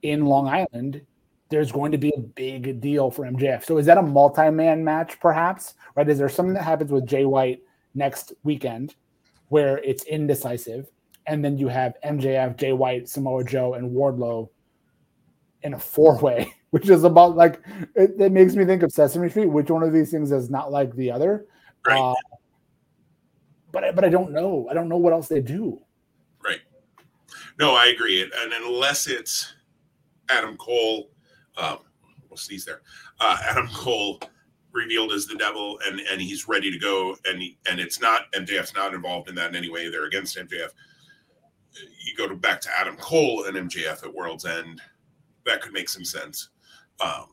in 0.02 0.26
Long 0.26 0.48
Island 0.48 1.02
there's 1.50 1.72
going 1.72 1.92
to 1.92 1.98
be 1.98 2.12
a 2.16 2.20
big 2.20 2.82
deal 2.82 3.12
for 3.12 3.26
MJF. 3.26 3.66
So 3.66 3.78
is 3.78 3.86
that 3.86 3.98
a 3.98 4.02
multi-man 4.02 4.84
match, 4.84 5.20
perhaps? 5.20 5.76
Right? 5.96 6.10
Is 6.10 6.18
there 6.18 6.30
something 6.30 6.54
that 6.56 6.64
happens 6.64 6.92
with 6.92 7.06
Jay 7.06 7.26
White 7.26 7.62
next 7.94 8.34
weekend 8.44 8.96
where 9.50 9.78
it's 9.80 10.04
indecisive, 10.06 10.90
and 11.28 11.46
then 11.46 11.58
you 11.58 11.68
have 11.68 11.94
MJF, 12.04 12.58
Jay 12.58 12.74
White, 12.74 13.08
Samoa 13.08 13.44
Joe, 13.44 13.76
and 13.76 13.92
Wardlow 13.92 14.50
in 15.62 15.74
a 15.74 15.80
four-way, 15.80 16.54
which 16.72 16.90
is 16.90 17.04
about 17.04 17.36
like 17.36 17.62
it, 17.96 18.12
it 18.20 18.32
makes 18.32 18.56
me 18.56 18.66
think 18.66 18.84
of 18.84 18.92
Sesame 18.92 19.30
Street. 19.30 19.48
Which 19.48 19.70
one 19.70 19.84
of 19.84 19.94
these 19.94 20.12
things 20.12 20.32
is 20.32 20.50
not 20.50 20.72
like 20.72 20.96
the 20.96 21.12
other? 21.12 21.46
Right. 21.86 22.00
Uh, 22.00 22.16
but 23.72 23.84
I, 23.84 23.92
but 23.92 24.04
I 24.04 24.10
don't 24.10 24.32
know. 24.32 24.68
I 24.70 24.74
don't 24.74 24.90
know 24.90 24.98
what 24.98 25.14
else 25.14 25.28
they 25.28 25.42
do. 25.42 25.82
Right. 26.44 26.62
No, 27.60 27.76
I 27.76 27.88
agree. 27.88 28.22
And 28.22 28.54
unless 28.54 29.08
it's 29.08 29.54
Adam 30.30 30.58
Cole 30.58 31.10
um, 31.58 31.80
we'll 32.30 32.38
sneeze 32.38 32.66
there. 32.66 32.82
Uh, 33.20 33.38
Adam 33.44 33.68
Cole 33.70 34.20
revealed 34.72 35.14
as 35.14 35.26
the 35.26 35.36
devil, 35.36 35.80
and 35.88 36.00
and 36.12 36.22
he's 36.22 36.48
ready 36.48 36.72
to 36.72 36.78
go, 36.78 37.16
and 37.26 37.42
and 37.70 37.80
it's 37.80 38.02
not 38.02 38.32
MJF's 38.34 38.76
not 38.76 38.94
involved 38.94 39.30
in 39.30 39.36
that 39.36 39.50
in 39.50 39.56
any 39.56 39.70
way. 39.70 39.90
They're 39.90 40.06
against 40.06 40.38
MJF. 40.38 40.70
You 42.06 42.16
go 42.18 42.28
to 42.28 42.36
back 42.36 42.62
to 42.62 42.70
Adam 42.78 42.96
Cole 42.98 43.46
and 43.46 43.70
MJF 43.70 44.04
at 44.04 44.14
World's 44.14 44.46
End. 44.46 44.82
That 45.46 45.62
could 45.62 45.74
make 45.74 45.90
some 45.90 46.06
sense. 46.06 46.50
Um, 47.00 47.28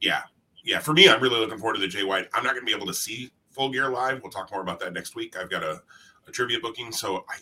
yeah, 0.00 0.22
yeah. 0.64 0.78
For 0.80 0.92
me, 0.92 1.08
I'm 1.08 1.20
really 1.20 1.38
looking 1.38 1.58
forward 1.58 1.74
to 1.74 1.80
the 1.80 1.88
Jay 1.88 2.04
White. 2.04 2.28
I'm 2.34 2.42
not 2.42 2.54
going 2.54 2.66
to 2.66 2.70
be 2.70 2.76
able 2.76 2.86
to 2.86 2.94
see 2.94 3.30
Full 3.50 3.70
Gear 3.70 3.90
live. 3.90 4.20
We'll 4.22 4.32
talk 4.32 4.50
more 4.50 4.60
about 4.60 4.80
that 4.80 4.92
next 4.92 5.14
week. 5.14 5.36
I've 5.36 5.50
got 5.50 5.62
a, 5.62 5.82
a 6.26 6.30
trivia 6.32 6.58
booking, 6.60 6.92
so 6.92 7.24
I 7.28 7.36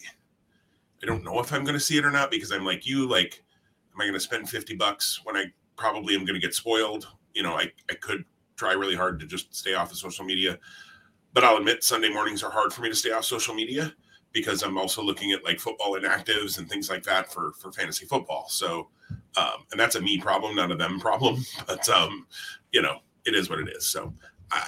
I 1.02 1.06
don't 1.06 1.24
know 1.24 1.40
if 1.40 1.52
I'm 1.52 1.64
going 1.64 1.74
to 1.74 1.80
see 1.80 1.98
it 1.98 2.04
or 2.04 2.10
not 2.10 2.30
because 2.30 2.52
I'm 2.52 2.64
like 2.64 2.86
you. 2.86 3.08
Like, 3.08 3.42
am 3.94 4.00
I 4.00 4.04
going 4.04 4.14
to 4.14 4.20
spend 4.20 4.48
50 4.48 4.76
bucks 4.76 5.20
when 5.24 5.36
I 5.36 5.44
probably 5.76 6.14
am 6.14 6.24
going 6.24 6.38
to 6.38 6.44
get 6.44 6.54
spoiled. 6.54 7.08
You 7.34 7.42
know, 7.42 7.54
I, 7.54 7.72
I 7.90 7.94
could 7.94 8.24
try 8.56 8.72
really 8.72 8.96
hard 8.96 9.20
to 9.20 9.26
just 9.26 9.54
stay 9.54 9.74
off 9.74 9.92
of 9.92 9.98
social 9.98 10.24
media. 10.24 10.58
But 11.32 11.44
I'll 11.44 11.58
admit 11.58 11.84
Sunday 11.84 12.08
mornings 12.08 12.42
are 12.42 12.50
hard 12.50 12.72
for 12.72 12.82
me 12.82 12.88
to 12.88 12.94
stay 12.94 13.10
off 13.10 13.24
social 13.24 13.54
media 13.54 13.92
because 14.32 14.62
I'm 14.62 14.78
also 14.78 15.02
looking 15.02 15.32
at 15.32 15.44
like 15.44 15.60
football 15.60 15.98
inactives 15.98 16.58
and 16.58 16.68
things 16.68 16.90
like 16.90 17.02
that 17.04 17.32
for 17.32 17.52
for 17.58 17.72
fantasy 17.72 18.06
football. 18.06 18.46
So, 18.48 18.88
um, 19.36 19.64
and 19.70 19.78
that's 19.78 19.96
a 19.96 20.00
me 20.00 20.18
problem, 20.18 20.56
not 20.56 20.70
a 20.70 20.76
them 20.76 20.98
problem. 21.08 21.44
But 21.66 21.88
um, 21.88 22.26
you 22.72 22.82
know, 22.82 23.00
it 23.24 23.34
is 23.34 23.50
what 23.50 23.60
it 23.60 23.68
is. 23.68 23.86
So, 23.86 24.14
I, 24.50 24.62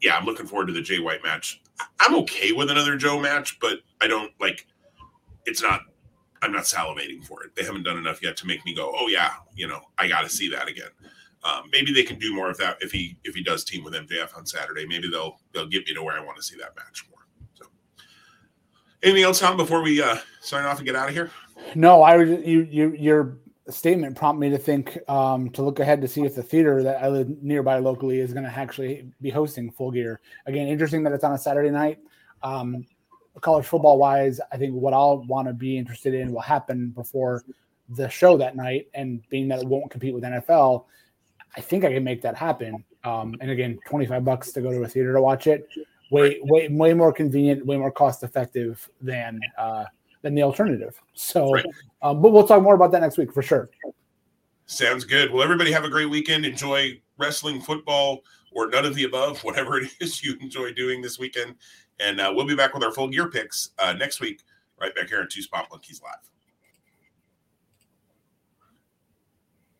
yeah, 0.00 0.16
I'm 0.16 0.24
looking 0.24 0.46
forward 0.46 0.66
to 0.66 0.72
the 0.72 0.82
Jay 0.82 0.98
White 0.98 1.22
match. 1.22 1.60
I'm 2.00 2.14
okay 2.16 2.52
with 2.52 2.70
another 2.70 2.96
Joe 2.96 3.20
match, 3.20 3.58
but 3.60 3.80
I 4.00 4.06
don't 4.06 4.32
like. 4.40 4.66
It's 5.46 5.62
not 5.62 5.82
I'm 6.42 6.52
not 6.52 6.64
salivating 6.64 7.24
for 7.24 7.42
it. 7.42 7.54
They 7.54 7.64
haven't 7.64 7.82
done 7.82 7.98
enough 7.98 8.22
yet 8.22 8.36
to 8.38 8.46
make 8.46 8.64
me 8.64 8.74
go, 8.74 8.92
oh 8.96 9.08
yeah, 9.08 9.32
you 9.54 9.68
know, 9.68 9.80
I 9.98 10.08
got 10.08 10.22
to 10.22 10.28
see 10.28 10.48
that 10.50 10.68
again. 10.68 10.88
Um, 11.42 11.64
maybe 11.72 11.92
they 11.92 12.02
can 12.02 12.18
do 12.18 12.34
more 12.34 12.50
of 12.50 12.58
that 12.58 12.78
if 12.80 12.92
he 12.92 13.16
if 13.24 13.34
he 13.34 13.42
does 13.42 13.64
team 13.64 13.82
with 13.82 13.94
MJF 13.94 14.36
on 14.36 14.44
Saturday. 14.44 14.86
Maybe 14.86 15.08
they'll 15.08 15.38
they'll 15.52 15.68
get 15.68 15.86
me 15.86 15.94
to 15.94 16.02
where 16.02 16.16
I 16.16 16.24
want 16.24 16.36
to 16.36 16.42
see 16.42 16.56
that 16.58 16.76
match 16.76 17.06
more. 17.10 17.20
So, 17.54 17.64
anything 19.02 19.24
else, 19.24 19.40
Tom, 19.40 19.56
before 19.56 19.82
we 19.82 20.02
uh, 20.02 20.16
sign 20.42 20.64
off 20.66 20.78
and 20.78 20.86
get 20.86 20.96
out 20.96 21.08
of 21.08 21.14
here? 21.14 21.30
No, 21.74 22.02
I 22.02 22.22
you 22.22 22.68
you 22.70 22.92
your 22.92 23.38
statement 23.70 24.16
prompted 24.16 24.40
me 24.40 24.50
to 24.50 24.58
think 24.58 24.98
um, 25.08 25.48
to 25.50 25.62
look 25.62 25.78
ahead 25.78 26.00
to 26.02 26.08
see 26.08 26.22
if 26.24 26.34
the 26.34 26.42
theater 26.42 26.82
that 26.82 27.02
I 27.02 27.08
live 27.08 27.30
nearby 27.42 27.78
locally 27.78 28.20
is 28.20 28.32
going 28.32 28.44
to 28.44 28.50
actually 28.50 29.10
be 29.20 29.30
hosting 29.30 29.70
Full 29.70 29.90
Gear 29.90 30.20
again. 30.46 30.68
Interesting 30.68 31.02
that 31.04 31.12
it's 31.12 31.24
on 31.24 31.32
a 31.32 31.38
Saturday 31.38 31.70
night. 31.70 32.00
Um, 32.42 32.86
college 33.40 33.66
football 33.66 33.98
wise, 33.98 34.40
I 34.52 34.56
think 34.56 34.74
what 34.74 34.92
I'll 34.92 35.24
want 35.24 35.48
to 35.48 35.54
be 35.54 35.78
interested 35.78 36.14
in 36.14 36.32
will 36.32 36.40
happen 36.40 36.90
before 36.90 37.44
the 37.88 38.08
show 38.08 38.36
that 38.36 38.56
night. 38.56 38.88
And 38.94 39.22
being 39.28 39.48
that 39.48 39.60
it 39.60 39.66
won't 39.66 39.90
compete 39.90 40.14
with 40.14 40.24
NFL, 40.24 40.84
I 41.56 41.60
think 41.60 41.84
I 41.84 41.92
can 41.92 42.04
make 42.04 42.22
that 42.22 42.36
happen. 42.36 42.84
Um, 43.04 43.34
and 43.40 43.50
again, 43.50 43.78
25 43.86 44.24
bucks 44.24 44.52
to 44.52 44.60
go 44.60 44.70
to 44.70 44.82
a 44.82 44.88
theater 44.88 45.12
to 45.14 45.22
watch 45.22 45.46
it. 45.46 45.68
Way, 46.10 46.40
way, 46.42 46.68
way 46.68 46.92
more 46.92 47.12
convenient, 47.12 47.64
way 47.64 47.76
more 47.76 47.92
cost 47.92 48.24
effective 48.24 48.88
than, 49.00 49.38
uh, 49.56 49.84
than 50.22 50.34
the 50.34 50.42
alternative. 50.42 51.00
So, 51.14 51.52
right. 51.52 51.64
um, 52.02 52.20
but 52.20 52.32
we'll 52.32 52.46
talk 52.46 52.62
more 52.62 52.74
about 52.74 52.90
that 52.92 53.00
next 53.00 53.16
week 53.16 53.32
for 53.32 53.42
sure. 53.42 53.70
Sounds 54.66 55.04
good. 55.04 55.32
Well, 55.32 55.42
everybody 55.42 55.72
have 55.72 55.84
a 55.84 55.88
great 55.88 56.10
weekend. 56.10 56.44
Enjoy 56.44 57.00
wrestling, 57.16 57.60
football, 57.60 58.22
or 58.52 58.68
none 58.68 58.84
of 58.84 58.94
the 58.94 59.04
above, 59.04 59.38
whatever 59.44 59.78
it 59.78 59.90
is 60.00 60.22
you 60.22 60.36
enjoy 60.40 60.72
doing 60.72 61.00
this 61.00 61.18
weekend. 61.18 61.54
And 62.00 62.20
uh, 62.20 62.32
we'll 62.34 62.46
be 62.46 62.56
back 62.56 62.74
with 62.74 62.82
our 62.82 62.92
full 62.92 63.08
gear 63.08 63.28
picks 63.28 63.70
uh, 63.78 63.92
next 63.92 64.20
week, 64.20 64.42
right 64.80 64.94
back 64.94 65.08
here 65.08 65.20
on 65.20 65.28
Two 65.28 65.42
Spot 65.42 65.66
Monkeys 65.70 66.00
Live. 66.02 66.30